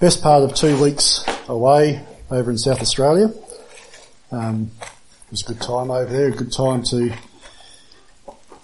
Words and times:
best 0.00 0.22
part 0.22 0.42
of 0.42 0.54
two 0.54 0.80
weeks 0.82 1.24
away 1.48 2.04
over 2.30 2.50
in 2.50 2.58
South 2.58 2.80
Australia. 2.80 3.32
Um, 4.32 4.70
it 4.80 5.30
was 5.30 5.42
a 5.42 5.46
good 5.46 5.60
time 5.60 5.90
over 5.90 6.10
there, 6.12 6.28
a 6.28 6.32
good 6.32 6.52
time 6.52 6.82
to 6.84 7.14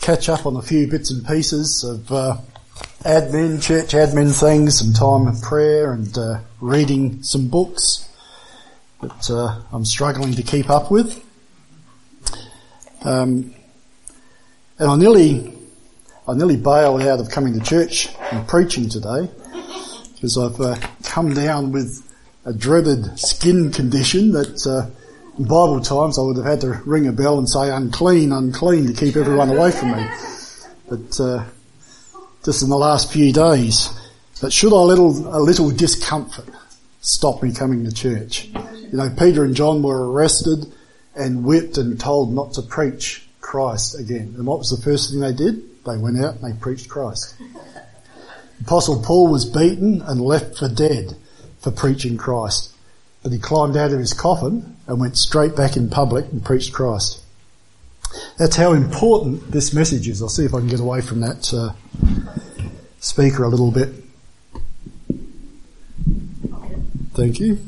catch 0.00 0.28
up 0.28 0.44
on 0.44 0.56
a 0.56 0.62
few 0.62 0.88
bits 0.88 1.10
and 1.12 1.24
pieces 1.24 1.84
of 1.84 2.10
uh, 2.10 2.36
admin, 3.04 3.62
church 3.62 3.92
admin 3.92 4.38
things, 4.38 4.78
some 4.78 4.92
time 4.92 5.28
of 5.28 5.40
prayer 5.40 5.92
and 5.92 6.18
uh, 6.18 6.40
reading 6.60 7.22
some 7.22 7.48
books 7.48 8.08
that 9.00 9.30
uh, 9.30 9.62
I'm 9.72 9.84
struggling 9.84 10.32
to 10.34 10.42
keep 10.42 10.68
up 10.68 10.90
with. 10.90 11.24
Um, 13.04 13.54
and 14.78 14.90
I 14.90 14.96
nearly, 14.96 15.54
I 16.26 16.34
nearly 16.34 16.56
bailed 16.56 17.02
out 17.02 17.20
of 17.20 17.30
coming 17.30 17.54
to 17.54 17.60
church 17.60 18.08
and 18.32 18.46
preaching 18.48 18.88
today 18.88 19.30
because 20.20 20.36
I've 20.36 20.60
uh, 20.60 20.76
come 21.04 21.32
down 21.32 21.72
with 21.72 22.06
a 22.44 22.52
dreaded 22.52 23.18
skin 23.18 23.72
condition 23.72 24.32
that 24.32 24.66
uh, 24.66 24.90
in 25.38 25.44
Bible 25.44 25.80
times 25.80 26.18
I 26.18 26.22
would 26.22 26.36
have 26.36 26.44
had 26.44 26.60
to 26.60 26.82
ring 26.84 27.06
a 27.06 27.12
bell 27.12 27.38
and 27.38 27.48
say 27.48 27.70
unclean, 27.70 28.30
unclean 28.30 28.86
to 28.88 28.92
keep 28.92 29.16
everyone 29.16 29.48
away 29.48 29.70
from 29.70 29.92
me. 29.92 30.06
But 30.90 31.18
uh, 31.18 31.44
just 32.44 32.62
in 32.62 32.68
the 32.68 32.76
last 32.76 33.10
few 33.10 33.32
days, 33.32 33.88
but 34.42 34.52
should 34.52 34.72
a 34.72 34.76
little 34.76 35.34
a 35.34 35.40
little 35.40 35.70
discomfort 35.70 36.48
stop 37.00 37.42
me 37.42 37.54
coming 37.54 37.84
to 37.84 37.92
church? 37.92 38.44
You 38.44 38.98
know, 38.98 39.08
Peter 39.18 39.42
and 39.42 39.56
John 39.56 39.82
were 39.82 40.12
arrested 40.12 40.66
and 41.14 41.44
whipped 41.44 41.78
and 41.78 41.98
told 41.98 42.34
not 42.34 42.52
to 42.54 42.62
preach 42.62 43.26
Christ 43.40 43.98
again. 43.98 44.34
And 44.36 44.46
what 44.46 44.58
was 44.58 44.68
the 44.68 44.82
first 44.82 45.10
thing 45.10 45.20
they 45.20 45.32
did? 45.32 45.62
They 45.86 45.96
went 45.96 46.22
out 46.22 46.36
and 46.36 46.44
they 46.44 46.58
preached 46.60 46.90
Christ. 46.90 47.36
Apostle 48.62 49.02
Paul 49.02 49.28
was 49.28 49.44
beaten 49.44 50.02
and 50.02 50.20
left 50.20 50.58
for 50.58 50.68
dead 50.68 51.16
for 51.60 51.70
preaching 51.70 52.16
Christ. 52.16 52.74
But 53.22 53.32
he 53.32 53.38
climbed 53.38 53.76
out 53.76 53.92
of 53.92 53.98
his 53.98 54.14
coffin 54.14 54.76
and 54.86 55.00
went 55.00 55.16
straight 55.16 55.54
back 55.54 55.76
in 55.76 55.90
public 55.90 56.26
and 56.32 56.44
preached 56.44 56.72
Christ. 56.72 57.22
That's 58.38 58.56
how 58.56 58.72
important 58.72 59.50
this 59.50 59.72
message 59.72 60.08
is. 60.08 60.22
I'll 60.22 60.28
see 60.28 60.44
if 60.44 60.54
I 60.54 60.58
can 60.58 60.68
get 60.68 60.80
away 60.80 61.00
from 61.00 61.20
that 61.20 61.52
uh, 61.52 61.72
speaker 62.98 63.44
a 63.44 63.48
little 63.48 63.70
bit. 63.70 63.90
Thank 67.14 67.40
you. 67.40 67.58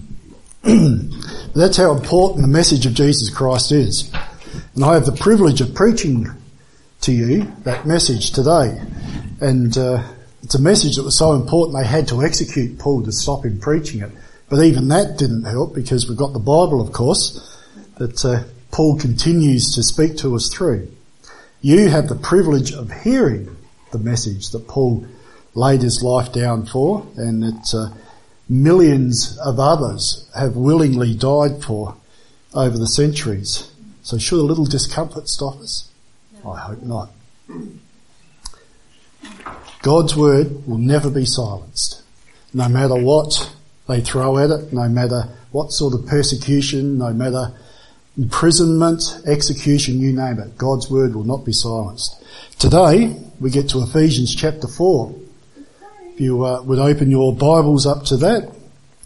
That's 1.54 1.76
how 1.76 1.92
important 1.92 2.42
the 2.42 2.48
message 2.48 2.86
of 2.86 2.94
Jesus 2.94 3.28
Christ 3.28 3.72
is. 3.72 4.10
And 4.74 4.84
I 4.84 4.94
have 4.94 5.04
the 5.04 5.12
privilege 5.12 5.60
of 5.60 5.74
preaching 5.74 6.28
to 7.02 7.12
you 7.12 7.52
that 7.64 7.86
message 7.86 8.30
today. 8.30 8.80
And 9.40 9.76
uh, 9.76 10.02
it's 10.42 10.54
a 10.54 10.60
message 10.60 10.96
that 10.96 11.04
was 11.04 11.16
so 11.16 11.32
important 11.32 11.78
they 11.78 11.86
had 11.86 12.08
to 12.08 12.22
execute 12.22 12.78
Paul 12.78 13.02
to 13.04 13.12
stop 13.12 13.44
him 13.44 13.60
preaching 13.60 14.00
it. 14.02 14.10
But 14.48 14.64
even 14.64 14.88
that 14.88 15.16
didn't 15.16 15.44
help 15.44 15.74
because 15.74 16.08
we've 16.08 16.18
got 16.18 16.32
the 16.32 16.38
Bible, 16.38 16.80
of 16.80 16.92
course, 16.92 17.58
that 17.96 18.24
uh, 18.24 18.44
Paul 18.70 18.98
continues 18.98 19.74
to 19.76 19.82
speak 19.82 20.16
to 20.18 20.34
us 20.34 20.52
through. 20.52 20.88
You 21.60 21.88
have 21.88 22.08
the 22.08 22.16
privilege 22.16 22.72
of 22.72 22.90
hearing 22.90 23.56
the 23.92 23.98
message 23.98 24.50
that 24.50 24.66
Paul 24.66 25.06
laid 25.54 25.82
his 25.82 26.02
life 26.02 26.32
down 26.32 26.66
for 26.66 27.06
and 27.16 27.42
that 27.42 27.74
uh, 27.74 27.94
millions 28.48 29.38
of 29.38 29.60
others 29.60 30.28
have 30.36 30.56
willingly 30.56 31.14
died 31.14 31.62
for 31.62 31.96
over 32.54 32.76
the 32.76 32.88
centuries. 32.88 33.70
So 34.02 34.18
should 34.18 34.40
a 34.40 34.42
little 34.42 34.64
discomfort 34.64 35.28
stop 35.28 35.60
us? 35.60 35.90
I 36.44 36.58
hope 36.58 36.82
not. 36.82 37.10
God's 39.82 40.16
word 40.16 40.66
will 40.66 40.78
never 40.78 41.10
be 41.10 41.26
silenced. 41.26 42.02
No 42.54 42.68
matter 42.68 42.94
what 42.94 43.52
they 43.88 44.00
throw 44.00 44.38
at 44.38 44.50
it, 44.50 44.72
no 44.72 44.88
matter 44.88 45.28
what 45.50 45.72
sort 45.72 45.94
of 45.94 46.06
persecution, 46.06 46.98
no 46.98 47.12
matter 47.12 47.52
imprisonment, 48.16 49.02
execution, 49.26 50.00
you 50.00 50.12
name 50.12 50.38
it, 50.38 50.56
God's 50.56 50.88
word 50.88 51.16
will 51.16 51.24
not 51.24 51.44
be 51.44 51.52
silenced. 51.52 52.22
Today, 52.60 53.16
we 53.40 53.50
get 53.50 53.70
to 53.70 53.82
Ephesians 53.82 54.32
chapter 54.34 54.68
4. 54.68 55.14
If 56.14 56.20
you 56.20 56.44
uh, 56.44 56.62
would 56.62 56.78
open 56.78 57.10
your 57.10 57.34
Bibles 57.34 57.84
up 57.84 58.04
to 58.04 58.16
that, 58.18 58.54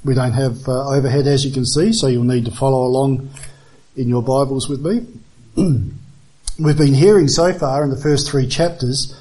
we 0.04 0.14
don't 0.14 0.32
have 0.32 0.68
uh, 0.68 0.90
overhead 0.90 1.26
as 1.26 1.44
you 1.44 1.52
can 1.52 1.64
see, 1.64 1.92
so 1.92 2.06
you'll 2.06 2.24
need 2.24 2.44
to 2.44 2.50
follow 2.50 2.84
along 2.84 3.30
in 3.96 4.08
your 4.08 4.22
Bibles 4.22 4.68
with 4.68 4.84
me. 4.84 5.06
We've 6.58 6.76
been 6.76 6.94
hearing 6.94 7.28
so 7.28 7.54
far 7.54 7.82
in 7.82 7.88
the 7.88 7.96
first 7.96 8.30
three 8.30 8.46
chapters 8.46 9.15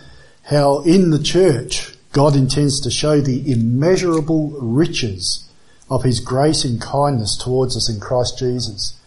how 0.46 0.82
in 0.82 1.10
the 1.10 1.22
church 1.22 1.96
God 2.12 2.36
intends 2.36 2.80
to 2.82 2.92
show 2.92 3.20
the 3.20 3.52
immeasurable 3.52 4.52
riches 4.52 5.50
of 5.90 6.04
His 6.04 6.20
grace 6.20 6.64
and 6.64 6.82
kindness 6.82 7.36
towards 7.36 7.76
us 7.76 7.90
in 7.90 8.00
Christ 8.00 8.40
Jesus. 8.40 9.00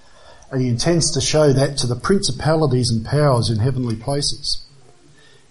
And 0.50 0.60
He 0.60 0.68
intends 0.68 1.10
to 1.12 1.20
show 1.20 1.52
that 1.52 1.78
to 1.78 1.86
the 1.86 1.96
principalities 1.96 2.90
and 2.90 3.04
powers 3.04 3.50
in 3.50 3.58
heavenly 3.58 3.96
places. 3.96 4.64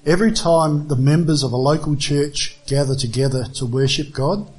Every 0.05 0.31
time 0.31 0.87
the 0.87 0.95
members 0.95 1.43
of 1.43 1.51
a 1.51 1.57
local 1.57 1.95
church 1.95 2.57
gather 2.65 2.95
together 2.95 3.45
to 3.55 3.65
worship 3.65 4.13
God, 4.13 4.49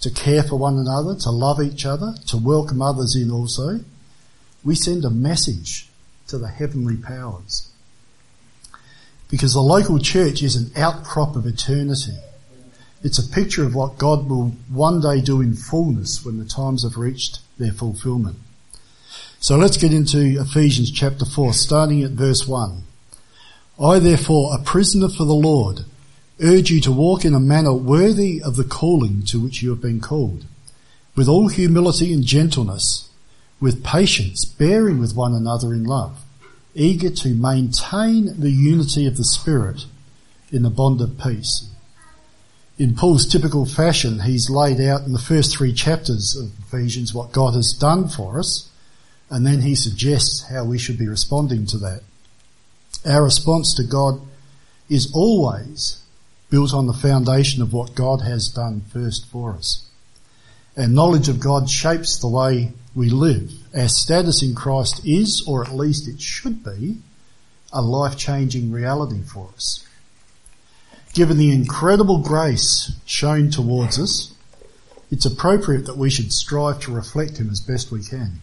to 0.00 0.10
care 0.10 0.42
for 0.42 0.56
one 0.56 0.78
another, 0.78 1.14
to 1.20 1.30
love 1.30 1.60
each 1.60 1.86
other, 1.86 2.14
to 2.26 2.36
welcome 2.36 2.82
others 2.82 3.16
in 3.16 3.30
also, 3.30 3.80
we 4.64 4.74
send 4.74 5.04
a 5.04 5.10
message 5.10 5.88
to 6.28 6.38
the 6.38 6.48
heavenly 6.48 6.96
powers. 6.96 7.71
Because 9.32 9.54
the 9.54 9.62
local 9.62 9.98
church 9.98 10.42
is 10.42 10.56
an 10.56 10.70
outcrop 10.76 11.36
of 11.36 11.46
eternity. 11.46 12.12
It's 13.02 13.18
a 13.18 13.26
picture 13.26 13.64
of 13.64 13.74
what 13.74 13.96
God 13.96 14.28
will 14.28 14.52
one 14.68 15.00
day 15.00 15.22
do 15.22 15.40
in 15.40 15.54
fullness 15.54 16.22
when 16.22 16.38
the 16.38 16.44
times 16.44 16.82
have 16.82 16.98
reached 16.98 17.40
their 17.58 17.72
fulfillment. 17.72 18.36
So 19.40 19.56
let's 19.56 19.78
get 19.78 19.94
into 19.94 20.38
Ephesians 20.38 20.90
chapter 20.90 21.24
4, 21.24 21.54
starting 21.54 22.02
at 22.02 22.10
verse 22.10 22.46
1. 22.46 22.82
I 23.82 23.98
therefore, 24.00 24.54
a 24.54 24.62
prisoner 24.62 25.08
for 25.08 25.24
the 25.24 25.32
Lord, 25.32 25.86
urge 26.38 26.70
you 26.70 26.82
to 26.82 26.92
walk 26.92 27.24
in 27.24 27.34
a 27.34 27.40
manner 27.40 27.72
worthy 27.72 28.42
of 28.42 28.56
the 28.56 28.64
calling 28.64 29.22
to 29.28 29.40
which 29.40 29.62
you 29.62 29.70
have 29.70 29.80
been 29.80 30.00
called, 30.00 30.44
with 31.16 31.26
all 31.26 31.48
humility 31.48 32.12
and 32.12 32.22
gentleness, 32.22 33.08
with 33.62 33.82
patience, 33.82 34.44
bearing 34.44 35.00
with 35.00 35.16
one 35.16 35.34
another 35.34 35.72
in 35.72 35.84
love, 35.84 36.21
eager 36.74 37.10
to 37.10 37.34
maintain 37.34 38.40
the 38.40 38.50
unity 38.50 39.06
of 39.06 39.16
the 39.16 39.24
Spirit 39.24 39.84
in 40.50 40.62
the 40.62 40.70
bond 40.70 41.00
of 41.00 41.18
peace. 41.18 41.68
In 42.78 42.94
Paul's 42.94 43.26
typical 43.26 43.66
fashion, 43.66 44.20
he's 44.20 44.50
laid 44.50 44.80
out 44.80 45.02
in 45.02 45.12
the 45.12 45.18
first 45.18 45.56
three 45.56 45.72
chapters 45.72 46.34
of 46.34 46.50
Ephesians 46.66 47.14
what 47.14 47.32
God 47.32 47.54
has 47.54 47.72
done 47.72 48.08
for 48.08 48.38
us, 48.38 48.70
and 49.30 49.46
then 49.46 49.60
he 49.60 49.74
suggests 49.74 50.48
how 50.50 50.64
we 50.64 50.78
should 50.78 50.98
be 50.98 51.08
responding 51.08 51.66
to 51.66 51.78
that. 51.78 52.02
Our 53.06 53.24
response 53.24 53.74
to 53.74 53.84
God 53.84 54.20
is 54.88 55.12
always 55.14 56.02
built 56.50 56.74
on 56.74 56.86
the 56.86 56.92
foundation 56.92 57.62
of 57.62 57.72
what 57.72 57.94
God 57.94 58.20
has 58.22 58.48
done 58.48 58.82
first 58.92 59.26
for 59.26 59.54
us. 59.54 59.88
And 60.76 60.94
knowledge 60.94 61.28
of 61.28 61.40
God 61.40 61.68
shapes 61.68 62.18
the 62.18 62.28
way 62.28 62.72
we 62.94 63.10
live. 63.10 63.52
Our 63.74 63.88
status 63.88 64.42
in 64.42 64.54
Christ 64.54 65.06
is, 65.06 65.44
or 65.46 65.64
at 65.64 65.74
least 65.74 66.08
it 66.08 66.20
should 66.20 66.62
be, 66.62 66.98
a 67.72 67.80
life-changing 67.80 68.70
reality 68.70 69.22
for 69.22 69.48
us. 69.54 69.86
Given 71.14 71.38
the 71.38 71.50
incredible 71.50 72.18
grace 72.18 72.92
shown 73.06 73.50
towards 73.50 73.98
us, 73.98 74.34
it's 75.10 75.26
appropriate 75.26 75.86
that 75.86 75.96
we 75.96 76.10
should 76.10 76.32
strive 76.32 76.80
to 76.80 76.94
reflect 76.94 77.38
Him 77.38 77.50
as 77.50 77.60
best 77.60 77.90
we 77.90 78.02
can. 78.02 78.40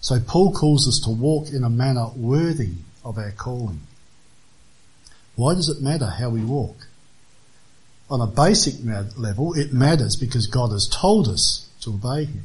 So 0.00 0.18
Paul 0.20 0.52
calls 0.52 0.88
us 0.88 1.00
to 1.04 1.10
walk 1.10 1.50
in 1.50 1.64
a 1.64 1.70
manner 1.70 2.08
worthy 2.16 2.72
of 3.04 3.18
our 3.18 3.30
calling. 3.30 3.80
Why 5.36 5.54
does 5.54 5.68
it 5.68 5.82
matter 5.82 6.06
how 6.06 6.30
we 6.30 6.44
walk? 6.44 6.88
On 8.10 8.20
a 8.20 8.26
basic 8.26 8.74
level, 9.16 9.54
it 9.54 9.72
matters 9.72 10.16
because 10.16 10.46
God 10.46 10.72
has 10.72 10.88
told 10.88 11.28
us 11.28 11.70
to 11.82 11.90
obey 11.94 12.24
Him. 12.24 12.44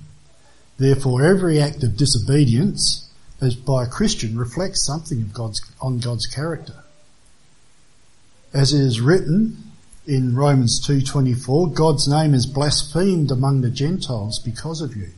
Therefore, 0.78 1.26
every 1.26 1.60
act 1.60 1.84
of 1.84 1.98
disobedience 1.98 3.10
as 3.42 3.56
by 3.56 3.84
a 3.84 3.88
Christian 3.88 4.38
reflects 4.38 4.86
something 4.86 5.22
of 5.22 5.34
God's, 5.34 5.62
on 5.82 6.00
God's 6.00 6.28
character. 6.28 6.84
As 8.54 8.74
it 8.74 8.82
is 8.82 9.02
written 9.02 9.58
in 10.08 10.36
Romans 10.36 10.86
2.24, 10.88 11.74
God's 11.74 12.08
name 12.08 12.34
is 12.34 12.46
blasphemed 12.46 13.30
among 13.30 13.62
the 13.62 13.70
Gentiles 13.70 14.40
because 14.40 14.82
of 14.82 14.96
you. 14.96 15.10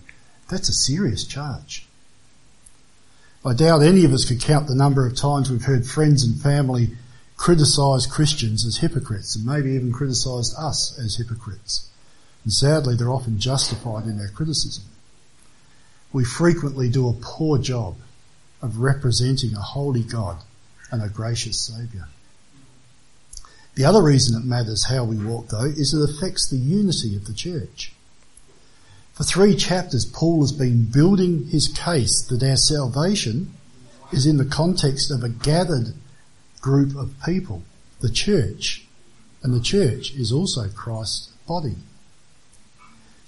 That's 0.49 0.69
a 0.69 0.73
serious 0.73 1.25
charge. 1.25 1.87
I 3.45 3.53
doubt 3.53 3.83
any 3.83 4.03
of 4.03 4.11
us 4.11 4.25
could 4.25 4.41
count 4.41 4.67
the 4.67 4.75
number 4.75 5.05
of 5.05 5.15
times 5.15 5.49
we've 5.49 5.63
heard 5.63 5.87
friends 5.87 6.23
and 6.23 6.41
family 6.41 6.89
criticise 7.37 8.05
Christians 8.05 8.65
as 8.65 8.77
hypocrites 8.77 9.35
and 9.35 9.45
maybe 9.45 9.71
even 9.71 9.93
criticised 9.93 10.53
us 10.57 10.99
as 10.99 11.15
hypocrites. 11.15 11.89
And 12.43 12.51
sadly, 12.51 12.95
they're 12.95 13.11
often 13.11 13.39
justified 13.39 14.05
in 14.05 14.17
their 14.17 14.27
criticism. 14.27 14.83
We 16.11 16.23
frequently 16.23 16.89
do 16.89 17.07
a 17.07 17.13
poor 17.13 17.57
job 17.57 17.97
of 18.61 18.79
representing 18.79 19.53
a 19.53 19.61
holy 19.61 20.03
God 20.03 20.37
and 20.91 21.01
a 21.03 21.09
gracious 21.09 21.59
Saviour. 21.59 22.07
The 23.75 23.85
other 23.85 24.01
reason 24.01 24.39
it 24.39 24.45
matters 24.45 24.85
how 24.85 25.03
we 25.03 25.17
walk 25.17 25.49
though 25.49 25.65
is 25.65 25.93
it 25.93 26.09
affects 26.09 26.49
the 26.49 26.57
unity 26.57 27.15
of 27.15 27.25
the 27.25 27.33
church. 27.33 27.93
For 29.13 29.23
three 29.23 29.55
chapters, 29.55 30.05
Paul 30.05 30.41
has 30.41 30.51
been 30.51 30.85
building 30.85 31.47
his 31.47 31.67
case 31.67 32.25
that 32.29 32.43
our 32.43 32.55
salvation 32.55 33.53
is 34.11 34.25
in 34.25 34.37
the 34.37 34.45
context 34.45 35.11
of 35.11 35.23
a 35.23 35.29
gathered 35.29 35.93
group 36.61 36.95
of 36.95 37.13
people, 37.25 37.63
the 37.99 38.09
church, 38.09 38.87
and 39.43 39.53
the 39.53 39.61
church 39.61 40.13
is 40.13 40.31
also 40.31 40.67
Christ's 40.69 41.31
body. 41.47 41.75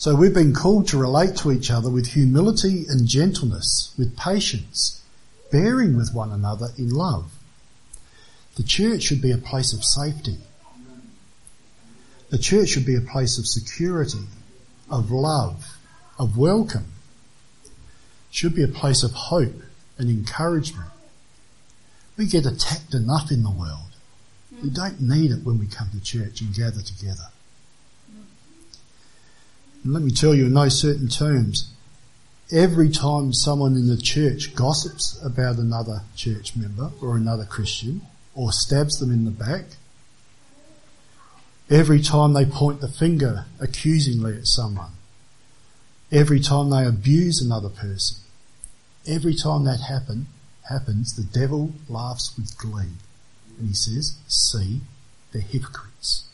So 0.01 0.15
we've 0.15 0.33
been 0.33 0.56
called 0.56 0.88
to 0.88 0.98
relate 0.98 1.36
to 1.38 1.51
each 1.51 1.69
other 1.69 1.88
with 1.88 2.07
humility 2.07 2.86
and 2.89 3.07
gentleness, 3.07 3.94
with 4.00 4.18
patience, 4.18 5.00
bearing 5.51 5.95
with 5.95 6.12
one 6.12 6.31
another 6.31 6.69
in 6.75 6.89
love. 6.89 7.31
The 8.56 8.63
church 8.63 9.03
should 9.03 9.21
be 9.21 9.30
a 9.30 9.38
place 9.38 9.74
of 9.74 9.83
safety. 9.83 10.38
The 12.31 12.39
church 12.39 12.69
should 12.69 12.83
be 12.88 12.95
a 12.95 13.01
place 13.01 13.38
of 13.38 13.45
security, 13.45 14.25
of 14.89 15.12
love, 15.12 15.77
of 16.18 16.36
welcome 16.36 16.94
should 18.31 18.56
be 18.56 18.63
a 18.63 18.68
place 18.68 19.04
of 19.04 19.12
hope 19.12 19.62
and 20.00 20.09
encouragement. 20.09 20.89
We 22.18 22.25
get 22.25 22.47
attacked 22.47 22.95
enough 22.95 23.30
in 23.30 23.44
the 23.44 23.51
world. 23.51 23.92
We 24.63 24.71
don't 24.71 25.00
need 25.00 25.30
it 25.30 25.44
when 25.44 25.59
we 25.59 25.68
come 25.68 25.89
to 25.92 26.04
church 26.04 26.42
and 26.42 26.56
gather 26.56 26.81
together. 26.81 27.27
And 29.83 29.94
let 29.94 30.04
me 30.04 30.12
tell 30.12 30.33
you 30.33 30.45
in 30.45 30.54
no 30.54 30.69
certain 30.69 31.07
terms, 31.07 31.72
every 32.51 32.89
time 32.89 33.33
someone 33.33 33.75
in 33.75 33.88
the 33.88 33.98
church 33.98 34.54
gossips 34.56 35.19
about 35.24 35.57
another 35.57 36.01
church 36.16 36.56
member 36.56 36.92
or 37.01 37.16
another 37.16 37.45
Christian 37.45 38.01
or 38.36 38.51
stabs 38.51 39.00
them 39.00 39.12
in 39.12 39.25
the 39.25 39.31
back, 39.31 39.66
every 41.69 42.01
time 42.01 42.33
they 42.33 42.45
point 42.45 42.81
the 42.81 42.88
finger 42.88 43.45
accusingly 43.60 44.38
at 44.38 44.48
someone, 44.48 44.92
every 46.12 46.39
time 46.39 46.69
they 46.69 46.86
abuse 46.86 47.42
another 47.42 47.69
person. 47.69 48.18
Every 49.07 49.33
time 49.33 49.63
that 49.63 49.80
happen, 49.81 50.28
happens, 50.69 51.16
the 51.16 51.24
devil 51.24 51.74
laughs 51.89 52.38
with 52.38 52.57
glee. 52.57 52.94
And 53.57 53.68
he 53.68 53.74
says, 53.74 54.16
see, 54.28 54.81
they're 55.31 55.42
hypocrites. 55.42 56.30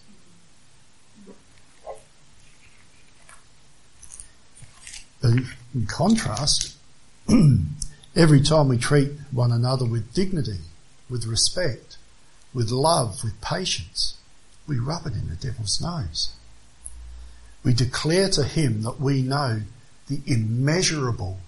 Uh, 5.23 5.37
in 5.73 5.85
contrast, 5.87 6.75
every 8.15 8.41
time 8.41 8.69
we 8.69 8.77
treat 8.77 9.11
one 9.31 9.51
another 9.51 9.85
with 9.85 10.13
dignity, 10.13 10.59
with 11.09 11.25
respect, 11.25 11.97
with 12.53 12.69
love, 12.71 13.23
with 13.23 13.39
patience, 13.41 14.17
we 14.67 14.77
rub 14.77 15.05
it 15.05 15.13
in 15.13 15.29
the 15.29 15.35
devil's 15.35 15.81
nose. 15.81 16.33
We 17.63 17.73
declare 17.73 18.29
to 18.29 18.43
him 18.43 18.83
that 18.83 18.99
we 18.99 19.21
know 19.21 19.61
the 20.07 20.21
immeasurable 20.25 21.39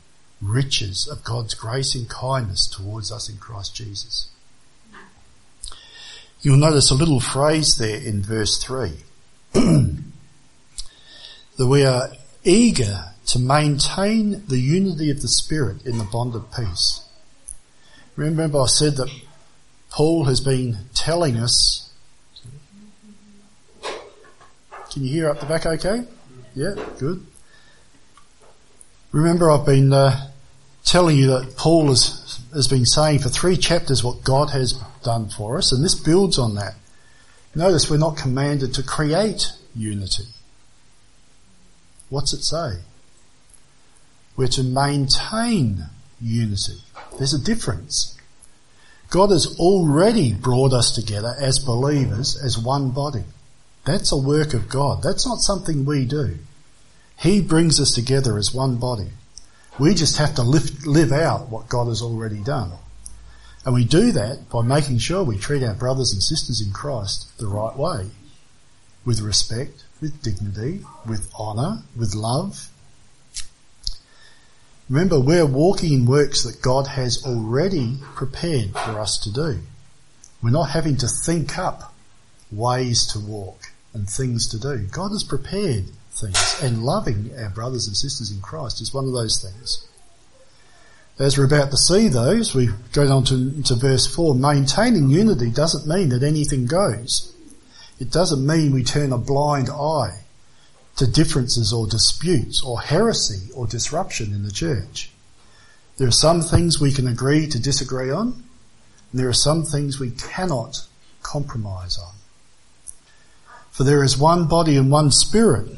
riches 0.41 1.07
of 1.11 1.23
God's 1.23 1.53
grace 1.53 1.95
and 1.95 2.09
kindness 2.09 2.67
towards 2.67 3.11
us 3.11 3.29
in 3.29 3.37
Christ 3.37 3.75
Jesus. 3.75 4.29
You'll 6.41 6.57
notice 6.57 6.89
a 6.89 6.95
little 6.95 7.19
phrase 7.19 7.77
there 7.77 7.99
in 7.99 8.21
verse 8.21 8.57
3 8.63 8.91
that 9.53 10.01
we 11.57 11.83
are 11.83 12.11
eager 12.45 13.13
to 13.29 13.39
maintain 13.39 14.43
the 14.47 14.57
unity 14.57 15.11
of 15.11 15.21
the 15.21 15.27
Spirit 15.27 15.85
in 15.85 15.99
the 15.99 16.03
bond 16.03 16.33
of 16.33 16.51
peace. 16.51 17.07
Remember 18.15 18.61
I 18.61 18.65
said 18.65 18.95
that 18.95 19.09
Paul 19.91 20.25
has 20.25 20.41
been 20.41 20.77
telling 20.95 21.37
us 21.37 21.93
can 24.91 25.03
you 25.03 25.13
hear 25.13 25.29
up 25.29 25.39
the 25.39 25.45
back 25.45 25.67
okay? 25.67 26.03
Yeah, 26.55 26.73
good. 26.97 27.23
Remember 29.11 29.51
I've 29.51 29.65
been 29.65 29.93
uh, 29.93 30.31
telling 30.83 31.15
you 31.15 31.27
that 31.27 31.55
Paul 31.55 31.89
has, 31.89 32.41
has 32.51 32.67
been 32.67 32.85
saying 32.85 33.19
for 33.19 33.29
three 33.29 33.57
chapters 33.57 34.03
what 34.03 34.23
God 34.23 34.49
has 34.49 34.73
done 35.03 35.29
for 35.29 35.59
us, 35.59 35.71
and 35.71 35.85
this 35.85 35.93
builds 35.93 36.39
on 36.39 36.55
that. 36.55 36.73
Notice 37.53 37.89
we're 37.89 37.97
not 37.97 38.17
commanded 38.17 38.73
to 38.75 38.83
create 38.83 39.51
unity. 39.75 40.25
What's 42.09 42.33
it 42.33 42.43
say? 42.43 42.79
We're 44.39 44.47
to 44.47 44.63
maintain 44.63 45.87
unity. 46.21 46.77
There's 47.17 47.33
a 47.33 47.43
difference. 47.43 48.17
God 49.09 49.31
has 49.31 49.59
already 49.59 50.31
brought 50.33 50.71
us 50.71 50.95
together 50.95 51.35
as 51.41 51.59
believers 51.59 52.41
as 52.41 52.57
one 52.57 52.91
body. 52.91 53.25
That's 53.83 54.13
a 54.13 54.17
work 54.17 54.53
of 54.53 54.69
God. 54.69 55.03
That's 55.03 55.27
not 55.27 55.39
something 55.39 55.83
we 55.83 56.05
do. 56.05 56.37
He 57.17 57.41
brings 57.41 57.81
us 57.81 57.93
together 57.93 58.37
as 58.37 58.53
one 58.53 58.77
body. 58.77 59.09
We 59.77 59.93
just 59.93 60.15
have 60.19 60.35
to 60.35 60.41
live, 60.43 60.85
live 60.85 61.11
out 61.11 61.49
what 61.49 61.67
God 61.67 61.89
has 61.89 62.01
already 62.01 62.41
done. 62.41 62.71
And 63.65 63.73
we 63.73 63.83
do 63.83 64.13
that 64.13 64.49
by 64.49 64.61
making 64.61 64.99
sure 64.99 65.21
we 65.21 65.37
treat 65.37 65.63
our 65.63 65.73
brothers 65.73 66.13
and 66.13 66.23
sisters 66.23 66.65
in 66.65 66.71
Christ 66.71 67.37
the 67.39 67.47
right 67.47 67.75
way. 67.75 68.11
With 69.03 69.19
respect, 69.19 69.83
with 69.99 70.23
dignity, 70.23 70.85
with 71.05 71.29
honour, 71.37 71.83
with 71.93 72.15
love. 72.15 72.69
Remember, 74.89 75.19
we're 75.19 75.45
walking 75.45 75.93
in 75.93 76.05
works 76.07 76.43
that 76.43 76.61
God 76.63 76.87
has 76.87 77.23
already 77.23 77.97
prepared 78.15 78.71
for 78.71 78.99
us 78.99 79.19
to 79.19 79.31
do. 79.31 79.59
We're 80.41 80.49
not 80.49 80.71
having 80.71 80.97
to 80.97 81.07
think 81.07 81.59
up 81.59 81.93
ways 82.51 83.05
to 83.13 83.19
walk 83.19 83.71
and 83.93 84.09
things 84.09 84.47
to 84.49 84.59
do. 84.59 84.87
God 84.91 85.09
has 85.09 85.23
prepared 85.23 85.85
things 86.11 86.59
and 86.63 86.83
loving 86.83 87.31
our 87.37 87.49
brothers 87.49 87.87
and 87.87 87.95
sisters 87.95 88.31
in 88.31 88.41
Christ 88.41 88.81
is 88.81 88.93
one 88.93 89.05
of 89.05 89.13
those 89.13 89.41
things. 89.41 89.87
As 91.19 91.37
we're 91.37 91.45
about 91.45 91.69
to 91.71 91.77
see 91.77 92.07
as 92.07 92.55
we 92.55 92.69
go 92.93 93.05
on 93.15 93.25
to, 93.25 93.61
to 93.63 93.75
verse 93.75 94.07
4, 94.07 94.33
maintaining 94.35 95.09
unity 95.09 95.51
doesn't 95.51 95.85
mean 95.85 96.09
that 96.09 96.23
anything 96.23 96.65
goes. 96.65 97.35
It 97.99 98.09
doesn't 98.09 98.45
mean 98.45 98.71
we 98.71 98.83
turn 98.83 99.11
a 99.11 99.17
blind 99.17 99.69
eye 99.69 100.21
to 100.99 101.07
differences 101.07 101.71
or 101.71 101.87
disputes 101.87 102.61
or 102.61 102.81
heresy 102.81 103.49
or 103.55 103.65
disruption 103.65 104.33
in 104.33 104.43
the 104.43 104.51
church. 104.51 105.09
There 105.95 106.09
are 106.09 106.11
some 106.11 106.41
things 106.41 106.81
we 106.81 106.91
can 106.91 107.07
agree 107.07 107.47
to 107.47 107.57
disagree 107.57 108.11
on, 108.11 108.43
and 109.11 109.19
there 109.19 109.29
are 109.29 109.33
some 109.33 109.63
things 109.63 109.97
we 109.97 110.11
cannot 110.11 110.85
compromise 111.23 111.97
on. 111.97 112.13
For 113.71 113.85
there 113.85 114.03
is 114.03 114.17
one 114.17 114.49
body 114.49 114.75
and 114.75 114.91
one 114.91 115.11
spirit, 115.11 115.69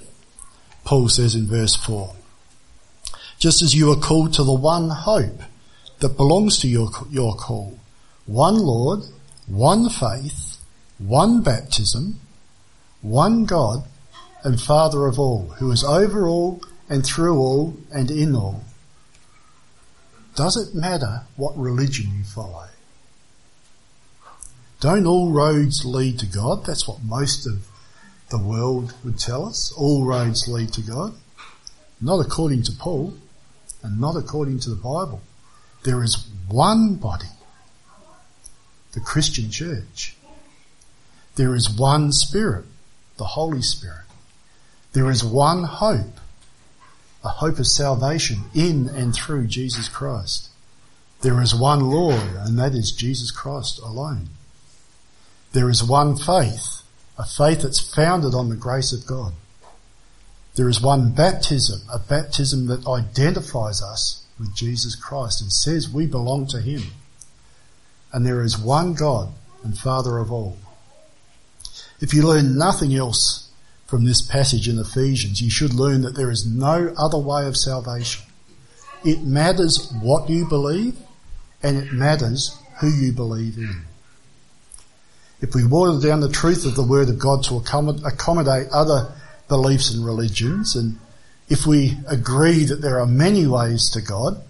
Paul 0.86 1.08
says 1.08 1.36
in 1.36 1.46
verse 1.46 1.75
4. 1.75 2.16
Just 3.38 3.62
as 3.62 3.75
you 3.75 3.92
are 3.92 4.01
called 4.01 4.34
to 4.34 4.44
the 4.44 4.54
one 4.54 4.90
hope 4.90 5.42
that 6.00 6.18
belongs 6.18 6.58
to 6.60 6.68
your, 6.68 6.90
your 7.12 7.36
call. 7.36 7.78
One 8.25 8.58
Lord, 8.58 9.01
one 9.46 9.88
faith, 9.88 10.58
one 10.98 11.44
baptism, 11.44 12.20
one 13.01 13.46
God 13.46 13.84
and 14.43 14.60
Father 14.60 15.05
of 15.05 15.19
all, 15.19 15.50
who 15.60 15.71
is 15.71 15.83
over 15.83 16.27
all 16.27 16.62
and 16.89 17.05
through 17.05 17.38
all 17.38 17.77
and 17.91 18.10
in 18.10 18.36
all. 18.36 18.63
Does 20.36 20.57
it 20.57 20.75
matter 20.75 21.24
what 21.36 21.57
religion 21.57 22.12
you 22.17 22.24
follow? 22.24 22.67
Don't 24.79 25.05
all 25.05 25.31
roads 25.31 25.86
lead 25.86 26.17
to 26.19 26.25
God? 26.25 26.65
That's 26.65 26.88
what 26.88 27.03
most 27.03 27.45
of 27.45 27.67
the 28.29 28.39
world 28.39 28.93
would 29.03 29.19
tell 29.19 29.45
us. 29.45 29.71
All 29.77 30.05
roads 30.05 30.48
lead 30.48 30.74
to 30.74 30.81
God. 30.81 31.13
Not 32.00 32.25
according 32.25 32.63
to 32.63 32.71
Paul 32.71 33.13
and 33.83 34.00
not 34.00 34.15
according 34.15 34.60
to 34.62 34.69
the 34.69 34.75
Bible. 34.75 35.21
There 35.83 36.03
is 36.03 36.27
one 36.48 36.95
body, 36.95 37.29
the 38.93 39.00
Christian 39.00 39.51
church. 39.51 40.15
There 41.36 41.55
is 41.55 41.69
one 41.69 42.12
Spirit, 42.12 42.65
the 43.17 43.25
Holy 43.25 43.62
Spirit. 43.62 44.00
There 44.93 45.10
is 45.10 45.24
one 45.24 45.63
hope, 45.63 46.19
a 47.24 47.29
hope 47.29 47.60
of 47.60 47.67
salvation 47.67 48.43
in 48.53 48.89
and 48.89 49.15
through 49.15 49.48
Jesus 49.48 49.88
Christ. 49.88 50.50
There 51.21 51.41
is 51.41 51.55
one 51.55 51.89
Lord, 51.89 52.21
and 52.36 52.57
that 52.60 52.74
is 52.74 52.91
Jesus 52.91 53.31
Christ 53.31 53.79
alone. 53.79 54.29
There 55.53 55.69
is 55.69 55.83
one 55.83 56.15
faith, 56.15 56.81
a 57.17 57.25
faith 57.25 57.62
that's 57.62 57.93
founded 57.93 58.33
on 58.33 58.50
the 58.50 58.55
grace 58.55 58.91
of 58.91 59.05
God. 59.05 59.33
There 60.55 60.67
is 60.67 60.81
one 60.81 61.12
baptism, 61.12 61.81
a 61.93 62.00
baptism 62.00 62.67
that 62.67 62.88
identifies 62.88 63.81
us 63.81 64.25
with 64.39 64.55
Jesus 64.55 64.95
Christ 64.95 65.41
and 65.41 65.51
says 65.51 65.89
we 65.89 66.07
belong 66.07 66.48
to 66.48 66.60
Him. 66.60 66.81
And 68.12 68.25
there 68.25 68.41
is 68.41 68.57
one 68.57 68.93
God 68.93 69.29
and 69.63 69.77
Father 69.77 70.17
of 70.17 70.31
all. 70.31 70.57
If 72.01 72.13
you 72.13 72.27
learn 72.27 72.57
nothing 72.57 72.95
else 72.95 73.50
from 73.91 74.05
this 74.05 74.21
passage 74.21 74.69
in 74.69 74.79
Ephesians, 74.79 75.41
you 75.41 75.50
should 75.50 75.74
learn 75.74 76.01
that 76.03 76.15
there 76.15 76.31
is 76.31 76.48
no 76.48 76.93
other 76.98 77.17
way 77.17 77.45
of 77.45 77.57
salvation. 77.57 78.24
It 79.03 79.21
matters 79.24 79.93
what 80.01 80.29
you 80.29 80.48
believe 80.48 80.95
and 81.62 81.77
it 81.77 81.91
matters 81.91 82.57
who 82.79 82.88
you 82.88 83.12
believe 83.12 83.57
in. 83.57 83.81
If 85.41 85.53
we 85.53 85.65
water 85.65 86.00
down 86.00 86.21
the 86.21 86.31
truth 86.31 86.65
of 86.65 86.75
the 86.75 86.88
Word 86.88 87.10
of 87.10 87.19
God 87.19 87.43
to 87.43 87.57
accommodate 87.57 88.69
other 88.71 89.13
beliefs 89.50 89.93
and 89.93 90.05
religions, 90.05 90.74
and 90.77 90.98
if 91.50 91.67
we 91.67 91.98
agree 92.07 92.63
that 92.63 92.81
there 92.81 92.98
are 92.98 93.05
many 93.05 93.45
ways 93.45 93.89
to 93.89 94.01
God, 94.01 94.41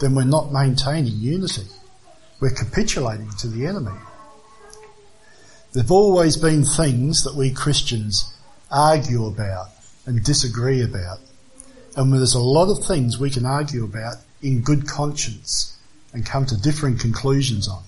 then 0.00 0.16
we're 0.16 0.24
not 0.24 0.52
maintaining 0.52 1.14
unity. 1.16 1.68
We're 2.40 2.50
capitulating 2.50 3.30
to 3.38 3.46
the 3.46 3.68
enemy. 3.68 3.96
There 5.74 5.82
have 5.84 5.92
always 5.92 6.36
been 6.36 6.64
things 6.64 7.22
that 7.22 7.36
we 7.36 7.52
Christians 7.52 8.34
argue 8.70 9.26
about 9.26 9.68
and 10.06 10.22
disagree 10.24 10.82
about. 10.82 11.18
And 11.96 12.12
there's 12.12 12.34
a 12.34 12.40
lot 12.40 12.70
of 12.70 12.84
things 12.84 13.18
we 13.18 13.30
can 13.30 13.44
argue 13.44 13.84
about 13.84 14.16
in 14.42 14.62
good 14.62 14.86
conscience 14.86 15.76
and 16.12 16.24
come 16.24 16.46
to 16.46 16.60
differing 16.60 16.98
conclusions 16.98 17.68
on. 17.68 17.82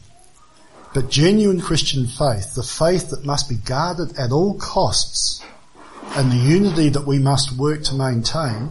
But 0.94 1.08
genuine 1.08 1.60
Christian 1.60 2.06
faith, 2.06 2.54
the 2.54 2.62
faith 2.62 3.10
that 3.10 3.24
must 3.24 3.48
be 3.48 3.54
guarded 3.56 4.18
at 4.18 4.30
all 4.30 4.58
costs, 4.58 5.42
and 6.14 6.30
the 6.30 6.36
unity 6.36 6.90
that 6.90 7.06
we 7.06 7.18
must 7.18 7.56
work 7.56 7.82
to 7.84 7.94
maintain, 7.94 8.70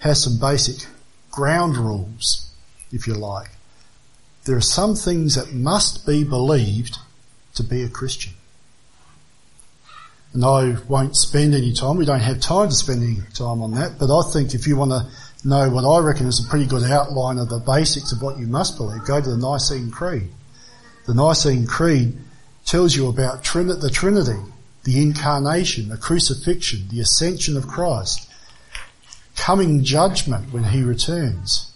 has 0.00 0.22
some 0.22 0.38
basic 0.38 0.86
ground 1.30 1.76
rules, 1.76 2.50
if 2.90 3.06
you 3.06 3.14
like. 3.14 3.50
There 4.44 4.56
are 4.56 4.60
some 4.60 4.96
things 4.96 5.36
that 5.36 5.54
must 5.54 6.06
be 6.06 6.24
believed 6.24 6.98
to 7.54 7.62
be 7.62 7.82
a 7.82 7.88
Christian. 7.88 8.32
And 10.32 10.44
I 10.44 10.76
won't 10.88 11.16
spend 11.16 11.54
any 11.54 11.72
time, 11.72 11.96
we 11.96 12.04
don't 12.04 12.20
have 12.20 12.40
time 12.40 12.68
to 12.68 12.74
spend 12.74 13.02
any 13.02 13.18
time 13.34 13.62
on 13.62 13.72
that, 13.74 13.98
but 13.98 14.16
I 14.16 14.22
think 14.32 14.54
if 14.54 14.66
you 14.66 14.76
want 14.76 14.92
to 14.92 15.08
know 15.48 15.68
what 15.70 15.84
I 15.84 15.98
reckon 16.04 16.26
is 16.26 16.44
a 16.44 16.48
pretty 16.48 16.66
good 16.66 16.84
outline 16.84 17.38
of 17.38 17.48
the 17.48 17.58
basics 17.58 18.12
of 18.12 18.22
what 18.22 18.38
you 18.38 18.46
must 18.46 18.76
believe, 18.76 19.04
go 19.04 19.20
to 19.20 19.30
the 19.30 19.36
Nicene 19.36 19.90
Creed. 19.90 20.30
The 21.06 21.14
Nicene 21.14 21.66
Creed 21.66 22.16
tells 22.64 22.94
you 22.94 23.08
about 23.08 23.42
the 23.42 23.90
Trinity, 23.92 24.38
the 24.84 25.02
incarnation, 25.02 25.88
the 25.88 25.96
crucifixion, 25.96 26.86
the 26.88 27.00
ascension 27.00 27.56
of 27.56 27.66
Christ, 27.66 28.30
coming 29.34 29.82
judgment 29.82 30.52
when 30.52 30.64
he 30.64 30.82
returns. 30.82 31.72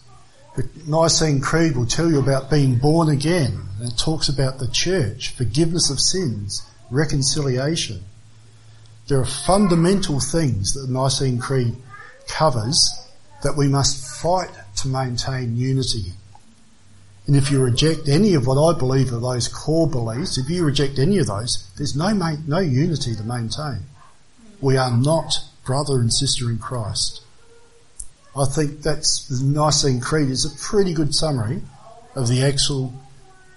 The 0.57 0.69
Nicene 0.87 1.41
Creed 1.41 1.77
will 1.77 1.87
tell 1.87 2.09
you 2.09 2.21
about 2.21 2.51
being 2.51 2.77
born 2.77 3.09
again. 3.09 3.63
It 3.81 3.99
talks 3.99 4.29
about 4.29 4.59
the 4.59 4.69
church, 4.69 5.31
forgiveness 5.31 5.91
of 5.91 5.99
sins, 5.99 6.65
reconciliation. 6.91 8.05
There 9.09 9.21
are 9.21 9.25
fundamental 9.25 10.21
things 10.21 10.73
that 10.75 10.87
the 10.87 10.93
Nicene 10.93 11.39
Creed 11.39 11.77
covers 12.27 13.09
that 13.43 13.57
we 13.57 13.69
must 13.69 14.21
fight 14.21 14.51
to 14.77 14.89
maintain 14.89 15.57
unity 15.57 16.13
and 17.27 17.37
if 17.37 17.51
you 17.51 17.63
reject 17.63 18.09
any 18.09 18.35
of 18.35 18.47
what 18.47 18.63
I 18.63 18.79
believe 18.79 19.13
are 19.13 19.19
those 19.19 19.49
core 19.49 19.89
beliefs, 19.89 20.37
if 20.37 20.51
you 20.51 20.65
reject 20.65 20.99
any 20.99 21.19
of 21.19 21.27
those, 21.27 21.71
there's 21.77 21.97
no, 21.97 22.11
no 22.47 22.59
unity 22.59 23.15
to 23.15 23.23
maintain. 23.23 23.87
We 24.61 24.77
are 24.77 24.95
not 24.95 25.35
brother 25.65 26.01
and 26.01 26.13
sister 26.13 26.51
in 26.51 26.59
Christ. 26.59 27.23
I 28.37 28.45
think 28.45 28.83
that's 28.83 29.27
the 29.29 29.43
Nicene 29.43 30.01
Creed 30.01 30.29
is 30.29 30.45
a 30.45 30.63
pretty 30.63 30.93
good 30.93 31.15
summary 31.15 31.63
of 32.15 32.29
the 32.29 32.43
actual 32.43 32.93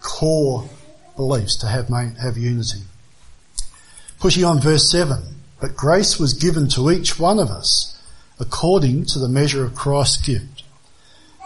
core 0.01 0.69
beliefs 1.15 1.57
to 1.57 1.67
have 1.67 1.89
have 1.89 2.37
unity. 2.37 2.83
Pushing 4.19 4.45
on 4.45 4.61
verse 4.61 4.89
7. 4.89 5.21
But 5.59 5.75
grace 5.75 6.19
was 6.19 6.33
given 6.33 6.67
to 6.69 6.91
each 6.91 7.19
one 7.19 7.39
of 7.39 7.49
us 7.49 7.99
according 8.39 9.05
to 9.05 9.19
the 9.19 9.27
measure 9.27 9.65
of 9.65 9.75
Christ's 9.75 10.25
gift. 10.25 10.63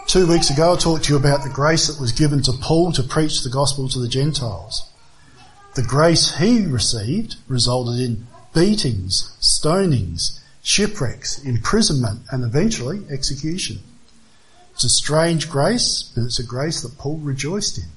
Two 0.06 0.26
weeks 0.26 0.50
ago 0.50 0.74
I 0.74 0.76
talked 0.76 1.04
to 1.04 1.12
you 1.12 1.18
about 1.18 1.42
the 1.42 1.48
grace 1.48 1.86
that 1.86 2.00
was 2.00 2.12
given 2.12 2.42
to 2.42 2.52
Paul 2.52 2.92
to 2.92 3.02
preach 3.02 3.42
the 3.42 3.50
gospel 3.50 3.88
to 3.88 3.98
the 3.98 4.08
Gentiles. 4.08 4.90
The 5.74 5.82
grace 5.82 6.36
he 6.36 6.66
received 6.66 7.36
resulted 7.48 7.98
in 7.98 8.26
beatings, 8.52 9.34
stonings, 9.40 10.40
shipwrecks, 10.62 11.42
imprisonment, 11.42 12.20
and 12.30 12.44
eventually 12.44 13.02
execution. 13.10 13.78
It's 14.74 14.84
a 14.84 14.90
strange 14.90 15.48
grace, 15.48 16.12
but 16.14 16.24
it's 16.24 16.38
a 16.38 16.44
grace 16.44 16.82
that 16.82 16.98
Paul 16.98 17.18
rejoiced 17.18 17.78
in. 17.78 17.88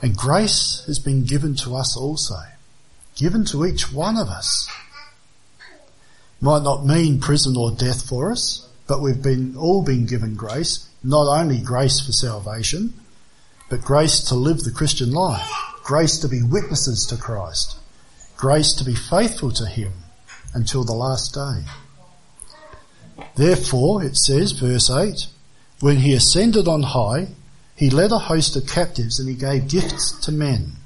And 0.00 0.16
grace 0.16 0.82
has 0.86 0.98
been 0.98 1.24
given 1.24 1.54
to 1.56 1.76
us 1.76 1.96
also. 1.96 2.36
Given 3.20 3.44
to 3.46 3.66
each 3.66 3.92
one 3.92 4.16
of 4.16 4.28
us. 4.28 4.66
Might 6.40 6.62
not 6.62 6.86
mean 6.86 7.20
prison 7.20 7.54
or 7.54 7.70
death 7.70 8.08
for 8.08 8.32
us, 8.32 8.66
but 8.86 9.02
we've 9.02 9.22
been 9.22 9.58
all 9.58 9.82
been 9.82 10.06
given 10.06 10.36
grace, 10.36 10.88
not 11.04 11.28
only 11.28 11.58
grace 11.58 12.00
for 12.00 12.12
salvation, 12.12 12.94
but 13.68 13.82
grace 13.82 14.20
to 14.20 14.34
live 14.34 14.60
the 14.60 14.70
Christian 14.70 15.10
life, 15.10 15.52
grace 15.84 16.16
to 16.20 16.28
be 16.28 16.42
witnesses 16.42 17.04
to 17.10 17.18
Christ, 17.18 17.76
grace 18.38 18.72
to 18.72 18.84
be 18.84 18.94
faithful 18.94 19.50
to 19.50 19.66
Him 19.66 19.92
until 20.54 20.82
the 20.82 20.94
last 20.94 21.34
day. 21.34 21.64
Therefore, 23.36 24.02
it 24.02 24.16
says, 24.16 24.52
verse 24.52 24.88
8, 24.88 25.26
when 25.80 25.98
he 25.98 26.14
ascended 26.14 26.66
on 26.66 26.84
high, 26.84 27.28
he 27.76 27.90
led 27.90 28.12
a 28.12 28.18
host 28.18 28.56
of 28.56 28.66
captives 28.66 29.20
and 29.20 29.28
he 29.28 29.34
gave 29.34 29.68
gifts 29.68 30.18
to 30.24 30.32
men. 30.32 30.79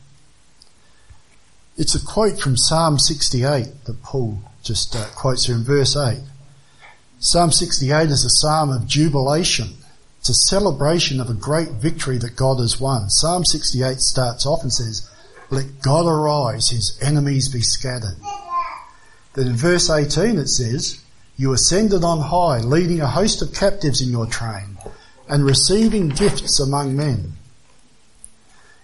It's 1.76 1.96
a 1.96 2.06
quote 2.06 2.38
from 2.38 2.56
Psalm 2.56 3.00
68 3.00 3.84
that 3.86 4.02
Paul 4.02 4.38
just 4.62 4.94
uh, 4.94 5.06
quotes 5.16 5.46
here 5.46 5.56
in 5.56 5.64
verse 5.64 5.96
8. 5.96 6.20
Psalm 7.18 7.50
68 7.50 8.10
is 8.10 8.24
a 8.24 8.30
psalm 8.30 8.70
of 8.70 8.86
jubilation. 8.86 9.70
It's 10.20 10.28
a 10.28 10.34
celebration 10.34 11.20
of 11.20 11.28
a 11.28 11.34
great 11.34 11.70
victory 11.70 12.16
that 12.18 12.36
God 12.36 12.60
has 12.60 12.80
won. 12.80 13.10
Psalm 13.10 13.44
68 13.44 13.98
starts 13.98 14.46
off 14.46 14.62
and 14.62 14.72
says, 14.72 15.10
let 15.50 15.82
God 15.82 16.06
arise, 16.06 16.70
his 16.70 16.96
enemies 17.02 17.48
be 17.48 17.60
scattered. 17.60 18.16
Then 19.34 19.48
in 19.48 19.56
verse 19.56 19.90
18 19.90 20.38
it 20.38 20.48
says, 20.48 21.02
you 21.36 21.52
ascended 21.52 22.04
on 22.04 22.20
high, 22.20 22.60
leading 22.60 23.00
a 23.00 23.08
host 23.08 23.42
of 23.42 23.52
captives 23.52 24.00
in 24.00 24.10
your 24.10 24.26
train 24.26 24.78
and 25.28 25.44
receiving 25.44 26.08
gifts 26.08 26.60
among 26.60 26.96
men. 26.96 27.32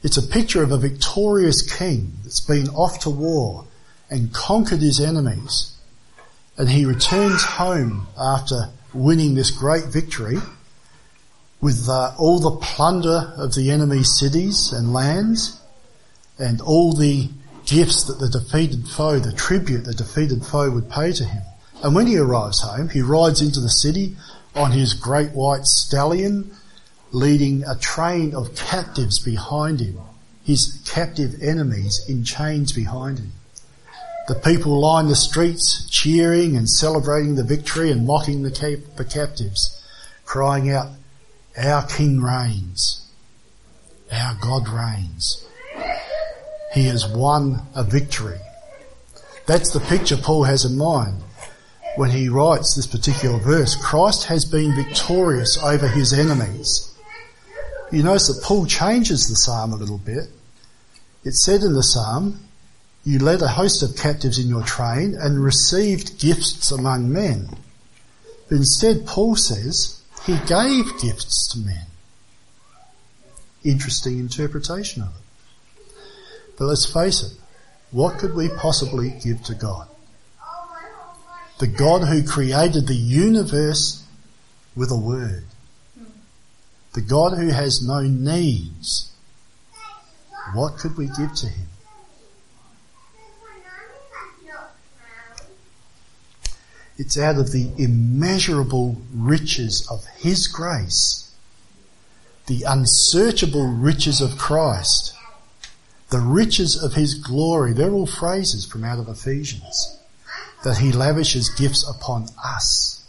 It's 0.03 0.17
a 0.17 0.27
picture 0.27 0.63
of 0.63 0.73
a 0.73 0.79
victorious 0.79 1.63
king 1.63 2.13
that's 2.23 2.41
been 2.41 2.69
off 2.71 3.01
to 3.01 3.11
war 3.11 3.67
and 4.11 4.33
conquered 4.33 4.81
his 4.81 5.01
enemies 5.01 5.77
and 6.61 6.69
he 6.69 6.85
returns 6.85 7.43
home 7.43 8.07
after 8.19 8.69
winning 8.93 9.35
this 9.35 9.51
great 9.51 9.87
victory 9.87 10.37
with 11.63 11.89
uh, 11.89 12.13
all 12.19 12.39
the 12.39 12.59
plunder 12.59 13.33
of 13.39 13.55
the 13.55 13.71
enemy 13.71 14.03
cities 14.03 14.71
and 14.71 14.93
lands 14.93 15.59
and 16.39 16.61
all 16.61 16.93
the 16.93 17.31
gifts 17.65 18.05
that 18.05 18.19
the 18.19 18.29
defeated 18.29 18.87
foe, 18.87 19.19
the 19.19 19.33
tribute 19.33 19.85
the 19.85 19.95
defeated 19.95 20.45
foe 20.45 20.71
would 20.71 20.91
pay 20.91 21.13
to 21.13 21.25
him. 21.25 21.43
And 21.83 21.95
when 21.95 22.07
he 22.07 22.19
arrives 22.19 22.61
home, 22.61 22.91
he 22.91 23.01
rides 23.01 23.41
into 23.41 23.61
the 23.61 23.71
city 23.71 24.17
on 24.55 24.73
his 24.73 24.93
great 24.93 25.31
white 25.31 25.65
stallion, 25.65 26.55
leading 27.13 27.65
a 27.65 27.77
train 27.77 28.35
of 28.35 28.55
captives 28.55 29.19
behind 29.19 29.81
him, 29.81 29.99
his 30.45 30.81
captive 30.87 31.35
enemies 31.43 32.05
in 32.09 32.25
chains 32.25 32.73
behind 32.73 33.19
him. 33.19 33.33
The 34.29 34.35
people 34.35 34.81
line 34.81 35.09
the 35.09 35.17
streets 35.17 35.89
cheering 35.91 36.57
and 36.57 36.69
celebrating 36.69 37.35
the 37.35 37.43
victory 37.43 37.91
and 37.91 38.07
mocking 38.07 38.43
the, 38.43 38.51
cap- 38.51 38.97
the 38.97 39.05
captives, 39.05 39.83
crying 40.25 40.71
out, 40.71 40.89
our 41.59 41.85
King 41.87 42.21
reigns. 42.21 43.09
Our 44.13 44.37
God 44.41 44.69
reigns. 44.69 45.45
He 46.75 46.85
has 46.85 47.07
won 47.09 47.63
a 47.75 47.83
victory. 47.83 48.39
That's 49.47 49.73
the 49.73 49.81
picture 49.81 50.17
Paul 50.17 50.45
has 50.45 50.65
in 50.65 50.79
mind 50.79 51.23
when 51.97 52.11
he 52.11 52.29
writes 52.29 52.77
this 52.77 52.87
particular 52.87 53.39
verse. 53.39 53.75
Christ 53.75 54.27
has 54.27 54.45
been 54.45 54.77
victorious 54.77 55.59
over 55.63 55.89
his 55.89 56.13
enemies. 56.13 56.90
You 57.93 58.03
notice 58.03 58.29
that 58.29 58.45
Paul 58.45 58.67
changes 58.67 59.29
the 59.29 59.37
psalm 59.37 59.73
a 59.73 59.77
little 59.77 59.99
bit. 59.99 60.29
It 61.25 61.35
said 61.35 61.63
in 61.63 61.73
the 61.73 61.83
psalm, 61.83 62.41
you 63.05 63.19
led 63.19 63.43
a 63.43 63.49
host 63.49 63.83
of 63.83 63.97
captives 63.97 64.39
in 64.39 64.49
your 64.49 64.63
train 64.63 65.17
and 65.19 65.43
received 65.43 66.21
gifts 66.21 66.71
among 66.71 67.13
men. 67.13 67.49
But 68.49 68.57
instead, 68.57 69.07
Paul 69.07 69.37
says 69.37 70.03
he 70.25 70.37
gave 70.47 71.01
gifts 71.01 71.49
to 71.53 71.59
men. 71.59 71.87
Interesting 73.65 74.19
interpretation 74.19 75.03
of 75.03 75.09
it. 75.09 75.93
But 76.59 76.67
let's 76.67 76.93
face 76.93 77.23
it, 77.23 77.33
what 77.91 78.19
could 78.19 78.35
we 78.35 78.49
possibly 78.51 79.11
give 79.23 79.43
to 79.45 79.55
God? 79.55 79.89
The 81.59 81.67
God 81.67 82.05
who 82.05 82.23
created 82.23 82.87
the 82.87 82.95
universe 82.95 84.05
with 84.77 84.91
a 84.91 84.97
word. 84.97 85.45
The 86.93 87.01
God 87.01 87.39
who 87.39 87.49
has 87.49 87.87
no 87.87 88.01
needs. 88.01 89.13
What 90.55 90.79
could 90.79 90.97
we 90.97 91.07
give 91.07 91.33
to 91.35 91.47
him? 91.47 91.69
It's 97.01 97.17
out 97.17 97.39
of 97.39 97.51
the 97.51 97.71
immeasurable 97.79 99.01
riches 99.15 99.89
of 99.91 100.05
His 100.19 100.47
grace, 100.47 101.35
the 102.47 102.65
unsearchable 102.69 103.69
riches 103.69 104.21
of 104.21 104.37
Christ, 104.37 105.15
the 106.11 106.21
riches 106.21 106.77
of 106.77 106.93
His 106.93 107.15
glory. 107.15 107.73
They're 107.73 107.91
all 107.91 108.07
phrases 108.07 108.67
from 108.67 108.85
out 108.85 108.99
of 108.99 109.09
Ephesians. 109.09 109.99
That 110.63 110.77
He 110.77 110.93
lavishes 110.93 111.49
gifts 111.49 111.89
upon 111.89 112.27
us 112.45 113.03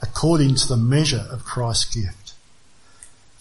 according 0.00 0.54
to 0.54 0.68
the 0.68 0.78
measure 0.78 1.26
of 1.30 1.44
Christ's 1.44 1.94
gift. 1.94 2.23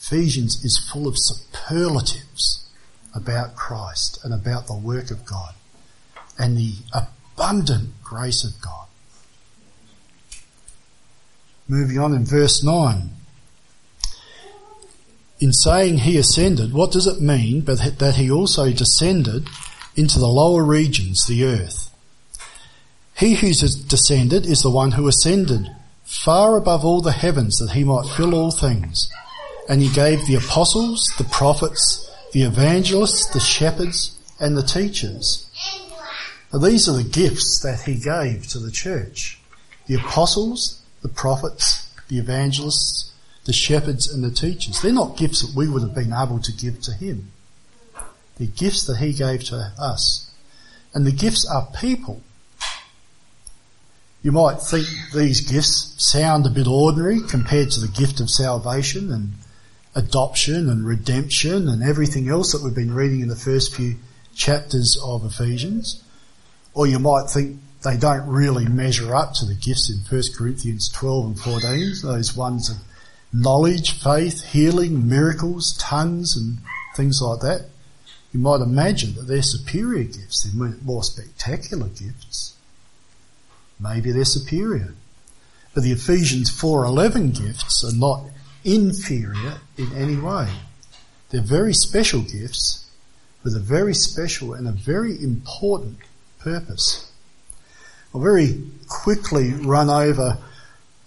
Ephesians 0.04 0.66
is 0.66 0.86
full 0.92 1.08
of 1.08 1.16
superlatives 1.18 2.68
about 3.16 3.56
Christ 3.56 4.20
and 4.26 4.34
about 4.34 4.68
the 4.68 4.76
work 4.76 5.12
of 5.12 5.26
God 5.26 5.54
and 6.38 6.58
the 6.58 6.74
abundant 6.94 7.92
grace 8.04 8.44
of 8.44 8.62
God. 8.62 8.88
Moving 11.70 12.00
on 12.00 12.14
in 12.14 12.26
verse 12.26 12.62
9. 12.62 13.12
In 15.40 15.54
saying 15.54 16.00
he 16.00 16.18
ascended, 16.18 16.74
what 16.74 16.92
does 16.92 17.08
it 17.08 17.22
mean 17.22 17.62
but 17.62 17.98
that 18.00 18.16
he 18.16 18.30
also 18.30 18.74
descended 18.74 19.48
into 19.96 20.20
the 20.20 20.28
lower 20.28 20.66
regions, 20.66 21.26
the 21.28 21.46
earth? 21.46 21.90
He 23.18 23.36
who 23.36 23.54
descended 23.54 24.46
is 24.46 24.64
the 24.64 24.70
one 24.70 24.92
who 24.92 25.08
ascended 25.08 25.70
far 26.04 26.58
above 26.58 26.84
all 26.84 27.02
the 27.02 27.14
heavens 27.14 27.58
that 27.60 27.72
he 27.72 27.86
might 27.86 28.06
fill 28.18 28.36
all 28.36 28.52
things. 28.52 29.08
And 29.70 29.82
he 29.82 29.90
gave 29.94 30.26
the 30.26 30.36
apostles, 30.36 31.14
the 31.18 31.24
prophets, 31.26 32.12
the 32.34 32.44
evangelists, 32.44 33.32
the 33.32 33.40
shepherds, 33.40 34.20
and 34.40 34.58
the 34.58 34.64
teachers. 34.64 35.50
Now 36.52 36.60
these 36.60 36.90
are 36.90 36.98
the 36.98 37.04
gifts 37.04 37.62
that 37.64 37.82
he 37.82 37.96
gave 37.96 38.48
to 38.50 38.60
the 38.60 38.72
church. 38.72 39.40
The 39.88 39.96
apostles, 39.96 40.82
the 41.02 41.10
prophets, 41.10 41.94
the 42.08 42.20
evangelists, 42.20 43.12
the 43.46 43.54
shepherds 43.54 44.12
and 44.12 44.24
the 44.24 44.32
teachers. 44.32 44.82
They're 44.82 44.94
not 44.94 45.18
gifts 45.18 45.42
that 45.42 45.56
we 45.56 45.68
would 45.68 45.82
have 45.82 45.96
been 45.96 46.14
able 46.14 46.40
to 46.40 46.52
give 46.52 46.82
to 46.82 46.94
him. 46.94 47.32
They're 48.38 48.48
gifts 48.48 48.86
that 48.86 48.98
he 48.98 49.14
gave 49.14 49.44
to 49.46 49.74
us. 49.80 50.32
And 50.94 51.06
the 51.06 51.12
gifts 51.12 51.46
are 51.50 51.68
people. 51.80 52.22
You 54.22 54.32
might 54.32 54.62
think 54.62 54.88
these 55.14 55.42
gifts 55.42 55.96
sound 55.98 56.46
a 56.46 56.50
bit 56.50 56.68
ordinary 56.68 57.20
compared 57.28 57.72
to 57.72 57.82
the 57.82 57.90
gift 57.90 58.22
of 58.22 58.30
salvation 58.30 59.12
and 59.12 59.34
adoption 59.96 60.70
and 60.70 60.86
redemption 60.86 61.68
and 61.68 61.84
everything 61.84 62.30
else 62.30 62.52
that 62.52 62.64
we've 62.64 62.76
been 62.76 62.94
reading 62.94 63.22
in 63.22 63.28
the 63.28 63.36
first 63.36 63.76
few 63.76 63.96
chapters 64.36 64.98
of 65.04 65.26
Ephesians. 65.26 66.04
Or 66.74 66.88
you 66.88 67.00
might 67.00 67.30
think 67.30 67.60
they 67.84 67.98
don't 67.98 68.28
really 68.28 68.66
measure 68.66 69.16
up 69.16 69.34
to 69.36 69.46
the 69.46 69.56
gifts 69.56 69.92
in 69.92 70.00
1 70.00 70.24
Corinthians 70.36 70.90
12 70.90 71.26
and 71.26 71.40
14, 71.40 71.94
those 72.02 72.36
ones 72.36 72.70
of 72.70 72.78
knowledge, 73.32 74.02
faith, 74.02 74.44
healing, 74.46 75.08
miracles, 75.08 75.78
tongues 75.80 76.36
and 76.36 76.58
things 76.96 77.22
like 77.22 77.42
that. 77.42 77.68
You 78.32 78.40
might 78.40 78.62
imagine 78.62 79.14
that 79.16 79.28
they're 79.28 79.44
superior 79.44 80.06
gifts, 80.06 80.44
they're 80.44 80.74
more 80.84 81.04
spectacular 81.04 81.88
gifts. 81.88 82.56
Maybe 83.80 84.12
they're 84.12 84.26
superior. 84.26 84.96
But 85.74 85.84
the 85.84 85.92
Ephesians 85.92 86.50
4.11 86.50 87.38
gifts 87.38 87.84
are 87.84 87.96
not 87.96 88.24
inferior 88.64 89.60
in 89.78 89.94
any 89.96 90.16
way. 90.16 90.50
They're 91.30 91.42
very 91.42 91.74
special 91.74 92.22
gifts 92.22 92.90
with 93.44 93.56
a 93.56 93.60
very 93.60 93.94
special 93.94 94.54
and 94.54 94.68
a 94.68 94.72
very 94.72 95.22
important 95.22 95.98
purpose. 96.40 97.12
I'll 98.14 98.22
very 98.22 98.64
quickly 98.88 99.54
run 99.54 99.90
over 99.90 100.38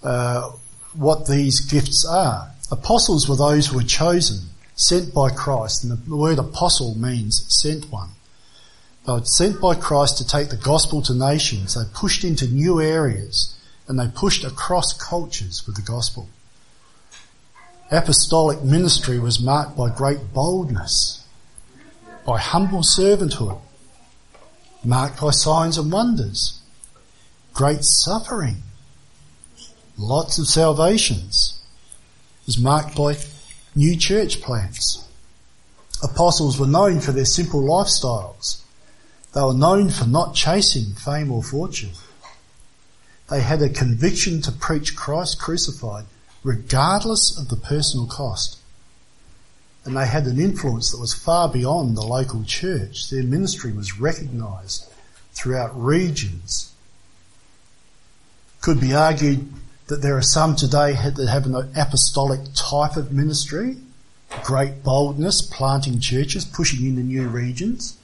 uh, 0.02 0.50
what 0.92 1.26
these 1.26 1.60
gifts 1.60 2.04
are. 2.04 2.50
Apostles 2.70 3.28
were 3.28 3.36
those 3.36 3.68
who 3.68 3.76
were 3.76 3.84
chosen, 3.84 4.48
sent 4.74 5.14
by 5.14 5.30
Christ, 5.30 5.84
and 5.84 5.96
the 5.96 6.16
word 6.16 6.38
apostle 6.38 6.96
means 6.96 7.44
sent 7.48 7.90
one. 7.90 8.10
They 9.06 9.12
were 9.12 9.24
sent 9.24 9.60
by 9.60 9.76
Christ 9.76 10.18
to 10.18 10.26
take 10.26 10.48
the 10.48 10.56
gospel 10.56 11.00
to 11.02 11.14
nations. 11.14 11.74
They 11.74 11.82
pushed 11.94 12.24
into 12.24 12.48
new 12.48 12.80
areas 12.80 13.56
and 13.86 13.98
they 13.98 14.08
pushed 14.08 14.42
across 14.44 14.92
cultures 14.92 15.64
with 15.64 15.76
the 15.76 15.82
gospel. 15.82 16.28
Apostolic 17.90 18.64
ministry 18.64 19.20
was 19.20 19.40
marked 19.40 19.76
by 19.76 19.88
great 19.88 20.32
boldness, 20.34 21.24
by 22.26 22.36
humble 22.36 22.82
servanthood, 22.82 23.60
marked 24.82 25.20
by 25.20 25.30
signs 25.30 25.78
and 25.78 25.92
wonders, 25.92 26.60
great 27.54 27.84
suffering, 27.84 28.56
lots 29.96 30.36
of 30.38 30.48
salvations, 30.48 31.60
Was 32.46 32.58
marked 32.58 32.96
by 32.96 33.18
new 33.76 33.96
church 33.96 34.40
plants. 34.40 35.06
Apostles 36.02 36.58
were 36.58 36.66
known 36.66 37.00
for 37.00 37.12
their 37.12 37.24
simple 37.24 37.62
lifestyles. 37.62 38.62
They 39.32 39.42
were 39.42 39.54
known 39.54 39.90
for 39.90 40.06
not 40.06 40.34
chasing 40.34 40.94
fame 40.94 41.30
or 41.30 41.42
fortune. 41.42 41.92
They 43.30 43.42
had 43.42 43.62
a 43.62 43.68
conviction 43.68 44.42
to 44.42 44.52
preach 44.52 44.96
Christ 44.96 45.38
crucified 45.38 46.06
regardless 46.46 47.36
of 47.36 47.48
the 47.48 47.56
personal 47.56 48.06
cost. 48.06 48.58
And 49.84 49.96
they 49.96 50.06
had 50.06 50.26
an 50.26 50.38
influence 50.38 50.92
that 50.92 51.00
was 51.00 51.12
far 51.12 51.48
beyond 51.48 51.96
the 51.96 52.06
local 52.06 52.44
church. 52.44 53.10
Their 53.10 53.24
ministry 53.24 53.72
was 53.72 53.98
recognised 53.98 54.88
throughout 55.32 55.70
regions 55.74 56.72
could 58.62 58.80
be 58.80 58.94
argued 58.94 59.52
that 59.88 60.02
there 60.02 60.16
are 60.16 60.22
some 60.22 60.56
today 60.56 60.92
that 60.92 61.28
have 61.28 61.46
an 61.46 61.54
apostolic 61.76 62.40
type 62.54 62.96
of 62.96 63.12
ministry, 63.12 63.76
great 64.42 64.82
boldness, 64.82 65.42
planting 65.42 66.00
churches, 66.00 66.44
pushing 66.44 66.84
into 66.86 67.02
new 67.02 67.28
regions. 67.28 67.96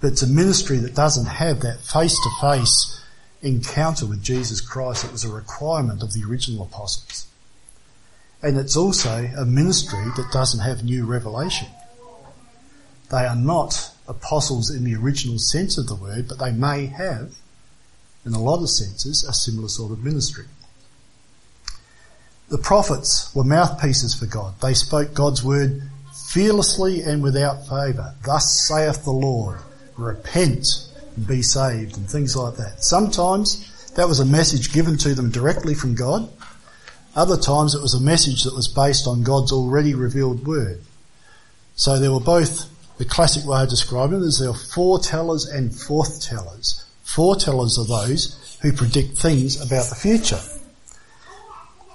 But 0.00 0.12
it's 0.12 0.22
a 0.22 0.28
ministry 0.28 0.76
that 0.78 0.94
doesn't 0.94 1.26
have 1.26 1.60
that 1.60 1.80
face 1.80 2.14
to 2.14 2.30
face 2.40 3.00
encounter 3.42 4.06
with 4.06 4.22
Jesus 4.22 4.60
Christ 4.60 5.02
that 5.02 5.12
was 5.12 5.24
a 5.24 5.28
requirement 5.28 6.02
of 6.02 6.12
the 6.12 6.22
original 6.24 6.62
apostles. 6.62 7.26
And 8.44 8.58
it's 8.58 8.76
also 8.76 9.30
a 9.38 9.46
ministry 9.46 10.04
that 10.16 10.30
doesn't 10.30 10.60
have 10.60 10.84
new 10.84 11.06
revelation. 11.06 11.68
They 13.10 13.24
are 13.24 13.34
not 13.34 13.90
apostles 14.06 14.70
in 14.70 14.84
the 14.84 14.94
original 14.96 15.38
sense 15.38 15.78
of 15.78 15.86
the 15.86 15.94
word, 15.94 16.28
but 16.28 16.38
they 16.38 16.52
may 16.52 16.86
have 16.86 17.32
in 18.26 18.34
a 18.34 18.42
lot 18.42 18.62
of 18.62 18.68
senses, 18.68 19.24
a 19.24 19.32
similar 19.32 19.68
sort 19.68 19.92
of 19.92 20.04
ministry. 20.04 20.44
The 22.50 22.58
prophets 22.58 23.34
were 23.34 23.44
mouthpieces 23.44 24.14
for 24.14 24.26
God. 24.26 24.60
They 24.60 24.74
spoke 24.74 25.14
God's 25.14 25.42
word 25.42 25.82
fearlessly 26.28 27.00
and 27.00 27.22
without 27.22 27.66
favour. 27.66 28.14
Thus 28.26 28.66
saith 28.68 29.04
the 29.04 29.10
Lord, 29.10 29.58
repent 29.96 30.66
and 31.16 31.26
be 31.26 31.40
saved 31.40 31.96
and 31.96 32.08
things 32.10 32.36
like 32.36 32.56
that. 32.56 32.84
Sometimes 32.84 33.90
that 33.94 34.06
was 34.06 34.20
a 34.20 34.26
message 34.26 34.74
given 34.74 34.98
to 34.98 35.14
them 35.14 35.30
directly 35.30 35.74
from 35.74 35.94
God. 35.94 36.28
Other 37.16 37.36
times 37.36 37.74
it 37.74 37.82
was 37.82 37.94
a 37.94 38.00
message 38.00 38.42
that 38.42 38.54
was 38.54 38.66
based 38.66 39.06
on 39.06 39.22
God's 39.22 39.52
already 39.52 39.94
revealed 39.94 40.46
word. 40.46 40.80
So 41.76 41.98
there 41.98 42.12
were 42.12 42.20
both, 42.20 42.68
the 42.98 43.04
classic 43.04 43.46
way 43.46 43.62
of 43.62 43.68
describing 43.68 44.22
it 44.22 44.26
is 44.26 44.38
there 44.38 44.50
are 44.50 44.52
foretellers 44.52 45.52
and 45.52 45.70
forthtellers. 45.70 46.84
Foretellers 47.04 47.78
are 47.78 48.06
those 48.06 48.58
who 48.62 48.72
predict 48.72 49.18
things 49.18 49.60
about 49.60 49.88
the 49.90 49.94
future, 49.94 50.40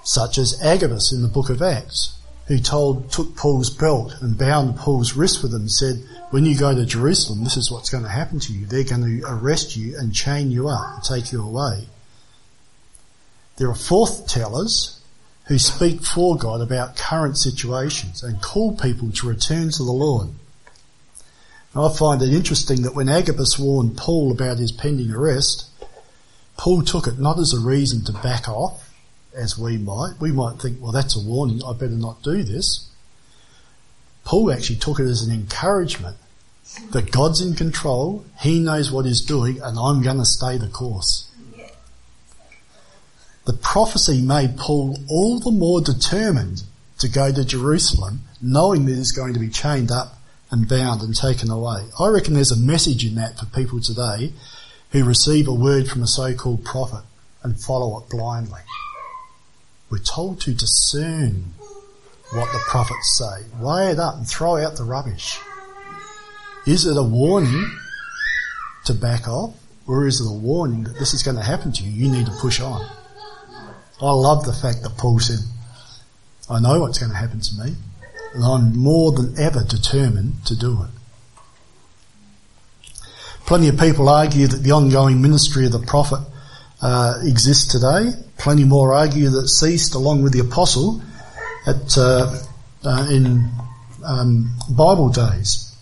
such 0.03 0.37
as 0.37 0.61
Agabus 0.63 1.11
in 1.11 1.21
the 1.21 1.27
book 1.27 1.49
of 1.49 1.61
Acts, 1.61 2.17
who 2.47 2.57
told, 2.57 3.11
took 3.11 3.35
Paul's 3.35 3.69
belt 3.69 4.13
and 4.21 4.37
bound 4.37 4.77
Paul's 4.77 5.13
wrist 5.13 5.43
with 5.43 5.53
him 5.53 5.61
and 5.61 5.71
said, 5.71 6.03
when 6.31 6.45
you 6.45 6.57
go 6.57 6.73
to 6.73 6.85
Jerusalem, 6.85 7.43
this 7.43 7.57
is 7.57 7.71
what's 7.71 7.89
going 7.89 8.03
to 8.03 8.09
happen 8.09 8.39
to 8.39 8.53
you. 8.53 8.65
They're 8.65 8.83
going 8.83 9.03
to 9.03 9.27
arrest 9.27 9.75
you 9.75 9.97
and 9.97 10.13
chain 10.13 10.51
you 10.51 10.69
up 10.69 10.95
and 10.95 11.03
take 11.03 11.31
you 11.31 11.43
away. 11.43 11.87
There 13.57 13.69
are 13.69 13.75
forthtellers 13.75 14.98
who 15.49 15.57
speak 15.57 16.03
for 16.03 16.37
God 16.37 16.61
about 16.61 16.95
current 16.95 17.35
situations 17.35 18.23
and 18.23 18.39
call 18.39 18.77
people 18.77 19.11
to 19.11 19.27
return 19.27 19.71
to 19.71 19.83
the 19.83 19.91
Lord. 19.91 20.29
I 21.75 21.91
find 21.91 22.21
it 22.21 22.31
interesting 22.31 22.83
that 22.83 22.93
when 22.93 23.09
Agabus 23.09 23.57
warned 23.57 23.97
Paul 23.97 24.31
about 24.31 24.59
his 24.59 24.71
pending 24.71 25.11
arrest, 25.11 25.67
Paul 26.55 26.83
took 26.83 27.07
it 27.07 27.17
not 27.17 27.39
as 27.39 27.51
a 27.51 27.59
reason 27.59 28.05
to 28.05 28.13
back 28.13 28.47
off, 28.47 28.93
as 29.35 29.57
we 29.57 29.79
might. 29.79 30.13
We 30.19 30.31
might 30.31 30.59
think, 30.59 30.79
well, 30.79 30.91
that's 30.91 31.17
a 31.17 31.27
warning, 31.27 31.61
I 31.65 31.73
better 31.73 31.89
not 31.89 32.21
do 32.21 32.43
this. 32.43 32.87
Paul 34.25 34.51
actually 34.51 34.75
took 34.75 34.99
it 34.99 35.07
as 35.07 35.23
an 35.23 35.33
encouragement 35.33 36.17
that 36.91 37.11
God's 37.11 37.41
in 37.41 37.55
control, 37.55 38.23
He 38.39 38.59
knows 38.59 38.91
what 38.91 39.05
He's 39.05 39.21
doing, 39.25 39.59
and 39.63 39.79
I'm 39.79 40.03
going 40.03 40.19
to 40.19 40.25
stay 40.25 40.59
the 40.59 40.67
course. 40.67 41.28
The 43.45 43.53
prophecy 43.53 44.21
made 44.21 44.57
Paul 44.57 44.97
all 45.09 45.39
the 45.39 45.51
more 45.51 45.81
determined 45.81 46.63
to 46.99 47.07
go 47.07 47.31
to 47.31 47.45
Jerusalem, 47.45 48.21
knowing 48.41 48.85
that 48.85 48.95
he's 48.95 49.11
going 49.11 49.33
to 49.33 49.39
be 49.39 49.49
chained 49.49 49.91
up 49.91 50.17
and 50.51 50.67
bound 50.67 51.01
and 51.01 51.15
taken 51.15 51.49
away. 51.49 51.87
I 51.99 52.07
reckon 52.07 52.33
there's 52.33 52.51
a 52.51 52.57
message 52.57 53.05
in 53.05 53.15
that 53.15 53.37
for 53.39 53.45
people 53.45 53.79
today 53.79 54.33
who 54.91 55.03
receive 55.05 55.47
a 55.47 55.53
word 55.53 55.87
from 55.87 56.03
a 56.03 56.07
so-called 56.07 56.65
prophet 56.65 57.03
and 57.43 57.61
follow 57.61 57.99
it 57.99 58.09
blindly. 58.09 58.61
We're 59.89 59.99
told 59.99 60.41
to 60.41 60.53
discern 60.53 61.53
what 62.31 62.51
the 62.51 62.59
prophets 62.67 63.17
say, 63.17 63.45
weigh 63.59 63.91
it 63.91 63.99
up 63.99 64.15
and 64.15 64.27
throw 64.27 64.57
out 64.57 64.75
the 64.75 64.83
rubbish. 64.83 65.39
Is 66.67 66.85
it 66.85 66.97
a 66.97 67.03
warning 67.03 67.71
to 68.85 68.93
back 68.93 69.27
off 69.27 69.55
or 69.87 70.05
is 70.05 70.21
it 70.21 70.29
a 70.29 70.33
warning 70.33 70.83
that 70.83 70.99
this 70.99 71.13
is 71.13 71.23
going 71.23 71.37
to 71.37 71.43
happen 71.43 71.71
to 71.71 71.83
you? 71.83 71.91
You 71.91 72.11
need 72.11 72.25
to 72.25 72.31
push 72.33 72.59
on. 72.59 72.87
I 74.01 74.11
love 74.11 74.45
the 74.45 74.53
fact 74.53 74.83
that 74.83 74.97
Paul 74.97 75.19
said, 75.19 75.39
I 76.49 76.59
know 76.59 76.79
what's 76.79 76.99
going 76.99 77.11
to 77.11 77.17
happen 77.17 77.41
to 77.41 77.63
me 77.63 77.75
and 78.33 78.43
I'm 78.43 78.77
more 78.77 79.11
than 79.11 79.37
ever 79.39 79.63
determined 79.63 80.45
to 80.45 80.55
do 80.55 80.83
it. 80.83 80.89
Plenty 83.45 83.69
of 83.69 83.79
people 83.79 84.09
argue 84.09 84.47
that 84.47 84.57
the 84.57 84.71
ongoing 84.71 85.21
ministry 85.21 85.65
of 85.65 85.71
the 85.71 85.79
prophet 85.79 86.19
uh, 86.81 87.15
exists 87.23 87.71
today. 87.71 88.11
Plenty 88.37 88.63
more 88.63 88.93
argue 88.93 89.29
that 89.29 89.47
ceased 89.47 89.95
along 89.95 90.21
with 90.21 90.33
the 90.33 90.39
apostle 90.39 91.01
at 91.65 91.97
uh, 91.97 92.37
uh, 92.85 93.07
in 93.09 93.49
um, 94.05 94.55
Bible 94.69 95.09
days, 95.09 95.75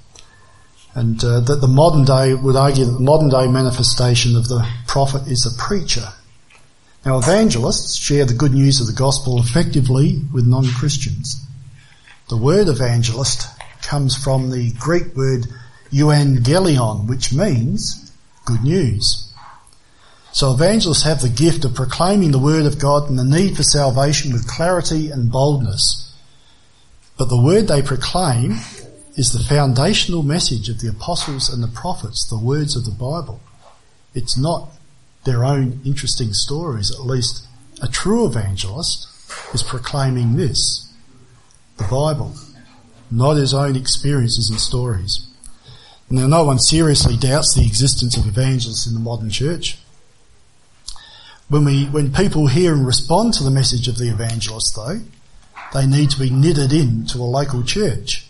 and 0.95 1.21
uh, 1.23 1.41
that 1.41 1.59
the 1.61 1.67
modern 1.67 2.05
day 2.05 2.33
would 2.33 2.55
argue 2.55 2.85
that 2.85 2.91
the 2.91 2.99
modern 2.99 3.29
day 3.29 3.47
manifestation 3.47 4.35
of 4.37 4.47
the 4.47 4.65
prophet 4.87 5.27
is 5.27 5.43
the 5.43 5.55
preacher. 5.61 6.07
Now, 7.07 7.19
evangelists 7.19 7.95
share 7.95 8.25
the 8.25 8.33
good 8.33 8.53
news 8.53 8.81
of 8.81 8.87
the 8.87 8.91
gospel 8.91 9.39
effectively 9.39 10.21
with 10.33 10.45
non-Christians. 10.45 11.41
The 12.27 12.35
word 12.35 12.67
evangelist 12.67 13.47
comes 13.81 14.21
from 14.21 14.49
the 14.49 14.73
Greek 14.73 15.15
word 15.15 15.47
euangelion, 15.89 17.07
which 17.07 17.31
means 17.31 18.11
good 18.43 18.61
news. 18.61 19.33
So 20.33 20.51
evangelists 20.51 21.03
have 21.03 21.21
the 21.21 21.29
gift 21.29 21.63
of 21.63 21.75
proclaiming 21.75 22.31
the 22.31 22.39
word 22.39 22.65
of 22.65 22.77
God 22.77 23.09
and 23.09 23.17
the 23.17 23.23
need 23.23 23.55
for 23.55 23.63
salvation 23.63 24.33
with 24.33 24.45
clarity 24.45 25.09
and 25.09 25.31
boldness. 25.31 26.13
But 27.17 27.29
the 27.29 27.41
word 27.41 27.69
they 27.69 27.81
proclaim 27.81 28.59
is 29.15 29.31
the 29.31 29.47
foundational 29.47 30.23
message 30.23 30.67
of 30.67 30.81
the 30.81 30.89
apostles 30.89 31.47
and 31.47 31.63
the 31.63 31.69
prophets, 31.69 32.27
the 32.29 32.37
words 32.37 32.75
of 32.75 32.83
the 32.83 32.91
Bible. 32.91 33.39
It's 34.13 34.37
not 34.37 34.71
their 35.27 35.43
own 35.43 35.81
interesting 35.85 36.31
stories, 36.31 36.89
at 36.89 37.05
least 37.05 37.45
a 37.81 37.87
true 37.87 38.25
evangelist 38.25 39.07
is 39.53 39.61
proclaiming 39.61 40.37
this, 40.37 40.91
the 41.75 41.83
Bible, 41.83 42.33
not 43.11 43.35
his 43.35 43.53
own 43.53 43.75
experiences 43.75 44.49
and 44.49 44.59
stories. 44.59 45.27
Now, 46.09 46.27
no 46.27 46.45
one 46.45 46.59
seriously 46.59 47.17
doubts 47.17 47.53
the 47.53 47.65
existence 47.67 48.15
of 48.15 48.25
evangelists 48.25 48.87
in 48.87 48.93
the 48.93 49.01
modern 49.01 49.29
church. 49.29 49.77
When 51.49 51.65
we, 51.65 51.85
when 51.87 52.13
people 52.13 52.47
hear 52.47 52.73
and 52.73 52.87
respond 52.87 53.33
to 53.35 53.43
the 53.43 53.51
message 53.51 53.89
of 53.89 53.97
the 53.97 54.09
evangelist 54.09 54.75
though, 54.75 55.01
they 55.73 55.85
need 55.85 56.09
to 56.11 56.19
be 56.19 56.29
knitted 56.29 56.71
in 56.71 57.05
to 57.07 57.17
a 57.17 57.23
local 57.23 57.63
church. 57.63 58.27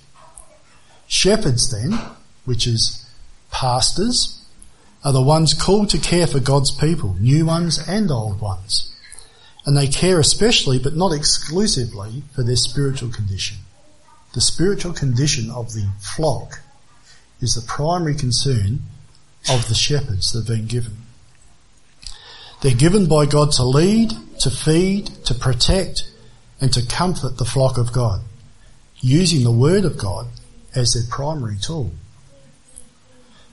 Shepherds 1.08 1.72
then, 1.72 2.00
which 2.46 2.66
is 2.66 3.08
pastors, 3.52 4.37
are 5.08 5.14
the 5.14 5.22
ones 5.22 5.54
called 5.54 5.90
to 5.90 5.98
care 5.98 6.28
for 6.28 6.42
God's 6.42 6.70
people, 6.70 7.16
new 7.18 7.46
ones 7.46 7.80
and 7.88 8.12
old 8.12 8.42
ones. 8.42 8.94
And 9.66 9.78
they 9.78 9.88
care 9.88 10.20
especially, 10.20 10.80
but 10.80 10.98
not 10.98 11.14
exclusively, 11.14 12.24
for 12.36 12.44
their 12.44 12.58
spiritual 12.58 13.10
condition. 13.10 13.60
The 14.34 14.42
spiritual 14.42 14.92
condition 14.92 15.50
of 15.50 15.72
the 15.72 15.88
flock 16.02 16.60
is 17.40 17.56
the 17.56 17.66
primary 17.66 18.16
concern 18.16 18.82
of 19.50 19.70
the 19.70 19.76
shepherds 19.76 20.34
that 20.34 20.40
have 20.40 20.58
been 20.58 20.68
given. 20.68 20.98
They're 22.60 22.76
given 22.76 23.08
by 23.08 23.28
God 23.28 23.54
to 23.54 23.64
lead, 23.64 24.12
to 24.42 24.50
feed, 24.50 25.06
to 25.24 25.34
protect, 25.34 26.12
and 26.60 26.74
to 26.74 26.86
comfort 26.86 27.38
the 27.38 27.46
flock 27.46 27.78
of 27.78 27.94
God, 27.94 28.24
using 29.00 29.46
the 29.46 29.54
Word 29.54 29.86
of 29.86 29.98
God 29.98 30.28
as 30.76 30.96
their 30.96 31.10
primary 31.10 31.56
tool. 31.62 31.94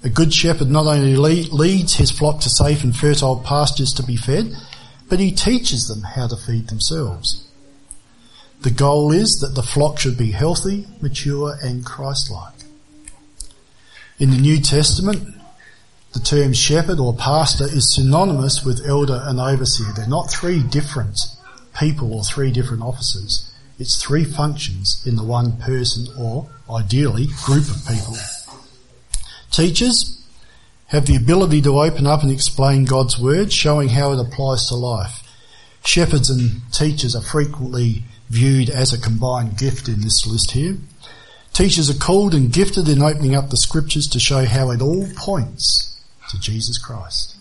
A 0.04 0.10
good 0.10 0.34
shepherd 0.34 0.68
not 0.70 0.86
only 0.86 1.16
leads 1.16 1.94
his 1.94 2.10
flock 2.10 2.40
to 2.40 2.50
safe 2.50 2.84
and 2.84 2.94
fertile 2.94 3.40
pastures 3.40 3.94
to 3.94 4.02
be 4.02 4.16
fed, 4.16 4.54
but 5.08 5.18
he 5.18 5.32
teaches 5.32 5.88
them 5.88 6.02
how 6.02 6.26
to 6.26 6.36
feed 6.36 6.68
themselves. 6.68 7.48
The 8.60 8.70
goal 8.70 9.12
is 9.12 9.36
that 9.40 9.54
the 9.54 9.62
flock 9.62 9.98
should 9.98 10.18
be 10.18 10.32
healthy, 10.32 10.86
mature, 11.00 11.56
and 11.62 11.86
Christ-like. 11.86 12.52
In 14.18 14.30
the 14.30 14.36
New 14.36 14.60
Testament, 14.60 15.26
the 16.12 16.20
term 16.20 16.52
shepherd 16.52 17.00
or 17.00 17.14
pastor 17.14 17.64
is 17.64 17.94
synonymous 17.94 18.62
with 18.62 18.86
elder 18.86 19.22
and 19.24 19.40
overseer. 19.40 19.90
They're 19.96 20.06
not 20.06 20.30
three 20.30 20.62
different 20.62 21.18
people 21.78 22.14
or 22.14 22.24
three 22.24 22.50
different 22.52 22.82
offices. 22.82 23.52
It's 23.78 24.02
three 24.02 24.24
functions 24.24 25.02
in 25.06 25.16
the 25.16 25.24
one 25.24 25.56
person 25.56 26.06
or 26.18 26.50
ideally 26.70 27.26
group 27.44 27.68
of 27.68 27.86
people. 27.88 28.16
Teachers 29.54 30.20
have 30.88 31.06
the 31.06 31.14
ability 31.14 31.62
to 31.62 31.78
open 31.78 32.08
up 32.08 32.24
and 32.24 32.32
explain 32.32 32.86
God's 32.86 33.20
word, 33.20 33.52
showing 33.52 33.88
how 33.88 34.10
it 34.10 34.18
applies 34.18 34.66
to 34.66 34.74
life. 34.74 35.22
Shepherds 35.84 36.28
and 36.28 36.60
teachers 36.72 37.14
are 37.14 37.22
frequently 37.22 38.02
viewed 38.28 38.68
as 38.68 38.92
a 38.92 39.00
combined 39.00 39.56
gift 39.56 39.86
in 39.86 40.00
this 40.00 40.26
list 40.26 40.50
here. 40.50 40.76
Teachers 41.52 41.88
are 41.88 42.04
called 42.04 42.34
and 42.34 42.52
gifted 42.52 42.88
in 42.88 43.00
opening 43.00 43.36
up 43.36 43.50
the 43.50 43.56
scriptures 43.56 44.08
to 44.08 44.18
show 44.18 44.44
how 44.44 44.72
it 44.72 44.82
all 44.82 45.06
points 45.14 46.02
to 46.30 46.40
Jesus 46.40 46.76
Christ. 46.76 47.36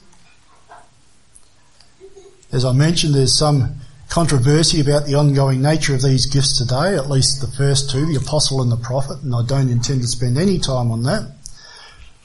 As 2.52 2.64
I 2.64 2.74
mentioned, 2.74 3.16
there's 3.16 3.36
some 3.36 3.78
controversy 4.10 4.80
about 4.80 5.08
the 5.08 5.16
ongoing 5.16 5.64
nature 5.64 5.96
of 5.96 6.04
these 6.04 6.28
gifts 6.28 6.60
today, 6.60 6.96
at 6.96 7.10
least 7.10 7.42
the 7.42 7.48
first 7.58 7.90
two, 7.90 8.06
the 8.06 8.22
apostle 8.24 8.62
and 8.62 8.72
the 8.72 8.78
prophet, 8.78 9.24
and 9.24 9.34
I 9.34 9.44
don't 9.48 9.72
intend 9.72 10.02
to 10.02 10.08
spend 10.08 10.38
any 10.38 10.60
time 10.60 10.92
on 10.92 11.02
that. 11.06 11.32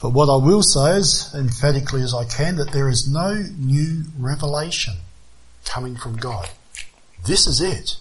But 0.01 0.11
what 0.11 0.29
I 0.29 0.37
will 0.43 0.63
say 0.63 0.95
as 0.95 1.33
emphatically 1.35 2.01
as 2.01 2.13
I 2.13 2.23
can 2.25 2.55
that 2.55 2.71
there 2.71 2.87
is 2.87 3.11
no 3.11 3.45
new 3.57 4.03
revelation 4.17 4.95
coming 5.65 5.97
from 5.97 6.15
God. 6.15 6.49
This 7.25 7.47
is 7.47 7.59
it. 7.59 7.97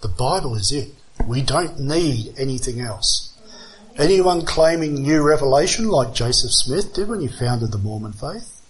The 0.00 0.08
Bible 0.08 0.54
is 0.54 0.72
it. 0.72 0.94
We 1.26 1.42
don't 1.42 1.78
need 1.78 2.34
anything 2.38 2.80
else. 2.80 3.34
Anyone 3.98 4.44
claiming 4.44 4.94
new 4.94 5.22
revelation 5.22 5.88
like 5.88 6.14
Joseph 6.14 6.52
Smith 6.52 6.94
did 6.94 7.08
when 7.08 7.20
he 7.20 7.28
founded 7.28 7.72
the 7.72 7.78
Mormon 7.78 8.12
faith, 8.12 8.60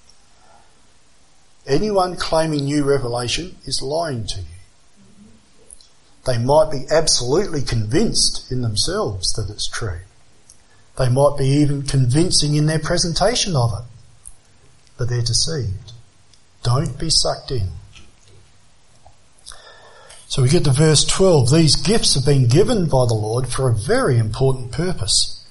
anyone 1.66 2.16
claiming 2.16 2.64
new 2.64 2.84
revelation 2.84 3.56
is 3.64 3.82
lying 3.82 4.26
to 4.26 4.40
you. 4.40 4.46
They 6.24 6.38
might 6.38 6.70
be 6.70 6.84
absolutely 6.90 7.62
convinced 7.62 8.50
in 8.50 8.62
themselves 8.62 9.32
that 9.34 9.50
it's 9.50 9.68
true. 9.68 10.00
They 10.98 11.08
might 11.08 11.36
be 11.38 11.46
even 11.46 11.82
convincing 11.82 12.54
in 12.54 12.66
their 12.66 12.78
presentation 12.78 13.54
of 13.54 13.72
it, 13.72 13.84
but 14.96 15.08
they're 15.08 15.20
deceived. 15.20 15.92
Don't 16.62 16.98
be 16.98 17.10
sucked 17.10 17.50
in. 17.50 17.68
So 20.28 20.42
we 20.42 20.48
get 20.48 20.64
to 20.64 20.72
verse 20.72 21.04
12. 21.04 21.50
These 21.50 21.76
gifts 21.76 22.14
have 22.14 22.24
been 22.24 22.48
given 22.48 22.84
by 22.86 23.06
the 23.06 23.14
Lord 23.14 23.48
for 23.48 23.68
a 23.68 23.74
very 23.74 24.18
important 24.18 24.72
purpose. 24.72 25.46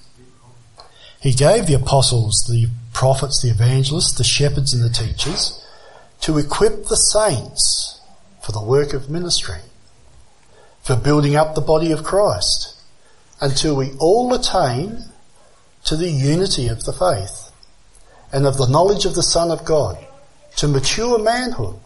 He 1.20 1.32
gave 1.32 1.66
the 1.66 1.74
apostles, 1.74 2.46
the 2.48 2.68
prophets, 2.92 3.42
the 3.42 3.50
evangelists, 3.50 4.16
the 4.16 4.24
shepherds 4.24 4.74
and 4.74 4.84
the 4.84 4.90
teachers 4.90 5.64
to 6.20 6.38
equip 6.38 6.86
the 6.86 6.96
saints 6.96 8.00
for 8.44 8.52
the 8.52 8.62
work 8.62 8.92
of 8.92 9.10
ministry, 9.10 9.60
for 10.82 10.96
building 10.96 11.36
up 11.36 11.54
the 11.54 11.60
body 11.60 11.90
of 11.92 12.04
Christ 12.04 12.74
until 13.40 13.76
we 13.76 13.92
all 13.98 14.32
attain 14.34 15.04
to 15.86 15.96
the 15.96 16.10
unity 16.10 16.68
of 16.68 16.84
the 16.84 16.92
faith 16.92 17.50
and 18.32 18.46
of 18.46 18.58
the 18.58 18.68
knowledge 18.68 19.04
of 19.04 19.14
the 19.14 19.22
Son 19.22 19.50
of 19.50 19.64
God 19.64 19.98
to 20.56 20.68
mature 20.68 21.18
manhood 21.18 21.78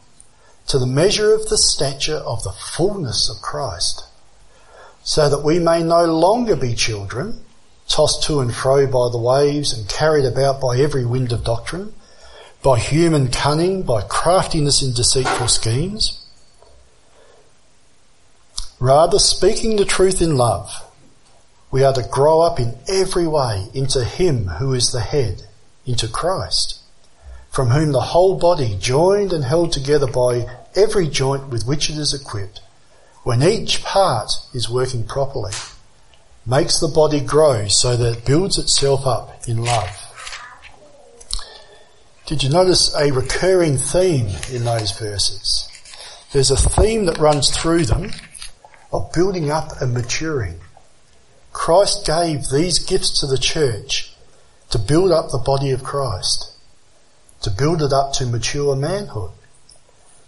to 0.71 0.79
the 0.79 0.87
measure 0.87 1.35
of 1.35 1.49
the 1.49 1.59
stature 1.59 2.19
of 2.19 2.45
the 2.45 2.53
fullness 2.53 3.29
of 3.29 3.43
Christ, 3.43 4.05
so 5.03 5.29
that 5.29 5.43
we 5.43 5.59
may 5.59 5.83
no 5.83 6.05
longer 6.05 6.55
be 6.55 6.75
children, 6.75 7.41
tossed 7.89 8.23
to 8.25 8.39
and 8.39 8.55
fro 8.55 8.87
by 8.87 9.09
the 9.11 9.19
waves 9.19 9.73
and 9.77 9.89
carried 9.89 10.25
about 10.25 10.61
by 10.61 10.79
every 10.79 11.05
wind 11.05 11.33
of 11.33 11.43
doctrine, 11.43 11.93
by 12.63 12.79
human 12.79 13.33
cunning, 13.33 13.83
by 13.83 14.03
craftiness 14.03 14.81
in 14.81 14.93
deceitful 14.93 15.49
schemes. 15.49 16.25
Rather, 18.79 19.19
speaking 19.19 19.75
the 19.75 19.85
truth 19.85 20.23
in 20.23 20.37
love, 20.37 20.71
we 21.71 21.85
are 21.85 21.93
to 21.93 22.09
grow 22.11 22.41
up 22.41 22.59
in 22.59 22.75
every 22.89 23.27
way 23.27 23.69
into 23.75 24.05
Him 24.05 24.47
who 24.47 24.75
is 24.75 24.93
the 24.93 25.01
head, 25.01 25.43
into 25.87 26.09
Christ 26.09 26.81
from 27.51 27.69
whom 27.69 27.93
the 27.93 28.01
whole 28.01 28.39
body, 28.39 28.77
joined 28.81 29.33
and 29.33 29.45
held 29.45 29.73
together 29.73 30.07
by 30.07 30.47
every 30.77 31.09
joint 31.09 31.49
with 31.49 31.67
which 31.67 31.91
it 31.91 31.99
is 31.99 32.15
equipped, 32.15 32.61
when 33.25 33.43
each 33.43 33.83
part 33.83 34.31
is 34.55 34.71
working 34.71 35.05
properly, 35.05 35.53
makes 36.47 36.79
the 36.79 36.89
body 36.89 37.21
grow 37.21 37.67
so 37.69 37.97
that 37.97 38.19
it 38.19 38.25
builds 38.25 38.57
itself 38.57 39.05
up 39.05 39.49
in 39.49 39.65
love. 39.65 40.07
Did 42.25 42.45
you 42.45 42.51
notice 42.51 42.95
a 42.95 43.11
recurring 43.11 43.77
theme 43.77 44.29
in 44.53 44.65
those 44.65 44.97
verses? 44.97 45.69
There's 46.33 46.53
a 46.53 46.57
theme 46.57 47.07
that 47.07 47.19
runs 47.19 47.51
through 47.51 47.87
them 47.87 48.13
of 48.93 49.13
building 49.13 49.51
up 49.51 49.83
and 49.83 49.93
maturing. 49.93 50.61
Christ 51.53 52.07
gave 52.07 52.49
these 52.49 52.79
gifts 52.79 53.21
to 53.21 53.27
the 53.27 53.39
church 53.39 54.15
to 54.71 54.79
build 54.79 55.11
up 55.11 55.31
the 55.31 55.39
body 55.39 55.73
of 55.73 55.83
Christ, 55.83 56.53
to 57.43 57.51
build 57.51 57.83
it 57.83 57.93
up 57.93 58.13
to 58.15 58.27
mature 58.27 58.77
manhood, 58.77 59.33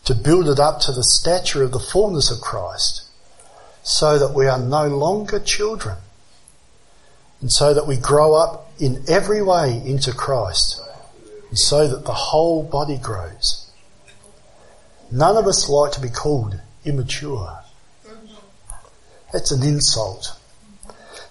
to 0.05 0.15
build 0.15 0.49
it 0.49 0.59
up 0.59 0.81
to 0.81 0.93
the 0.93 1.05
stature 1.05 1.63
of 1.63 1.73
the 1.73 1.79
fullness 1.79 2.31
of 2.31 2.41
Christ, 2.41 3.09
so 3.83 4.19
that 4.19 4.35
we 4.35 4.47
are 4.47 4.59
no 4.59 4.89
longer 4.89 5.39
children, 5.39 5.97
and 7.41 7.51
so 7.51 7.73
that 7.73 7.87
we 7.87 7.97
grow 7.97 8.35
up 8.35 8.73
in 8.79 9.05
every 9.09 9.43
way 9.43 9.81
into 9.85 10.13
Christ, 10.13 10.81
and 11.49 11.59
so 11.59 11.87
that 11.87 12.05
the 12.05 12.13
whole 12.13 12.63
body 12.63 12.99
grows. 12.99 13.71
None 15.11 15.37
of 15.37 15.47
us 15.47 15.69
like 15.69 15.93
to 15.93 16.01
be 16.01 16.09
called 16.09 16.61
immature. 16.85 17.61
That's 19.33 19.53
an 19.53 19.63
insult. 19.63 20.37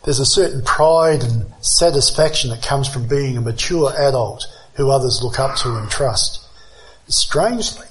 There's 0.03 0.19
a 0.19 0.25
certain 0.25 0.63
pride 0.63 1.23
and 1.23 1.45
satisfaction 1.61 2.49
that 2.49 2.63
comes 2.63 2.87
from 2.87 3.07
being 3.07 3.37
a 3.37 3.41
mature 3.41 3.93
adult 3.95 4.47
who 4.73 4.89
others 4.89 5.21
look 5.21 5.39
up 5.39 5.57
to 5.57 5.75
and 5.75 5.89
trust. 5.89 6.43
Strangely, 7.07 7.85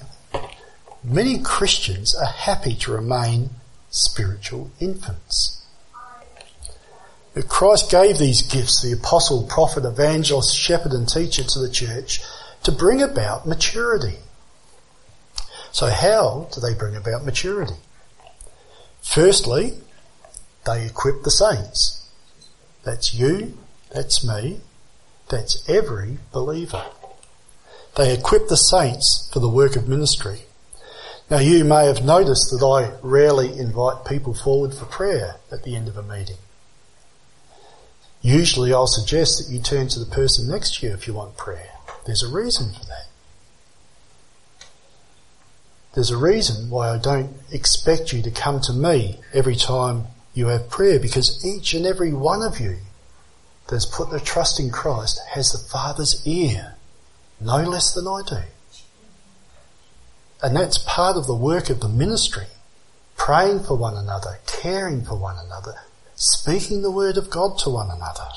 many 1.03 1.39
Christians 1.39 2.13
are 2.15 2.25
happy 2.25 2.75
to 2.75 2.91
remain 2.91 3.51
spiritual 3.89 4.71
infants. 4.79 5.63
But 7.33 7.47
Christ 7.47 7.89
gave 7.89 8.17
these 8.17 8.41
gifts, 8.41 8.81
the 8.81 8.91
apostle, 8.91 9.43
prophet, 9.43 9.85
evangelist, 9.85 10.53
shepherd 10.53 10.91
and 10.91 11.07
teacher 11.07 11.43
to 11.43 11.59
the 11.59 11.69
church 11.69 12.21
to 12.63 12.73
bring 12.73 13.01
about 13.01 13.47
maturity. 13.47 14.17
So 15.71 15.87
how 15.87 16.49
do 16.51 16.59
they 16.59 16.73
bring 16.73 16.97
about 16.97 17.23
maturity? 17.23 17.75
Firstly, 19.01 19.77
they 20.65 20.85
equip 20.85 21.23
the 21.23 21.31
saints. 21.31 22.00
That's 22.83 23.13
you, 23.13 23.57
that's 23.93 24.25
me, 24.25 24.61
that's 25.29 25.67
every 25.69 26.17
believer. 26.31 26.85
They 27.95 28.13
equip 28.13 28.47
the 28.47 28.57
saints 28.57 29.29
for 29.33 29.39
the 29.39 29.49
work 29.49 29.75
of 29.75 29.87
ministry. 29.87 30.43
Now 31.29 31.39
you 31.39 31.63
may 31.63 31.85
have 31.85 32.03
noticed 32.03 32.51
that 32.51 32.65
I 32.65 32.97
rarely 33.01 33.57
invite 33.57 34.05
people 34.05 34.33
forward 34.33 34.73
for 34.73 34.85
prayer 34.85 35.35
at 35.51 35.63
the 35.63 35.75
end 35.75 35.87
of 35.87 35.97
a 35.97 36.03
meeting. 36.03 36.37
Usually 38.21 38.73
I'll 38.73 38.87
suggest 38.87 39.37
that 39.37 39.53
you 39.53 39.59
turn 39.59 39.87
to 39.89 39.99
the 39.99 40.13
person 40.13 40.49
next 40.49 40.79
to 40.79 40.87
you 40.87 40.93
if 40.93 41.07
you 41.07 41.13
want 41.13 41.37
prayer. 41.37 41.71
There's 42.05 42.23
a 42.23 42.31
reason 42.31 42.73
for 42.73 42.85
that. 42.85 43.07
There's 45.93 46.11
a 46.11 46.17
reason 46.17 46.69
why 46.69 46.89
I 46.89 46.97
don't 46.97 47.33
expect 47.51 48.13
you 48.13 48.21
to 48.21 48.31
come 48.31 48.61
to 48.61 48.73
me 48.73 49.19
every 49.33 49.55
time 49.55 50.07
you 50.33 50.47
have 50.47 50.69
prayer 50.69 50.99
because 50.99 51.45
each 51.45 51.73
and 51.73 51.85
every 51.85 52.13
one 52.13 52.41
of 52.41 52.59
you 52.59 52.77
that's 53.69 53.85
put 53.85 54.09
their 54.09 54.19
trust 54.19 54.59
in 54.59 54.69
Christ 54.69 55.19
has 55.33 55.51
the 55.51 55.57
Father's 55.57 56.25
ear, 56.25 56.75
no 57.39 57.57
less 57.57 57.93
than 57.93 58.07
I 58.07 58.21
do. 58.27 58.41
And 60.43 60.55
that's 60.55 60.77
part 60.77 61.17
of 61.17 61.27
the 61.27 61.35
work 61.35 61.69
of 61.69 61.79
the 61.79 61.89
ministry. 61.89 62.47
Praying 63.15 63.63
for 63.63 63.75
one 63.75 63.95
another, 63.95 64.39
caring 64.47 65.03
for 65.03 65.15
one 65.15 65.37
another, 65.37 65.75
speaking 66.15 66.81
the 66.81 66.89
word 66.89 67.17
of 67.17 67.29
God 67.29 67.59
to 67.59 67.69
one 67.69 67.91
another. 67.91 68.27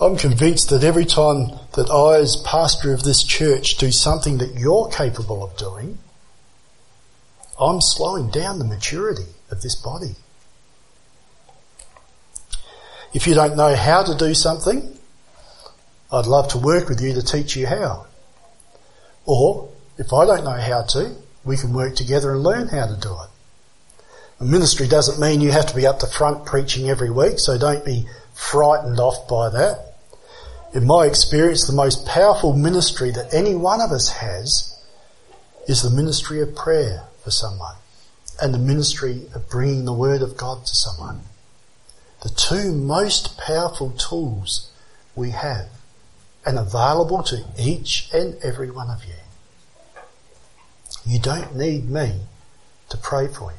I'm 0.00 0.16
convinced 0.16 0.70
that 0.70 0.84
every 0.84 1.04
time 1.04 1.58
that 1.74 1.90
I, 1.90 2.20
as 2.20 2.36
pastor 2.36 2.92
of 2.92 3.02
this 3.02 3.24
church, 3.24 3.76
do 3.76 3.90
something 3.90 4.38
that 4.38 4.54
you're 4.54 4.88
capable 4.88 5.42
of 5.42 5.56
doing, 5.56 5.98
I'm 7.62 7.80
slowing 7.80 8.28
down 8.28 8.58
the 8.58 8.64
maturity 8.64 9.26
of 9.48 9.62
this 9.62 9.76
body. 9.76 10.16
If 13.14 13.28
you 13.28 13.34
don't 13.34 13.56
know 13.56 13.76
how 13.76 14.02
to 14.02 14.16
do 14.16 14.34
something, 14.34 14.98
I'd 16.10 16.26
love 16.26 16.48
to 16.48 16.58
work 16.58 16.88
with 16.88 17.00
you 17.00 17.14
to 17.14 17.22
teach 17.22 17.54
you 17.54 17.68
how. 17.68 18.06
Or, 19.26 19.70
if 19.96 20.12
I 20.12 20.26
don't 20.26 20.42
know 20.42 20.50
how 20.58 20.82
to, 20.82 21.14
we 21.44 21.56
can 21.56 21.72
work 21.72 21.94
together 21.94 22.32
and 22.32 22.42
learn 22.42 22.66
how 22.66 22.86
to 22.86 22.96
do 23.00 23.12
it. 23.12 24.44
Ministry 24.44 24.88
doesn't 24.88 25.20
mean 25.20 25.40
you 25.40 25.52
have 25.52 25.66
to 25.66 25.76
be 25.76 25.86
up 25.86 26.00
the 26.00 26.08
front 26.08 26.44
preaching 26.44 26.90
every 26.90 27.10
week, 27.10 27.38
so 27.38 27.56
don't 27.56 27.84
be 27.84 28.08
frightened 28.34 28.98
off 28.98 29.28
by 29.28 29.50
that. 29.50 29.94
In 30.74 30.84
my 30.84 31.06
experience, 31.06 31.68
the 31.68 31.76
most 31.76 32.08
powerful 32.08 32.56
ministry 32.56 33.12
that 33.12 33.32
any 33.32 33.54
one 33.54 33.80
of 33.80 33.92
us 33.92 34.08
has 34.08 34.76
is 35.68 35.82
the 35.82 35.90
ministry 35.90 36.40
of 36.40 36.56
prayer 36.56 37.04
for 37.22 37.30
someone 37.30 37.76
and 38.40 38.52
the 38.52 38.58
ministry 38.58 39.26
of 39.34 39.48
bringing 39.48 39.84
the 39.84 39.92
word 39.92 40.22
of 40.22 40.36
God 40.36 40.64
to 40.66 40.74
someone. 40.74 41.20
The 42.22 42.30
two 42.30 42.72
most 42.72 43.38
powerful 43.38 43.90
tools 43.90 44.70
we 45.14 45.30
have 45.30 45.68
and 46.44 46.58
available 46.58 47.22
to 47.24 47.44
each 47.58 48.08
and 48.12 48.36
every 48.42 48.70
one 48.70 48.90
of 48.90 49.04
you. 49.04 49.14
You 51.04 51.18
don't 51.18 51.56
need 51.56 51.88
me 51.88 52.20
to 52.88 52.96
pray 52.96 53.28
for 53.28 53.52
you. 53.52 53.58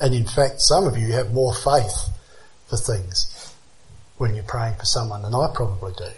And 0.00 0.14
in 0.14 0.26
fact, 0.26 0.60
some 0.60 0.86
of 0.86 0.96
you 0.96 1.12
have 1.12 1.32
more 1.32 1.54
faith 1.54 2.10
for 2.66 2.76
things 2.76 3.54
when 4.16 4.34
you're 4.34 4.44
praying 4.44 4.74
for 4.76 4.84
someone 4.84 5.22
than 5.22 5.34
I 5.34 5.50
probably 5.54 5.92
do. 5.96 6.10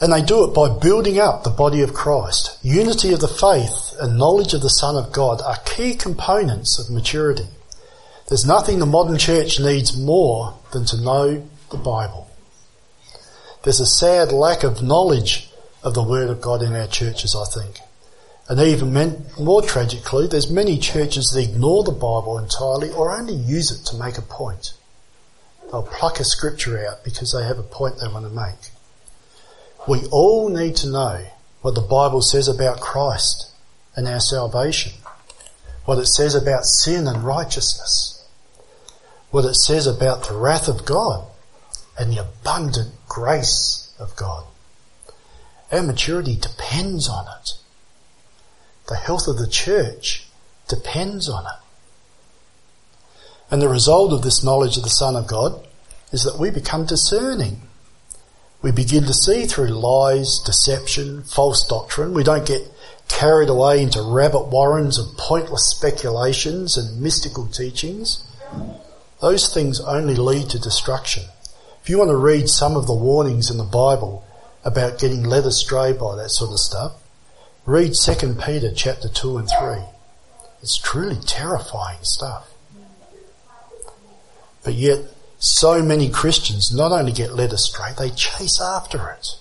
And 0.00 0.12
they 0.12 0.22
do 0.22 0.44
it 0.44 0.54
by 0.54 0.78
building 0.78 1.18
up 1.18 1.44
the 1.44 1.50
body 1.50 1.80
of 1.80 1.94
Christ. 1.94 2.58
Unity 2.62 3.12
of 3.12 3.20
the 3.20 3.28
faith 3.28 3.94
and 4.00 4.18
knowledge 4.18 4.52
of 4.52 4.60
the 4.60 4.68
Son 4.68 4.96
of 4.96 5.12
God 5.12 5.40
are 5.42 5.56
key 5.64 5.94
components 5.94 6.78
of 6.78 6.94
maturity. 6.94 7.46
There's 8.28 8.46
nothing 8.46 8.78
the 8.78 8.86
modern 8.86 9.18
church 9.18 9.60
needs 9.60 9.96
more 9.96 10.54
than 10.72 10.84
to 10.86 11.00
know 11.00 11.48
the 11.70 11.76
Bible. 11.76 12.28
There's 13.62 13.80
a 13.80 13.86
sad 13.86 14.32
lack 14.32 14.62
of 14.62 14.82
knowledge 14.82 15.50
of 15.82 15.94
the 15.94 16.02
Word 16.02 16.28
of 16.28 16.40
God 16.40 16.62
in 16.62 16.74
our 16.74 16.86
churches, 16.86 17.36
I 17.36 17.44
think. 17.44 17.78
And 18.48 18.60
even 18.60 19.24
more 19.38 19.62
tragically, 19.62 20.26
there's 20.26 20.50
many 20.50 20.78
churches 20.78 21.30
that 21.30 21.42
ignore 21.42 21.82
the 21.84 21.92
Bible 21.92 22.38
entirely 22.38 22.90
or 22.90 23.16
only 23.16 23.34
use 23.34 23.70
it 23.70 23.86
to 23.86 23.96
make 23.96 24.18
a 24.18 24.22
point. 24.22 24.74
They'll 25.70 25.82
pluck 25.82 26.20
a 26.20 26.24
scripture 26.24 26.86
out 26.86 27.04
because 27.04 27.32
they 27.32 27.44
have 27.44 27.58
a 27.58 27.62
point 27.62 27.96
they 28.00 28.12
want 28.12 28.26
to 28.26 28.30
make. 28.30 28.73
We 29.86 30.06
all 30.10 30.48
need 30.48 30.76
to 30.76 30.90
know 30.90 31.26
what 31.60 31.74
the 31.74 31.82
Bible 31.82 32.22
says 32.22 32.48
about 32.48 32.80
Christ 32.80 33.52
and 33.94 34.08
our 34.08 34.20
salvation, 34.20 34.92
what 35.84 35.98
it 35.98 36.06
says 36.06 36.34
about 36.34 36.64
sin 36.64 37.06
and 37.06 37.22
righteousness, 37.22 38.26
what 39.30 39.44
it 39.44 39.54
says 39.54 39.86
about 39.86 40.26
the 40.26 40.34
wrath 40.34 40.68
of 40.68 40.86
God 40.86 41.26
and 41.98 42.10
the 42.10 42.22
abundant 42.22 42.94
grace 43.08 43.94
of 43.98 44.16
God. 44.16 44.44
Our 45.70 45.82
maturity 45.82 46.36
depends 46.36 47.08
on 47.08 47.26
it. 47.40 47.52
The 48.88 48.96
health 48.96 49.28
of 49.28 49.38
the 49.38 49.48
church 49.48 50.26
depends 50.66 51.28
on 51.28 51.44
it. 51.44 51.60
And 53.50 53.60
the 53.60 53.68
result 53.68 54.12
of 54.12 54.22
this 54.22 54.42
knowledge 54.42 54.76
of 54.76 54.82
the 54.82 54.90
Son 54.90 55.14
of 55.14 55.26
God 55.26 55.66
is 56.10 56.24
that 56.24 56.38
we 56.38 56.50
become 56.50 56.86
discerning 56.86 57.62
we 58.64 58.72
begin 58.72 59.04
to 59.04 59.12
see 59.12 59.44
through 59.44 59.66
lies, 59.66 60.38
deception, 60.38 61.22
false 61.24 61.68
doctrine. 61.68 62.14
We 62.14 62.24
don't 62.24 62.46
get 62.46 62.62
carried 63.08 63.50
away 63.50 63.82
into 63.82 64.00
rabbit 64.00 64.46
warrens 64.46 64.96
of 64.98 65.18
pointless 65.18 65.68
speculations 65.68 66.78
and 66.78 66.98
mystical 66.98 67.46
teachings. 67.46 68.26
Those 69.20 69.52
things 69.52 69.82
only 69.82 70.14
lead 70.14 70.48
to 70.48 70.58
destruction. 70.58 71.24
If 71.82 71.90
you 71.90 71.98
want 71.98 72.08
to 72.08 72.16
read 72.16 72.48
some 72.48 72.74
of 72.74 72.86
the 72.86 72.94
warnings 72.94 73.50
in 73.50 73.58
the 73.58 73.64
Bible 73.64 74.24
about 74.64 74.98
getting 74.98 75.24
led 75.24 75.44
astray 75.44 75.92
by 75.92 76.16
that 76.16 76.30
sort 76.30 76.52
of 76.52 76.58
stuff, 76.58 76.94
read 77.66 77.92
2 77.92 78.34
Peter 78.46 78.72
chapter 78.74 79.10
2 79.10 79.36
and 79.36 79.48
3. 79.60 79.76
It's 80.62 80.78
truly 80.78 81.20
terrifying 81.26 81.98
stuff. 82.00 82.48
But 84.62 84.72
yet, 84.72 85.00
so 85.38 85.82
many 85.82 86.08
Christians 86.08 86.74
not 86.74 86.92
only 86.92 87.12
get 87.12 87.34
led 87.34 87.52
astray, 87.52 87.92
they 87.98 88.10
chase 88.10 88.60
after 88.60 89.10
it. 89.10 89.36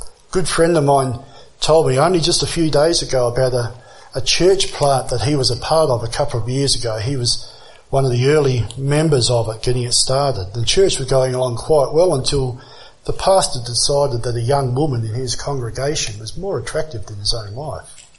A 0.00 0.32
good 0.32 0.48
friend 0.48 0.76
of 0.76 0.84
mine 0.84 1.20
told 1.60 1.88
me 1.88 1.98
only 1.98 2.20
just 2.20 2.42
a 2.42 2.46
few 2.46 2.70
days 2.70 3.02
ago 3.02 3.28
about 3.28 3.54
a, 3.54 3.74
a 4.14 4.20
church 4.20 4.72
plant 4.72 5.10
that 5.10 5.22
he 5.22 5.36
was 5.36 5.50
a 5.50 5.56
part 5.56 5.90
of 5.90 6.02
a 6.02 6.08
couple 6.08 6.40
of 6.40 6.48
years 6.48 6.74
ago. 6.76 6.98
He 6.98 7.16
was 7.16 7.50
one 7.90 8.04
of 8.04 8.10
the 8.10 8.26
early 8.28 8.64
members 8.76 9.30
of 9.30 9.48
it, 9.48 9.62
getting 9.62 9.84
it 9.84 9.94
started. 9.94 10.52
The 10.52 10.64
church 10.64 10.98
was 10.98 11.08
going 11.08 11.34
along 11.34 11.56
quite 11.56 11.92
well 11.92 12.14
until 12.14 12.60
the 13.04 13.12
pastor 13.12 13.60
decided 13.64 14.22
that 14.22 14.34
a 14.34 14.40
young 14.40 14.74
woman 14.74 15.04
in 15.04 15.14
his 15.14 15.36
congregation 15.36 16.18
was 16.18 16.36
more 16.36 16.58
attractive 16.58 17.06
than 17.06 17.18
his 17.18 17.34
own 17.34 17.54
wife. 17.54 18.10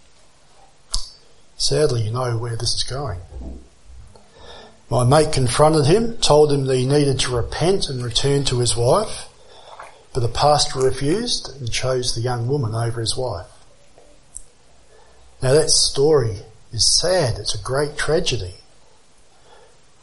Sadly, 1.58 2.04
you 2.04 2.12
know 2.12 2.38
where 2.38 2.56
this 2.56 2.74
is 2.74 2.84
going. 2.84 3.20
My 4.90 5.04
mate 5.04 5.34
confronted 5.34 5.88
him, 5.88 6.18
told 6.18 6.52
him 6.52 6.66
that 6.66 6.78
he 6.78 6.86
needed 6.86 7.20
to 7.22 7.36
repent 7.36 7.90
and 7.90 8.04
return 8.04 8.44
to 8.46 8.60
his 8.60 8.76
wife, 8.76 9.28
but 10.14 10.20
the 10.20 10.28
pastor 10.28 10.80
refused 10.80 11.60
and 11.60 11.72
chose 11.72 12.14
the 12.14 12.22
young 12.22 12.48
woman 12.48 12.76
over 12.76 13.02
his 13.02 13.18
wife. 13.18 13.48
Now 15.42 15.54
that 15.54 15.72
story 15.72 16.38
is 16.72 17.00
sad. 17.00 17.38
It's 17.40 17.56
a 17.56 17.64
great 17.64 17.98
tragedy. 17.98 18.56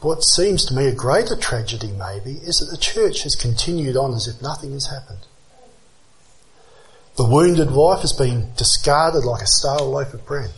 What 0.00 0.24
seems 0.24 0.64
to 0.66 0.74
me 0.74 0.86
a 0.86 0.94
greater 0.94 1.36
tragedy 1.36 1.92
maybe 1.92 2.38
is 2.42 2.58
that 2.58 2.70
the 2.70 2.76
church 2.76 3.22
has 3.22 3.36
continued 3.36 3.96
on 3.96 4.14
as 4.14 4.26
if 4.26 4.42
nothing 4.42 4.72
has 4.72 4.86
happened. 4.86 5.26
The 7.16 7.28
wounded 7.28 7.70
wife 7.70 8.00
has 8.00 8.12
been 8.12 8.52
discarded 8.56 9.24
like 9.24 9.42
a 9.42 9.46
stale 9.46 9.90
loaf 9.90 10.12
of 10.12 10.26
bread. 10.26 10.50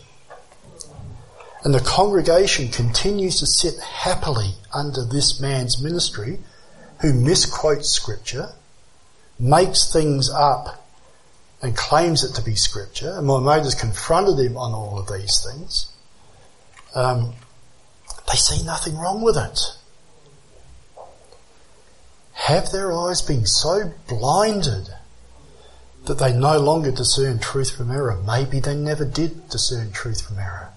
And 1.65 1.73
the 1.73 1.79
congregation 1.79 2.69
continues 2.69 3.39
to 3.39 3.47
sit 3.47 3.79
happily 3.79 4.51
under 4.71 5.03
this 5.03 5.41
man's 5.41 5.81
ministry 5.81 6.37
who 7.01 7.11
misquotes 7.11 7.89
scripture, 7.89 8.49
makes 9.39 9.91
things 9.91 10.29
up 10.29 10.87
and 11.63 11.75
claims 11.75 12.23
it 12.23 12.35
to 12.35 12.43
be 12.43 12.53
scripture. 12.53 13.17
And 13.17 13.27
has 13.27 13.73
confronted 13.73 14.45
him 14.45 14.57
on 14.57 14.73
all 14.73 14.99
of 14.99 15.07
these 15.07 15.43
things. 15.43 15.91
Um, 16.93 17.33
they 18.27 18.37
see 18.37 18.63
nothing 18.63 18.95
wrong 18.95 19.23
with 19.23 19.35
it. 19.35 19.59
Have 22.33 22.71
their 22.71 22.93
eyes 22.93 23.23
been 23.23 23.47
so 23.47 23.91
blinded 24.07 24.89
that 26.05 26.19
they 26.19 26.31
no 26.31 26.59
longer 26.59 26.91
discern 26.91 27.39
truth 27.39 27.75
from 27.75 27.89
error? 27.89 28.21
Maybe 28.23 28.59
they 28.59 28.75
never 28.75 29.03
did 29.03 29.49
discern 29.49 29.91
truth 29.91 30.27
from 30.27 30.37
error. 30.37 30.71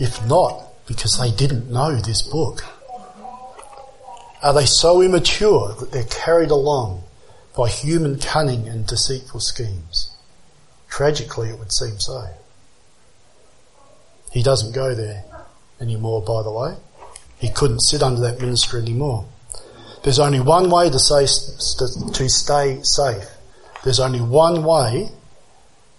If 0.00 0.26
not, 0.26 0.86
because 0.86 1.18
they 1.18 1.30
didn't 1.30 1.70
know 1.70 1.94
this 1.94 2.22
book. 2.22 2.64
Are 4.42 4.54
they 4.54 4.64
so 4.64 5.02
immature 5.02 5.74
that 5.78 5.92
they're 5.92 6.04
carried 6.04 6.50
along 6.50 7.04
by 7.54 7.68
human 7.68 8.18
cunning 8.18 8.66
and 8.66 8.86
deceitful 8.86 9.40
schemes? 9.40 10.16
Tragically, 10.88 11.50
it 11.50 11.58
would 11.58 11.70
seem 11.70 12.00
so. 12.00 12.28
He 14.32 14.42
doesn't 14.42 14.72
go 14.72 14.94
there 14.94 15.24
anymore, 15.82 16.22
by 16.22 16.42
the 16.42 16.50
way. 16.50 16.76
He 17.38 17.50
couldn't 17.50 17.80
sit 17.80 18.02
under 18.02 18.22
that 18.22 18.40
ministry 18.40 18.80
anymore. 18.80 19.26
There's 20.02 20.18
only 20.18 20.40
one 20.40 20.70
way 20.70 20.88
to, 20.88 20.98
say, 20.98 21.26
to 21.26 22.28
stay 22.30 22.82
safe. 22.82 23.28
There's 23.84 24.00
only 24.00 24.20
one 24.20 24.64
way, 24.64 25.10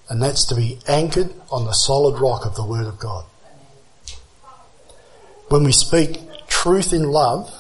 and 0.10 0.22
that's 0.24 0.46
to 0.48 0.56
be 0.56 0.80
anchored 0.88 1.32
on 1.52 1.66
the 1.66 1.74
solid 1.74 2.20
rock 2.20 2.48
of 2.48 2.56
the 2.56 2.66
Word 2.66 2.88
of 2.88 2.98
God. 2.98 3.26
When 5.52 5.66
we 5.66 5.74
speak 5.74 6.22
truth 6.48 6.94
in 6.94 7.04
love, 7.04 7.54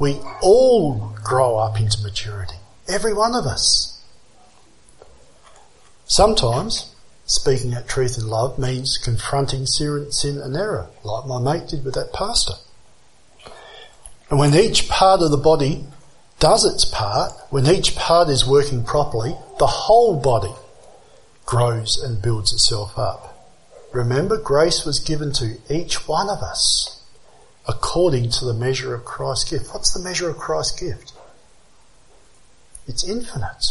we 0.00 0.18
all 0.42 1.14
grow 1.22 1.56
up 1.56 1.78
into 1.78 2.02
maturity. 2.02 2.56
Every 2.88 3.14
one 3.14 3.36
of 3.36 3.44
us. 3.46 4.02
Sometimes 6.04 6.96
speaking 7.26 7.74
out 7.74 7.86
truth 7.86 8.18
in 8.18 8.26
love 8.26 8.58
means 8.58 8.98
confronting 8.98 9.66
sin 9.66 10.40
and 10.42 10.56
error, 10.56 10.90
like 11.04 11.26
my 11.26 11.40
mate 11.40 11.68
did 11.68 11.84
with 11.84 11.94
that 11.94 12.12
pastor. 12.12 12.54
And 14.30 14.40
when 14.40 14.52
each 14.52 14.88
part 14.88 15.22
of 15.22 15.30
the 15.30 15.36
body 15.36 15.84
does 16.40 16.64
its 16.64 16.84
part, 16.84 17.30
when 17.50 17.68
each 17.68 17.94
part 17.94 18.28
is 18.30 18.48
working 18.48 18.82
properly, 18.82 19.36
the 19.60 19.66
whole 19.68 20.18
body 20.20 20.54
grows 21.46 22.02
and 22.02 22.20
builds 22.20 22.52
itself 22.52 22.98
up. 22.98 23.54
Remember, 23.92 24.38
grace 24.38 24.84
was 24.84 24.98
given 24.98 25.32
to 25.34 25.58
each 25.70 26.08
one 26.08 26.28
of 26.28 26.42
us 26.42 26.97
according 27.68 28.30
to 28.30 28.46
the 28.46 28.54
measure 28.54 28.94
of 28.94 29.04
Christ's 29.04 29.50
gift. 29.50 29.74
What's 29.74 29.92
the 29.92 30.02
measure 30.02 30.30
of 30.30 30.38
Christ's 30.38 30.80
gift? 30.80 31.12
It's 32.86 33.06
infinite. 33.06 33.66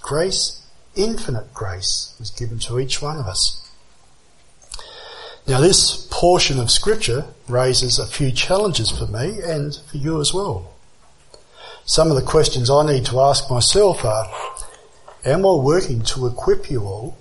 Grace, 0.00 0.66
infinite 0.96 1.52
grace, 1.52 2.16
was 2.18 2.30
given 2.30 2.58
to 2.60 2.80
each 2.80 3.02
one 3.02 3.18
of 3.18 3.26
us. 3.26 3.70
Now, 5.46 5.60
this 5.60 6.06
portion 6.10 6.58
of 6.58 6.70
Scripture 6.70 7.26
raises 7.46 7.98
a 7.98 8.06
few 8.06 8.32
challenges 8.32 8.90
for 8.90 9.06
me 9.06 9.40
and 9.42 9.76
for 9.90 9.98
you 9.98 10.20
as 10.20 10.32
well. 10.32 10.74
Some 11.84 12.10
of 12.10 12.16
the 12.16 12.22
questions 12.22 12.68
I 12.68 12.86
need 12.86 13.06
to 13.06 13.20
ask 13.20 13.50
myself 13.50 14.04
are 14.04 14.30
Am 15.24 15.44
I 15.44 15.54
working 15.54 16.02
to 16.02 16.26
equip 16.26 16.70
you 16.70 16.84
all 16.84 17.18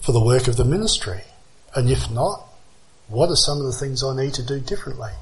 for 0.00 0.12
the 0.12 0.24
work 0.24 0.46
of 0.46 0.56
the 0.56 0.64
ministry? 0.64 1.22
And 1.74 1.90
if 1.90 2.10
not, 2.10 2.46
what 3.08 3.30
are 3.30 3.36
some 3.36 3.58
of 3.58 3.66
the 3.66 3.72
things 3.72 4.02
I 4.02 4.16
need 4.16 4.34
to 4.34 4.42
do 4.42 4.60
differently? 4.60 5.12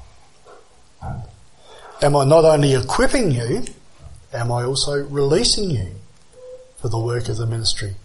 Am 2.01 2.15
I 2.15 2.25
not 2.25 2.45
only 2.45 2.73
equipping 2.73 3.31
you, 3.31 3.63
am 4.33 4.51
I 4.51 4.63
also 4.63 5.03
releasing 5.05 5.69
you 5.69 5.95
for 6.77 6.89
the 6.89 6.99
work 6.99 7.29
of 7.29 7.37
the 7.37 7.45
ministry? 7.45 7.95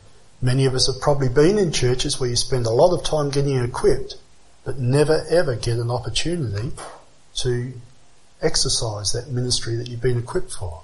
Many 0.41 0.67
of 0.67 0.75
us 0.75 0.87
have 0.87 1.01
probably 1.01 1.29
been 1.29 1.59
in 1.59 1.73
churches 1.73 2.21
where 2.21 2.31
you 2.31 2.37
spend 2.37 2.67
a 2.67 2.71
lot 2.71 2.97
of 2.97 3.05
time 3.05 3.31
getting 3.31 3.57
equipped, 3.57 4.17
but 4.65 4.79
never 4.79 5.25
ever 5.31 5.57
get 5.57 5.79
an 5.79 5.91
opportunity 5.91 6.73
to 7.37 7.73
exercise 8.41 9.13
that 9.13 9.29
ministry 9.29 9.75
that 9.77 9.89
you've 9.89 10.01
been 10.01 10.19
equipped 10.19 10.53
for. 10.53 10.83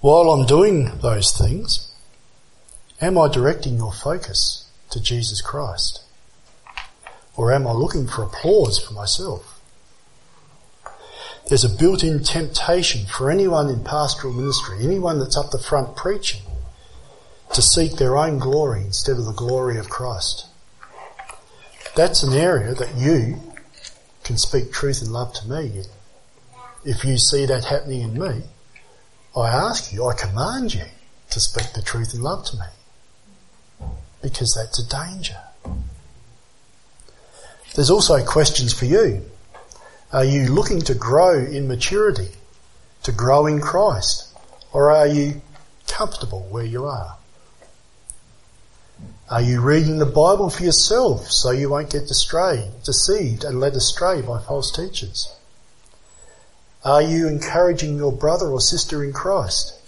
While 0.00 0.30
I'm 0.30 0.46
doing 0.46 0.98
those 0.98 1.36
things, 1.36 1.92
am 3.00 3.18
I 3.18 3.28
directing 3.28 3.76
your 3.76 3.92
focus 3.92 4.70
to 4.90 5.00
Jesus 5.00 5.40
Christ? 5.40 6.05
Or 7.36 7.52
am 7.52 7.66
I 7.66 7.72
looking 7.72 8.06
for 8.06 8.22
applause 8.22 8.78
for 8.78 8.94
myself? 8.94 9.60
There's 11.48 11.64
a 11.64 11.68
built-in 11.68 12.24
temptation 12.24 13.06
for 13.06 13.30
anyone 13.30 13.68
in 13.68 13.84
pastoral 13.84 14.32
ministry, 14.32 14.78
anyone 14.82 15.18
that's 15.20 15.36
up 15.36 15.50
the 15.50 15.58
front 15.58 15.94
preaching, 15.94 16.42
to 17.52 17.62
seek 17.62 17.92
their 17.92 18.16
own 18.16 18.38
glory 18.38 18.82
instead 18.82 19.16
of 19.16 19.26
the 19.26 19.32
glory 19.32 19.78
of 19.78 19.88
Christ. 19.88 20.46
That's 21.94 22.22
an 22.22 22.32
area 22.32 22.74
that 22.74 22.96
you 22.96 23.40
can 24.24 24.36
speak 24.38 24.72
truth 24.72 25.00
and 25.02 25.12
love 25.12 25.32
to 25.34 25.48
me 25.48 25.66
in. 25.66 25.84
If 26.84 27.04
you 27.04 27.16
see 27.16 27.46
that 27.46 27.64
happening 27.64 28.02
in 28.02 28.18
me, 28.18 28.42
I 29.36 29.48
ask 29.48 29.92
you, 29.92 30.06
I 30.06 30.14
command 30.14 30.74
you 30.74 30.84
to 31.30 31.40
speak 31.40 31.72
the 31.74 31.82
truth 31.82 32.12
and 32.12 32.22
love 32.22 32.44
to 32.46 32.56
me. 32.56 33.86
Because 34.20 34.54
that's 34.54 34.78
a 34.78 34.88
danger. 34.88 35.38
There's 37.76 37.90
also 37.90 38.24
questions 38.24 38.72
for 38.72 38.86
you. 38.86 39.22
Are 40.10 40.24
you 40.24 40.48
looking 40.48 40.80
to 40.80 40.94
grow 40.94 41.38
in 41.38 41.68
maturity, 41.68 42.30
to 43.02 43.12
grow 43.12 43.44
in 43.44 43.60
Christ, 43.60 44.34
or 44.72 44.90
are 44.90 45.06
you 45.06 45.42
comfortable 45.86 46.46
where 46.50 46.64
you 46.64 46.86
are? 46.86 47.18
Are 49.28 49.42
you 49.42 49.60
reading 49.60 49.98
the 49.98 50.06
Bible 50.06 50.48
for 50.48 50.64
yourself 50.64 51.30
so 51.30 51.50
you 51.50 51.68
won't 51.68 51.90
get 51.90 52.10
astray, 52.10 52.70
deceived 52.82 53.44
and 53.44 53.60
led 53.60 53.74
astray 53.74 54.22
by 54.22 54.40
false 54.40 54.74
teachers? 54.74 55.36
Are 56.82 57.02
you 57.02 57.28
encouraging 57.28 57.98
your 57.98 58.12
brother 58.12 58.46
or 58.46 58.60
sister 58.60 59.04
in 59.04 59.12
Christ 59.12 59.78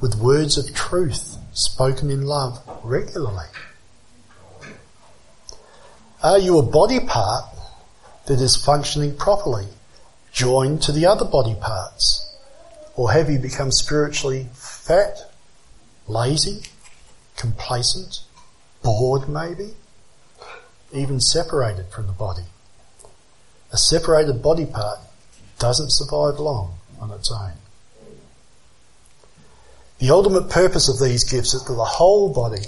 with 0.00 0.16
words 0.16 0.58
of 0.58 0.74
truth 0.74 1.36
spoken 1.52 2.10
in 2.10 2.26
love 2.26 2.60
regularly? 2.82 3.46
Are 6.22 6.38
you 6.38 6.58
a 6.58 6.62
body 6.62 7.00
part 7.00 7.46
that 8.26 8.40
is 8.40 8.54
functioning 8.54 9.16
properly, 9.16 9.66
joined 10.32 10.80
to 10.82 10.92
the 10.92 11.04
other 11.04 11.24
body 11.24 11.56
parts? 11.60 12.36
Or 12.94 13.10
have 13.10 13.28
you 13.28 13.40
become 13.40 13.72
spiritually 13.72 14.46
fat, 14.52 15.16
lazy, 16.06 16.62
complacent, 17.36 18.20
bored 18.84 19.28
maybe, 19.28 19.74
even 20.92 21.18
separated 21.20 21.86
from 21.88 22.06
the 22.06 22.12
body? 22.12 22.44
A 23.72 23.76
separated 23.76 24.42
body 24.42 24.66
part 24.66 25.00
doesn't 25.58 25.90
survive 25.90 26.38
long 26.38 26.74
on 27.00 27.10
its 27.10 27.32
own. 27.32 27.54
The 29.98 30.10
ultimate 30.10 30.50
purpose 30.50 30.88
of 30.88 31.00
these 31.00 31.24
gifts 31.24 31.52
is 31.52 31.64
that 31.64 31.74
the 31.74 31.84
whole 31.84 32.32
body, 32.32 32.62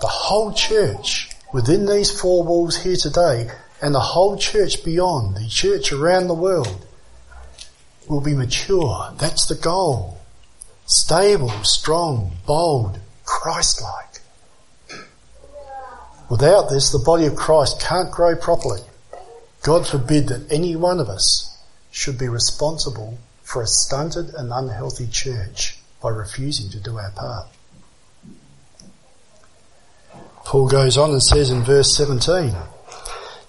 the 0.00 0.08
whole 0.08 0.52
church, 0.52 1.27
within 1.52 1.86
these 1.86 2.10
four 2.10 2.44
walls 2.44 2.76
here 2.76 2.96
today 2.96 3.50
and 3.80 3.94
the 3.94 4.00
whole 4.00 4.36
church 4.36 4.84
beyond, 4.84 5.36
the 5.36 5.48
church 5.48 5.92
around 5.92 6.26
the 6.26 6.34
world, 6.34 6.86
will 8.08 8.20
be 8.20 8.34
mature. 8.34 9.12
That's 9.18 9.46
the 9.46 9.54
goal. 9.54 10.18
Stable, 10.86 11.52
strong, 11.62 12.32
bold, 12.46 12.98
Christ-like. 13.24 14.20
Without 16.30 16.70
this, 16.70 16.90
the 16.90 16.98
body 16.98 17.26
of 17.26 17.36
Christ 17.36 17.80
can't 17.80 18.10
grow 18.10 18.36
properly 18.36 18.80
God 19.62 19.86
forbid 19.86 20.28
that 20.28 20.50
any 20.52 20.76
one 20.76 21.00
of 21.00 21.08
us 21.08 21.58
should 21.90 22.18
be 22.18 22.28
responsible 22.28 23.18
for 23.42 23.62
a 23.62 23.66
stunted 23.66 24.30
and 24.34 24.52
unhealthy 24.52 25.08
church 25.08 25.78
by 26.00 26.10
refusing 26.10 26.70
to 26.70 26.80
do 26.80 26.96
our 26.96 27.10
part. 27.10 27.48
Paul 30.48 30.66
goes 30.66 30.96
on 30.96 31.10
and 31.10 31.22
says 31.22 31.50
in 31.50 31.60
verse 31.62 31.94
17, 31.94 32.54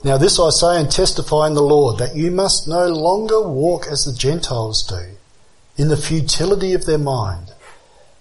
Now 0.04 0.18
this 0.18 0.38
I 0.38 0.50
say 0.50 0.82
and 0.82 0.92
testify 0.92 1.48
in 1.48 1.54
the 1.54 1.62
Lord, 1.62 1.98
that 1.98 2.18
you 2.18 2.30
must 2.30 2.68
no 2.68 2.90
longer 2.90 3.42
walk 3.48 3.88
as 3.90 4.04
the 4.04 4.12
Gentiles 4.12 4.86
do, 4.86 5.16
in 5.82 5.88
the 5.88 5.96
futility 5.96 6.74
of 6.74 6.86
their 6.86 6.98
mind. 6.98 7.54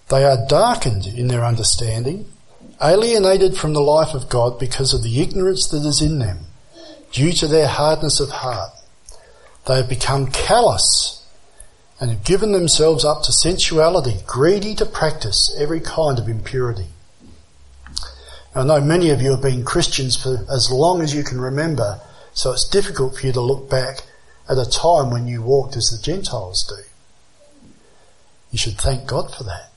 They 0.07 0.23
are 0.23 0.47
darkened 0.47 1.07
in 1.07 1.27
their 1.27 1.43
understanding, 1.43 2.31
alienated 2.81 3.57
from 3.57 3.73
the 3.73 3.81
life 3.81 4.13
of 4.13 4.29
God 4.29 4.57
because 4.57 4.93
of 4.93 5.03
the 5.03 5.21
ignorance 5.21 5.67
that 5.67 5.85
is 5.85 6.01
in 6.01 6.19
them, 6.19 6.45
due 7.11 7.33
to 7.33 7.47
their 7.47 7.67
hardness 7.67 8.21
of 8.21 8.29
heart. 8.29 8.71
They 9.67 9.75
have 9.75 9.89
become 9.89 10.27
callous 10.27 11.27
and 11.99 12.11
have 12.11 12.23
given 12.23 12.53
themselves 12.53 13.03
up 13.03 13.23
to 13.23 13.33
sensuality, 13.33 14.25
greedy 14.25 14.73
to 14.75 14.85
practice 14.85 15.53
every 15.59 15.81
kind 15.81 16.17
of 16.17 16.29
impurity. 16.29 16.87
I 18.55 18.63
know 18.63 18.81
many 18.81 19.11
of 19.11 19.21
you 19.21 19.31
have 19.31 19.41
been 19.41 19.63
Christians 19.63 20.15
for 20.15 20.45
as 20.51 20.71
long 20.71 21.01
as 21.01 21.13
you 21.13 21.23
can 21.23 21.39
remember, 21.39 22.01
so 22.33 22.51
it's 22.51 22.67
difficult 22.67 23.15
for 23.15 23.27
you 23.27 23.33
to 23.33 23.41
look 23.41 23.69
back 23.69 23.99
at 24.49 24.57
a 24.57 24.69
time 24.69 25.11
when 25.11 25.27
you 25.27 25.43
walked 25.43 25.77
as 25.77 25.89
the 25.89 26.01
Gentiles 26.01 26.65
do. 26.67 27.69
You 28.51 28.57
should 28.57 28.79
thank 28.79 29.07
God 29.07 29.33
for 29.33 29.43
that. 29.43 29.69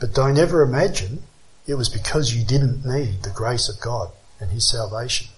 But 0.00 0.14
don't 0.14 0.38
ever 0.38 0.62
imagine 0.62 1.24
it 1.66 1.74
was 1.74 1.90
because 1.90 2.34
you 2.34 2.44
didn't 2.44 2.86
need 2.86 3.22
the 3.22 3.30
grace 3.30 3.68
of 3.68 3.80
God 3.80 4.10
and 4.40 4.50
His 4.50 4.70
salvation. 4.70 5.28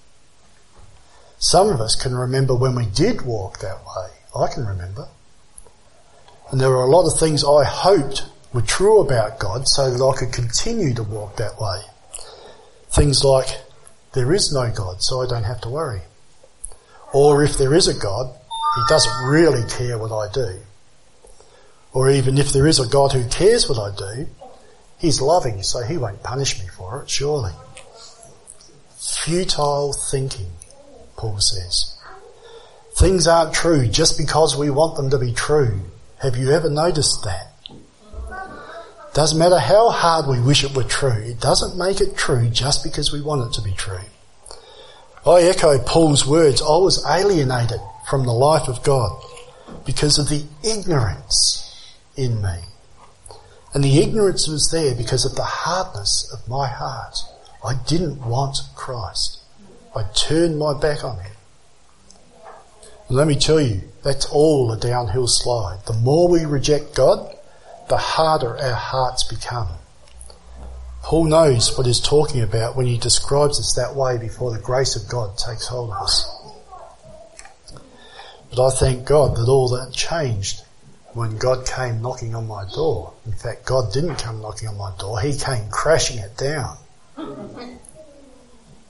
Some 1.39 1.68
of 1.68 1.80
us 1.80 1.95
can 1.95 2.14
remember 2.14 2.55
when 2.55 2.76
we 2.76 2.86
did 2.86 3.22
walk 3.22 3.59
that 3.59 3.78
way. 3.78 4.11
I 4.36 4.53
can 4.53 4.64
remember. 4.66 5.09
And 6.51 6.61
there 6.61 6.70
were 6.70 6.82
a 6.82 6.91
lot 6.91 7.07
of 7.07 7.18
things 7.18 7.43
I 7.43 7.64
hoped 7.64 8.26
were 8.53 8.62
true 8.62 9.01
about 9.01 9.39
God 9.39 9.68
so 9.68 9.91
that 9.91 10.05
I 10.05 10.16
could 10.16 10.32
continue 10.32 10.95
to 10.95 11.03
walk 11.03 11.36
that 11.36 11.61
way. 11.61 11.82
Things 12.99 13.22
like, 13.22 13.46
there 14.12 14.32
is 14.32 14.53
no 14.53 14.72
God, 14.74 15.01
so 15.01 15.22
I 15.22 15.26
don't 15.28 15.44
have 15.44 15.61
to 15.61 15.68
worry. 15.68 16.01
Or 17.14 17.44
if 17.44 17.57
there 17.57 17.72
is 17.72 17.86
a 17.86 17.94
God, 17.94 18.34
He 18.74 18.82
doesn't 18.88 19.28
really 19.28 19.62
care 19.70 19.96
what 19.96 20.11
I 20.11 20.30
do. 20.32 20.59
Or 21.92 22.11
even 22.11 22.38
if 22.38 22.53
there 22.53 22.66
is 22.66 22.80
a 22.80 22.88
God 22.88 23.12
who 23.12 23.28
cares 23.28 23.68
what 23.68 23.78
I 23.78 23.96
do, 23.96 24.26
He's 24.99 25.20
loving, 25.20 25.62
so 25.62 25.84
He 25.84 25.96
won't 25.96 26.24
punish 26.24 26.61
me 26.61 26.66
for 26.66 27.03
it, 27.03 27.09
surely. 27.09 27.53
Futile 28.96 29.92
thinking, 29.92 30.51
Paul 31.16 31.38
says. 31.38 31.96
Things 32.96 33.28
aren't 33.28 33.55
true 33.55 33.86
just 33.86 34.18
because 34.18 34.57
we 34.57 34.70
want 34.70 34.96
them 34.96 35.11
to 35.11 35.18
be 35.18 35.32
true. 35.32 35.82
Have 36.18 36.36
you 36.36 36.51
ever 36.51 36.68
noticed 36.68 37.22
that? 37.22 37.53
Doesn't 39.18 39.36
matter 39.36 39.58
how 39.58 39.90
hard 39.90 40.28
we 40.28 40.40
wish 40.40 40.62
it 40.62 40.76
were 40.76 40.84
true, 40.84 41.10
it 41.10 41.40
doesn't 41.40 41.76
make 41.76 42.00
it 42.00 42.16
true 42.16 42.48
just 42.50 42.84
because 42.84 43.12
we 43.12 43.20
want 43.20 43.48
it 43.48 43.52
to 43.54 43.60
be 43.60 43.72
true. 43.72 43.98
I 45.26 45.42
echo 45.42 45.76
Paul's 45.80 46.24
words, 46.24 46.62
I 46.62 46.76
was 46.76 47.04
alienated 47.04 47.80
from 48.08 48.24
the 48.24 48.32
life 48.32 48.68
of 48.68 48.84
God 48.84 49.20
because 49.84 50.20
of 50.20 50.28
the 50.28 50.44
ignorance 50.62 51.96
in 52.16 52.40
me. 52.40 52.60
And 53.74 53.82
the 53.82 53.98
ignorance 53.98 54.46
was 54.46 54.70
there 54.70 54.94
because 54.94 55.24
of 55.24 55.34
the 55.34 55.42
hardness 55.42 56.32
of 56.32 56.48
my 56.48 56.68
heart. 56.68 57.18
I 57.66 57.74
didn't 57.88 58.24
want 58.24 58.58
Christ. 58.76 59.40
I 59.96 60.04
turned 60.14 60.60
my 60.60 60.78
back 60.78 61.02
on 61.02 61.18
him. 61.18 61.32
And 63.08 63.16
let 63.16 63.26
me 63.26 63.34
tell 63.34 63.60
you, 63.60 63.80
that's 64.04 64.26
all 64.26 64.70
a 64.70 64.78
downhill 64.78 65.26
slide. 65.26 65.80
The 65.86 65.94
more 65.94 66.28
we 66.28 66.44
reject 66.44 66.94
God, 66.94 67.34
the 67.89 67.97
harder 67.97 68.57
our 68.59 68.74
hearts 68.74 69.24
become. 69.24 69.68
Paul 71.03 71.24
knows 71.24 71.76
what 71.76 71.86
he's 71.86 72.01
talking 72.01 72.43
about 72.43 72.76
when 72.76 72.86
he 72.86 72.99
describes 72.99 73.59
us 73.59 73.74
that 73.76 73.95
way 73.95 74.18
before 74.18 74.53
the 74.53 74.61
grace 74.61 74.95
of 74.95 75.09
God 75.09 75.39
takes 75.39 75.66
hold 75.66 75.91
of 75.91 76.03
us. 76.03 76.39
But 78.51 78.66
I 78.66 78.70
thank 78.70 79.07
God 79.07 79.36
that 79.36 79.49
all 79.49 79.68
that 79.68 79.93
changed 79.93 80.62
when 81.14 81.39
God 81.39 81.66
came 81.66 82.03
knocking 82.03 82.34
on 82.34 82.47
my 82.47 82.64
door. 82.74 83.14
In 83.26 83.32
fact, 83.32 83.64
God 83.64 83.93
didn't 83.93 84.16
come 84.16 84.41
knocking 84.41 84.68
on 84.68 84.76
my 84.76 84.93
door, 84.99 85.20
He 85.20 85.36
came 85.36 85.68
crashing 85.70 86.18
it 86.18 86.36
down. 86.36 86.76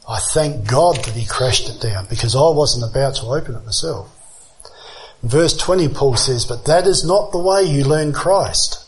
I 0.08 0.18
thank 0.32 0.66
God 0.66 0.96
that 0.96 1.14
He 1.14 1.26
crashed 1.26 1.68
it 1.68 1.80
down 1.80 2.06
because 2.06 2.34
I 2.34 2.48
wasn't 2.48 2.90
about 2.90 3.16
to 3.16 3.26
open 3.26 3.54
it 3.54 3.64
myself. 3.64 4.10
verse 5.22 5.56
20, 5.56 5.88
Paul 5.88 6.16
says, 6.16 6.44
But 6.46 6.64
that 6.64 6.86
is 6.86 7.04
not 7.04 7.30
the 7.30 7.38
way 7.38 7.62
you 7.62 7.84
learn 7.84 8.12
Christ, 8.12 8.87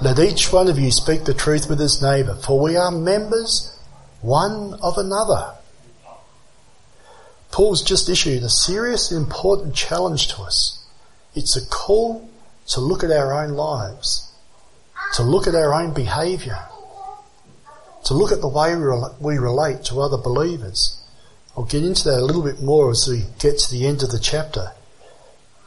let 0.00 0.18
each 0.18 0.52
one 0.52 0.68
of 0.68 0.78
you 0.78 0.90
speak 0.90 1.24
the 1.24 1.34
truth 1.34 1.68
with 1.68 1.80
his 1.80 2.02
neighbour, 2.02 2.36
for 2.36 2.60
we 2.60 2.76
are 2.76 2.90
members 2.90 3.78
one 4.20 4.78
of 4.82 4.98
another. 4.98 5.54
Paul's 7.50 7.82
just 7.82 8.08
issued 8.08 8.42
a 8.42 8.48
serious 8.48 9.10
and 9.10 9.24
important 9.24 9.74
challenge 9.74 10.28
to 10.28 10.42
us. 10.42 10.86
It's 11.34 11.56
a 11.56 11.66
call 11.66 12.28
to 12.68 12.80
look 12.80 13.02
at 13.02 13.10
our 13.10 13.32
own 13.42 13.50
lives 13.50 14.28
to 15.14 15.22
look 15.22 15.46
at 15.46 15.54
our 15.54 15.74
own 15.74 15.92
behaviour, 15.92 16.58
to 18.04 18.14
look 18.14 18.32
at 18.32 18.40
the 18.40 18.48
way 18.48 18.74
we 19.20 19.38
relate 19.38 19.84
to 19.84 20.00
other 20.00 20.16
believers. 20.16 21.02
I'll 21.56 21.64
get 21.64 21.84
into 21.84 22.04
that 22.04 22.20
a 22.20 22.24
little 22.24 22.42
bit 22.42 22.62
more 22.62 22.90
as 22.90 23.08
we 23.08 23.24
get 23.38 23.58
to 23.58 23.70
the 23.70 23.86
end 23.86 24.02
of 24.02 24.10
the 24.10 24.18
chapter. 24.18 24.72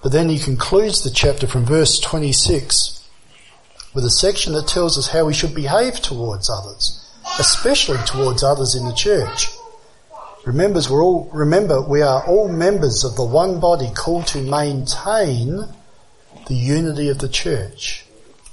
But 0.02 0.12
then 0.12 0.30
he 0.30 0.40
concludes 0.40 1.04
the 1.04 1.12
chapter 1.12 1.48
from 1.48 1.66
verse 1.66 2.00
26 2.00 3.01
with 3.94 4.06
a 4.06 4.10
section 4.10 4.54
that 4.54 4.68
tells 4.68 4.98
us 4.98 5.10
how 5.10 5.26
we 5.26 5.34
should 5.34 5.54
behave 5.54 5.96
towards 5.96 6.50
others, 6.50 7.10
especially 7.40 8.00
towards 8.06 8.44
others 8.44 8.76
in 8.76 8.86
the 8.86 8.94
church. 8.94 9.50
Remembers 10.46 10.90
we're 10.90 11.04
all, 11.04 11.30
remember, 11.34 11.82
we 11.82 12.02
are 12.02 12.26
all 12.26 12.48
members 12.48 13.04
of 13.04 13.16
the 13.16 13.26
one 13.26 13.60
body 13.60 13.90
called 13.96 14.28
to 14.28 14.42
maintain 14.42 15.62
the 16.48 16.56
unity 16.56 17.10
of 17.10 17.20
the 17.20 17.30
church. 17.30 18.06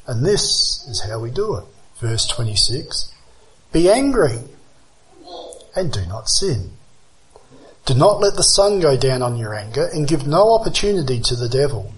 And 0.06 0.24
this 0.24 0.86
is 0.88 1.02
how 1.02 1.20
we 1.20 1.30
do 1.30 1.56
it. 1.56 1.64
Verse 2.00 2.26
26. 2.26 3.12
Be 3.72 3.90
angry 3.90 4.38
and 5.74 5.92
do 5.92 6.04
not 6.06 6.28
sin. 6.28 6.72
Do 7.86 7.94
not 7.94 8.20
let 8.20 8.36
the 8.36 8.42
sun 8.42 8.80
go 8.80 8.96
down 8.96 9.22
on 9.22 9.38
your 9.38 9.54
anger 9.54 9.88
and 9.92 10.06
give 10.06 10.26
no 10.26 10.52
opportunity 10.54 11.20
to 11.20 11.36
the 11.36 11.48
devil. 11.48 11.92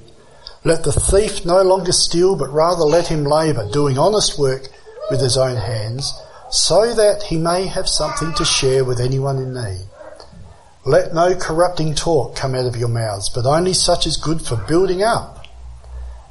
Let 0.62 0.84
the 0.84 0.92
thief 0.92 1.46
no 1.46 1.62
longer 1.62 1.92
steal, 1.92 2.36
but 2.36 2.52
rather 2.52 2.84
let 2.84 3.08
him 3.08 3.24
labour, 3.24 3.66
doing 3.70 3.98
honest 3.98 4.38
work 4.38 4.68
with 5.10 5.20
his 5.20 5.38
own 5.38 5.56
hands, 5.56 6.12
so 6.50 6.94
that 6.94 7.24
he 7.24 7.38
may 7.38 7.66
have 7.66 7.88
something 7.88 8.34
to 8.34 8.44
share 8.44 8.84
with 8.84 9.00
anyone 9.00 9.38
in 9.38 9.54
need. 9.54 9.86
Let 10.84 11.14
no 11.14 11.34
corrupting 11.34 11.94
talk 11.94 12.36
come 12.36 12.54
out 12.54 12.66
of 12.66 12.76
your 12.76 12.88
mouths, 12.88 13.30
but 13.30 13.46
only 13.46 13.72
such 13.72 14.06
as 14.06 14.16
good 14.16 14.42
for 14.42 14.56
building 14.56 15.02
up 15.02 15.46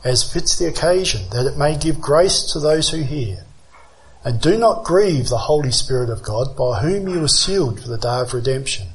as 0.04 0.32
fits 0.32 0.58
the 0.58 0.68
occasion, 0.68 1.22
that 1.32 1.46
it 1.46 1.58
may 1.58 1.78
give 1.78 2.00
grace 2.00 2.44
to 2.54 2.60
those 2.60 2.90
who 2.90 3.02
hear. 3.02 3.46
And 4.24 4.40
do 4.40 4.58
not 4.58 4.86
grieve 4.86 5.30
the 5.30 5.38
Holy 5.38 5.72
Spirit 5.72 6.10
of 6.10 6.24
God, 6.24 6.56
by 6.56 6.82
whom 6.82 7.08
you 7.08 7.20
were 7.20 7.28
sealed 7.28 7.82
for 7.82 7.88
the 7.88 7.98
day 7.98 8.20
of 8.20 8.34
redemption. 8.34 8.88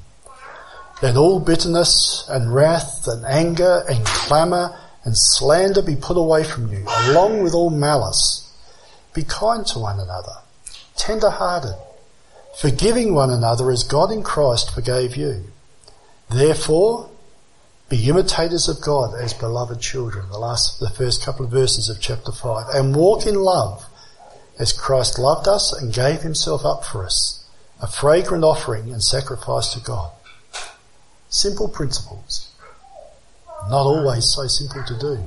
Let 1.03 1.17
all 1.17 1.41
bitterness 1.41 2.25
and 2.29 2.55
wrath 2.55 3.07
and 3.07 3.25
anger 3.25 3.85
and 3.89 4.05
clamour 4.05 4.79
and 5.05 5.17
slander 5.17 5.83
be 5.83 5.97
put 5.97 6.17
away 6.17 6.45
from 6.45 6.73
you, 6.73 6.85
along 6.87 7.43
with 7.43 7.55
all 7.55 7.71
malice. 7.71 8.51
Be 9.13 9.23
kind 9.23 9.67
to 9.69 9.79
one 9.79 10.01
another, 10.01 10.39
tender 10.97 11.31
hearted, 11.31 11.77
forgiving 12.59 13.15
one 13.15 13.31
another 13.31 13.71
as 13.71 13.85
God 13.85 14.11
in 14.11 14.23
Christ 14.23 14.75
forgave 14.75 15.17
you. 15.17 15.45
Therefore, 16.31 17.11
be 17.89 18.09
imitators 18.09 18.69
of 18.69 18.81
God 18.81 19.15
as 19.21 19.35
beloved 19.35 19.81
children, 19.81 20.29
the 20.31 20.39
last, 20.39 20.81
the 20.81 20.91
first 20.91 21.23
couple 21.23 21.45
of 21.45 21.53
verses 21.53 21.89
of 21.89 22.01
chapter 22.01 22.33
5, 22.33 22.75
and 22.75 22.97
walk 22.97 23.27
in 23.27 23.35
love 23.35 23.85
as 24.59 24.73
Christ 24.73 25.19
loved 25.19 25.47
us 25.47 25.73
and 25.73 25.93
gave 25.93 26.23
himself 26.23 26.65
up 26.65 26.85
for 26.85 27.05
us, 27.05 27.45
a 27.83 27.87
fragrant 27.87 28.43
offering 28.43 28.91
and 28.91 29.03
sacrifice 29.03 29.75
to 29.75 29.81
God. 29.81 30.11
Simple 31.29 31.69
principles. 31.69 32.54
Not 33.71 33.87
always 33.87 34.27
so 34.27 34.47
simple 34.47 34.85
to 34.85 34.99
do. 34.99 35.25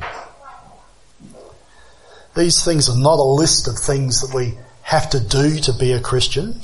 These 2.35 2.63
things 2.63 2.87
are 2.87 2.97
not 2.97 3.17
a 3.17 3.23
list 3.23 3.67
of 3.67 3.77
things 3.77 4.21
that 4.21 4.35
we 4.35 4.57
have 4.83 5.09
to 5.09 5.19
do 5.19 5.57
to 5.59 5.73
be 5.73 5.91
a 5.91 5.99
Christian. 5.99 6.61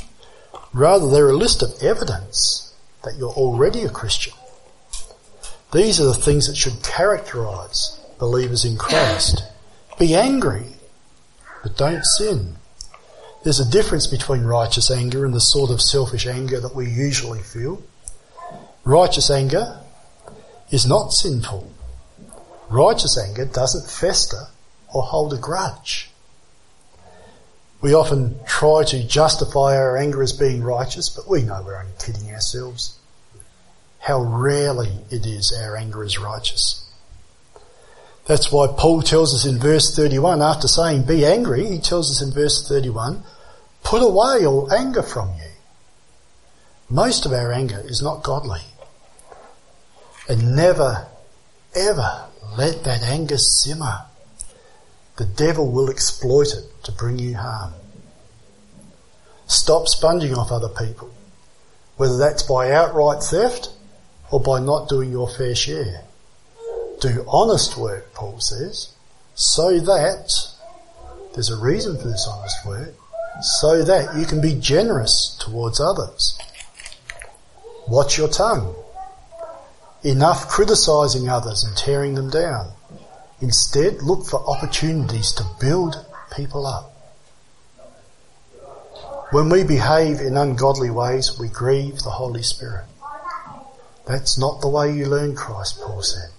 Rather, 0.71 1.09
they're 1.09 1.29
a 1.29 1.35
list 1.35 1.63
of 1.63 1.81
evidence 1.81 2.73
that 3.03 3.15
you're 3.17 3.31
already 3.31 3.81
a 3.81 3.89
Christian. 3.89 4.33
These 5.73 5.99
are 5.99 6.05
the 6.05 6.13
things 6.13 6.47
that 6.47 6.55
should 6.55 6.83
characterize 6.83 7.99
believers 8.19 8.63
in 8.65 8.77
Christ. 8.77 9.43
Be 9.97 10.13
angry, 10.13 10.67
but 11.63 11.75
don't 11.75 12.05
sin. 12.05 12.55
There's 13.43 13.59
a 13.59 13.69
difference 13.69 14.07
between 14.07 14.43
righteous 14.43 14.91
anger 14.91 15.25
and 15.25 15.33
the 15.33 15.41
sort 15.41 15.71
of 15.71 15.81
selfish 15.81 16.27
anger 16.27 16.59
that 16.59 16.75
we 16.75 16.89
usually 16.89 17.41
feel. 17.41 17.81
Righteous 18.85 19.29
anger 19.29 19.82
is 20.73 20.87
not 20.87 21.13
sinful. 21.13 21.71
Righteous 22.67 23.15
anger 23.15 23.45
doesn't 23.45 23.89
fester 23.89 24.47
or 24.91 25.03
hold 25.03 25.31
a 25.31 25.37
grudge. 25.37 26.09
We 27.79 27.93
often 27.93 28.39
try 28.47 28.83
to 28.85 29.03
justify 29.03 29.77
our 29.77 29.95
anger 29.95 30.23
as 30.23 30.33
being 30.33 30.63
righteous, 30.63 31.09
but 31.09 31.29
we 31.29 31.43
know 31.43 31.61
we're 31.63 31.77
only 31.77 31.91
kidding 32.03 32.33
ourselves. 32.33 32.97
How 33.99 34.23
rarely 34.23 34.89
it 35.11 35.27
is 35.27 35.53
our 35.61 35.77
anger 35.77 36.03
is 36.03 36.17
righteous. 36.17 36.89
That's 38.25 38.51
why 38.51 38.67
Paul 38.75 39.03
tells 39.03 39.35
us 39.35 39.45
in 39.45 39.59
verse 39.59 39.95
31, 39.95 40.41
after 40.41 40.67
saying 40.67 41.03
be 41.03 41.23
angry, 41.23 41.67
he 41.67 41.77
tells 41.77 42.09
us 42.09 42.25
in 42.25 42.33
verse 42.33 42.67
31, 42.67 43.21
put 43.83 44.01
away 44.01 44.47
all 44.47 44.73
anger 44.73 45.03
from 45.03 45.29
you. 45.35 45.51
Most 46.89 47.27
of 47.27 47.33
our 47.33 47.51
anger 47.51 47.81
is 47.85 48.01
not 48.01 48.23
godly. 48.23 48.61
And 50.29 50.55
never, 50.55 51.07
ever 51.75 52.25
let 52.57 52.83
that 52.83 53.03
anger 53.03 53.37
simmer. 53.37 54.05
The 55.17 55.25
devil 55.25 55.71
will 55.71 55.89
exploit 55.89 56.53
it 56.53 56.83
to 56.83 56.91
bring 56.91 57.19
you 57.19 57.35
harm. 57.35 57.73
Stop 59.47 59.87
sponging 59.87 60.33
off 60.33 60.51
other 60.51 60.69
people, 60.69 61.13
whether 61.97 62.17
that's 62.17 62.43
by 62.43 62.71
outright 62.71 63.21
theft 63.21 63.69
or 64.31 64.39
by 64.39 64.59
not 64.59 64.89
doing 64.89 65.11
your 65.11 65.29
fair 65.29 65.53
share. 65.53 66.03
Do 66.99 67.25
honest 67.27 67.77
work, 67.77 68.13
Paul 68.13 68.39
says, 68.39 68.93
so 69.35 69.79
that, 69.79 70.31
there's 71.33 71.49
a 71.49 71.57
reason 71.57 71.97
for 71.97 72.07
this 72.07 72.27
honest 72.27 72.65
work, 72.65 72.95
so 73.41 73.83
that 73.83 74.17
you 74.17 74.25
can 74.25 74.41
be 74.41 74.55
generous 74.59 75.37
towards 75.39 75.79
others. 75.79 76.37
Watch 77.87 78.17
your 78.17 78.29
tongue. 78.29 78.75
Enough 80.03 80.49
criticising 80.49 81.29
others 81.29 81.63
and 81.63 81.75
tearing 81.77 82.15
them 82.15 82.29
down. 82.29 82.71
Instead, 83.39 84.01
look 84.01 84.25
for 84.25 84.43
opportunities 84.45 85.31
to 85.33 85.45
build 85.59 86.05
people 86.35 86.65
up. 86.65 86.93
When 89.31 89.49
we 89.49 89.63
behave 89.63 90.19
in 90.19 90.37
ungodly 90.37 90.89
ways, 90.89 91.39
we 91.39 91.47
grieve 91.47 91.99
the 91.99 92.11
Holy 92.11 92.43
Spirit. 92.43 92.85
That's 94.05 94.37
not 94.37 94.61
the 94.61 94.67
way 94.67 94.93
you 94.93 95.05
learn 95.05 95.35
Christ, 95.35 95.81
Paul 95.81 96.03
said. 96.03 96.29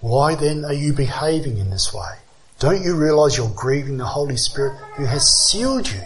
Why 0.00 0.34
then 0.34 0.64
are 0.64 0.72
you 0.72 0.92
behaving 0.92 1.58
in 1.58 1.70
this 1.70 1.92
way? 1.92 2.16
Don't 2.58 2.82
you 2.82 2.96
realize 2.96 3.36
you're 3.36 3.52
grieving 3.54 3.98
the 3.98 4.06
Holy 4.06 4.36
Spirit 4.36 4.76
who 4.94 5.04
has 5.04 5.46
sealed 5.46 5.90
you 5.90 6.02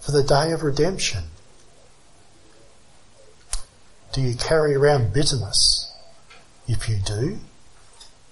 for 0.00 0.12
the 0.12 0.22
day 0.22 0.52
of 0.52 0.62
redemption? 0.62 1.24
Do 4.12 4.20
you 4.20 4.36
carry 4.36 4.74
around 4.74 5.12
bitterness? 5.12 5.83
If 6.66 6.88
you 6.88 6.96
do, 6.96 7.38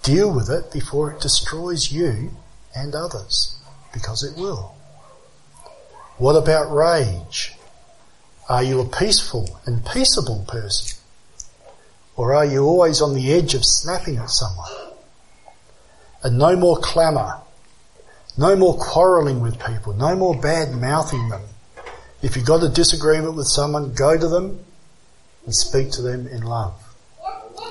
Deal 0.03 0.29
with 0.29 0.49
it 0.49 0.69
before 0.73 1.13
it 1.13 1.21
destroys 1.21 1.93
you 1.93 2.31
and 2.75 2.93
others, 2.93 3.57
because 3.93 4.21
it 4.21 4.37
will. 4.37 4.75
What 6.17 6.35
about 6.35 6.73
rage? 6.75 7.53
Are 8.49 8.61
you 8.61 8.81
a 8.81 8.85
peaceful 8.85 9.61
and 9.65 9.85
peaceable 9.85 10.43
person? 10.45 10.99
Or 12.17 12.33
are 12.33 12.45
you 12.45 12.65
always 12.65 13.01
on 13.01 13.15
the 13.15 13.31
edge 13.31 13.53
of 13.53 13.63
snapping 13.63 14.17
at 14.17 14.29
someone? 14.29 14.71
And 16.21 16.37
no 16.37 16.57
more 16.57 16.77
clamour. 16.79 17.39
No 18.37 18.57
more 18.57 18.77
quarrelling 18.77 19.39
with 19.39 19.57
people. 19.65 19.93
No 19.93 20.17
more 20.17 20.35
bad 20.35 20.73
mouthing 20.73 21.29
them. 21.29 21.43
If 22.21 22.35
you've 22.35 22.45
got 22.45 22.61
a 22.61 22.69
disagreement 22.69 23.35
with 23.35 23.47
someone, 23.47 23.93
go 23.93 24.17
to 24.17 24.27
them 24.27 24.65
and 25.45 25.55
speak 25.55 25.91
to 25.91 26.01
them 26.01 26.27
in 26.27 26.41
love. 26.41 26.82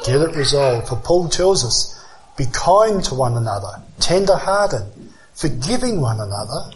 Get 0.04 0.20
it 0.20 0.36
resolved. 0.36 0.88
For 0.88 0.96
Paul 0.96 1.28
tells 1.28 1.64
us 1.64 1.98
be 2.36 2.46
kind 2.52 3.02
to 3.04 3.14
one 3.14 3.36
another, 3.36 3.82
tender 4.00 4.36
hearted, 4.36 4.90
forgiving 5.34 6.00
one 6.00 6.20
another. 6.20 6.70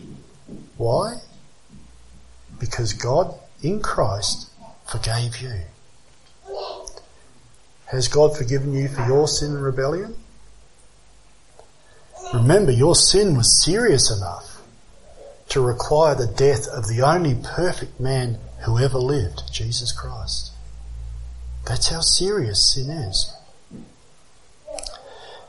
Why? 0.77 1.17
Because 2.61 2.93
God 2.93 3.35
in 3.63 3.81
Christ 3.81 4.51
forgave 4.87 5.39
you. 5.39 5.61
Has 7.87 8.09
God 8.09 8.37
forgiven 8.37 8.73
you 8.73 8.89
for 8.89 9.07
your 9.07 9.29
sin 9.29 9.53
and 9.53 9.63
rebellion? 9.63 10.17
Remember, 12.35 12.73
your 12.73 12.97
sin 12.97 13.37
was 13.37 13.63
serious 13.65 14.11
enough 14.11 14.61
to 15.51 15.61
require 15.61 16.15
the 16.15 16.27
death 16.27 16.67
of 16.69 16.89
the 16.89 17.03
only 17.03 17.37
perfect 17.37 18.01
man 18.01 18.39
who 18.65 18.79
ever 18.79 18.99
lived, 18.99 19.43
Jesus 19.53 19.93
Christ. 19.93 20.51
That's 21.67 21.89
how 21.89 22.01
serious 22.01 22.73
sin 22.73 22.91
is. 22.91 23.35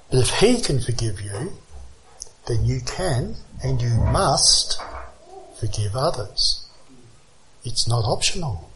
But 0.10 0.20
if 0.20 0.30
He 0.40 0.60
can 0.62 0.80
forgive 0.80 1.22
you, 1.22 1.54
then 2.48 2.66
you 2.66 2.82
can 2.82 3.36
and 3.64 3.82
you 3.82 3.90
must 3.90 4.82
forgive 5.60 5.96
others. 5.96 6.66
It's 7.64 7.88
not 7.88 8.04
optional. 8.06 8.72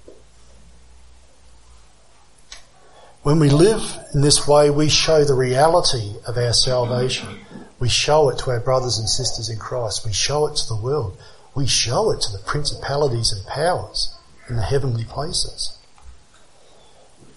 When 3.23 3.39
we 3.39 3.49
live 3.49 3.83
in 4.13 4.21
this 4.21 4.47
way, 4.47 4.69
we 4.69 4.89
show 4.89 5.23
the 5.23 5.35
reality 5.35 6.15
of 6.27 6.37
our 6.37 6.53
salvation. 6.53 7.39
We 7.79 7.87
show 7.87 8.29
it 8.29 8.39
to 8.39 8.51
our 8.51 8.59
brothers 8.59 8.97
and 8.97 9.07
sisters 9.07 9.49
in 9.49 9.57
Christ. 9.57 10.05
We 10.05 10.13
show 10.13 10.47
it 10.47 10.55
to 10.57 10.67
the 10.67 10.75
world. 10.75 11.17
We 11.55 11.67
show 11.67 12.11
it 12.11 12.21
to 12.21 12.31
the 12.31 12.43
principalities 12.43 13.31
and 13.31 13.45
powers 13.47 14.15
in 14.49 14.55
the 14.55 14.63
heavenly 14.63 15.05
places. 15.05 15.77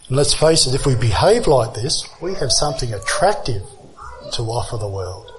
And 0.09 0.17
let's 0.17 0.35
face 0.35 0.67
it, 0.67 0.75
if 0.75 0.85
we 0.85 0.95
behave 0.95 1.47
like 1.47 1.75
this, 1.75 2.07
we 2.21 2.35
have 2.35 2.53
something 2.53 2.93
attractive 2.93 3.63
to 4.33 4.43
offer 4.43 4.77
the 4.77 4.89
world. 4.89 5.31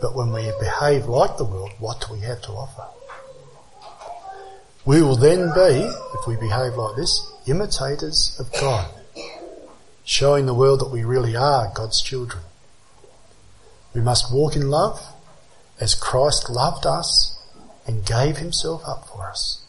But 0.00 0.14
when 0.14 0.32
we 0.32 0.50
behave 0.60 1.06
like 1.06 1.36
the 1.36 1.44
world, 1.44 1.72
what 1.78 2.00
do 2.00 2.14
we 2.14 2.20
have 2.20 2.40
to 2.42 2.52
offer? 2.52 2.86
We 4.86 5.02
will 5.02 5.16
then 5.16 5.52
be, 5.52 5.90
if 6.14 6.26
we 6.26 6.36
behave 6.36 6.74
like 6.76 6.96
this, 6.96 7.32
imitators 7.46 8.36
of 8.40 8.50
God, 8.60 8.88
showing 10.04 10.46
the 10.46 10.54
world 10.54 10.80
that 10.80 10.90
we 10.90 11.04
really 11.04 11.36
are 11.36 11.70
God's 11.74 12.00
children. 12.00 12.44
We 13.94 14.00
must 14.00 14.32
walk 14.32 14.56
in 14.56 14.70
love 14.70 15.04
as 15.80 15.94
Christ 15.94 16.48
loved 16.48 16.86
us 16.86 17.42
and 17.86 18.06
gave 18.06 18.38
himself 18.38 18.82
up 18.86 19.08
for 19.08 19.28
us. 19.28 19.65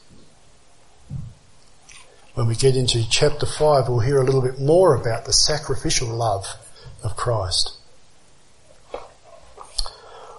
When 2.38 2.46
we 2.46 2.54
get 2.54 2.76
into 2.76 3.04
chapter 3.10 3.48
5, 3.48 3.90
we'll 3.90 3.98
hear 3.98 4.22
a 4.22 4.24
little 4.24 4.44
bit 4.44 4.60
more 4.60 4.94
about 4.94 5.26
the 5.26 5.34
sacrificial 5.34 6.08
love 6.08 6.46
of 7.04 7.16
Christ. 7.16 7.76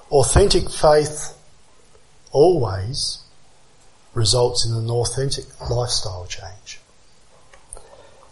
Authentic 0.09 0.71
faith 0.71 1.37
always 2.31 3.25
results 4.15 4.65
in 4.65 4.77
an 4.77 4.89
authentic 4.89 5.47
lifestyle 5.69 6.25
change. 6.29 6.79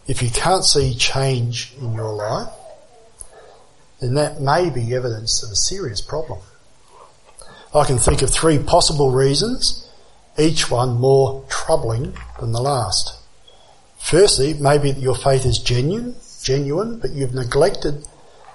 If 0.07 0.23
you 0.23 0.31
can't 0.31 0.65
see 0.65 0.95
change 0.95 1.75
in 1.81 1.93
your 1.93 2.15
life, 2.15 2.53
then 4.01 4.15
that 4.15 4.41
may 4.41 4.71
be 4.71 4.95
evidence 4.95 5.43
of 5.43 5.51
a 5.51 5.57
serious 5.57 6.01
problem. 6.01 6.39
I 7.75 7.85
can 7.85 7.99
think 7.99 8.23
of 8.23 8.31
three 8.31 8.61
possible 8.61 9.11
reasons, 9.11 9.91
each 10.39 10.71
one 10.71 11.01
more 11.01 11.45
troubling 11.49 12.17
than 12.39 12.53
the 12.53 12.63
last. 12.63 13.16
Firstly, 14.07 14.55
maybe 14.55 14.91
your 14.91 15.17
faith 15.17 15.45
is 15.45 15.59
genuine, 15.59 16.15
genuine, 16.41 17.01
but 17.01 17.11
you've 17.11 17.35
neglected 17.35 18.07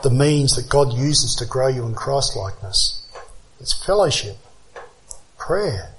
the 0.02 0.10
means 0.10 0.56
that 0.56 0.70
God 0.70 0.94
uses 0.94 1.36
to 1.36 1.46
grow 1.46 1.68
you 1.68 1.86
in 1.86 1.94
Christ 1.94 2.38
likeness. 2.38 3.06
It's 3.60 3.74
fellowship, 3.86 4.38
prayer, 5.38 5.90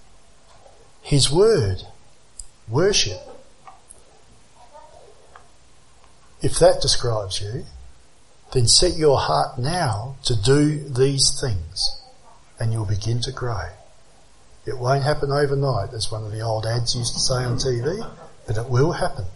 His 1.03 1.31
Word, 1.31 1.83
worship. 2.67 3.21
If 6.41 6.59
that 6.59 6.81
describes 6.81 7.43
you, 7.43 7.67
then 8.55 8.67
set 8.67 8.97
your 8.97 9.19
heart 9.19 9.59
now 9.59 10.17
to 10.25 10.35
do 10.35 10.79
these 10.79 11.39
things 11.39 12.03
and 12.59 12.73
you'll 12.73 12.87
begin 12.87 13.21
to 13.21 13.33
grow. 13.33 13.69
It 14.65 14.79
won't 14.79 15.05
happen 15.05 15.31
overnight, 15.31 15.93
as 15.93 16.11
one 16.11 16.25
of 16.25 16.33
the 16.33 16.41
old 16.41 16.65
ads 16.65 16.97
used 16.97 17.13
to 17.13 17.21
say 17.21 17.45
on 17.45 17.59
TV, 17.59 18.01
but 18.47 18.57
it 18.57 18.71
will 18.71 18.93
happen. 18.93 19.27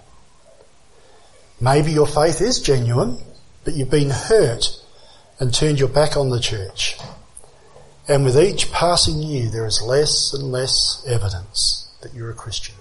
Maybe 1.60 1.92
your 1.92 2.06
faith 2.06 2.40
is 2.40 2.60
genuine, 2.60 3.18
but 3.64 3.74
you've 3.74 3.90
been 3.90 4.10
hurt 4.10 4.78
and 5.40 5.52
turned 5.52 5.78
your 5.78 5.88
back 5.88 6.16
on 6.16 6.30
the 6.30 6.40
church. 6.40 6.98
And 8.08 8.24
with 8.24 8.38
each 8.38 8.70
passing 8.70 9.22
year, 9.22 9.48
there 9.48 9.66
is 9.66 9.82
less 9.82 10.32
and 10.34 10.52
less 10.52 11.04
evidence 11.08 11.90
that 12.02 12.14
you're 12.14 12.30
a 12.30 12.34
Christian. 12.34 12.76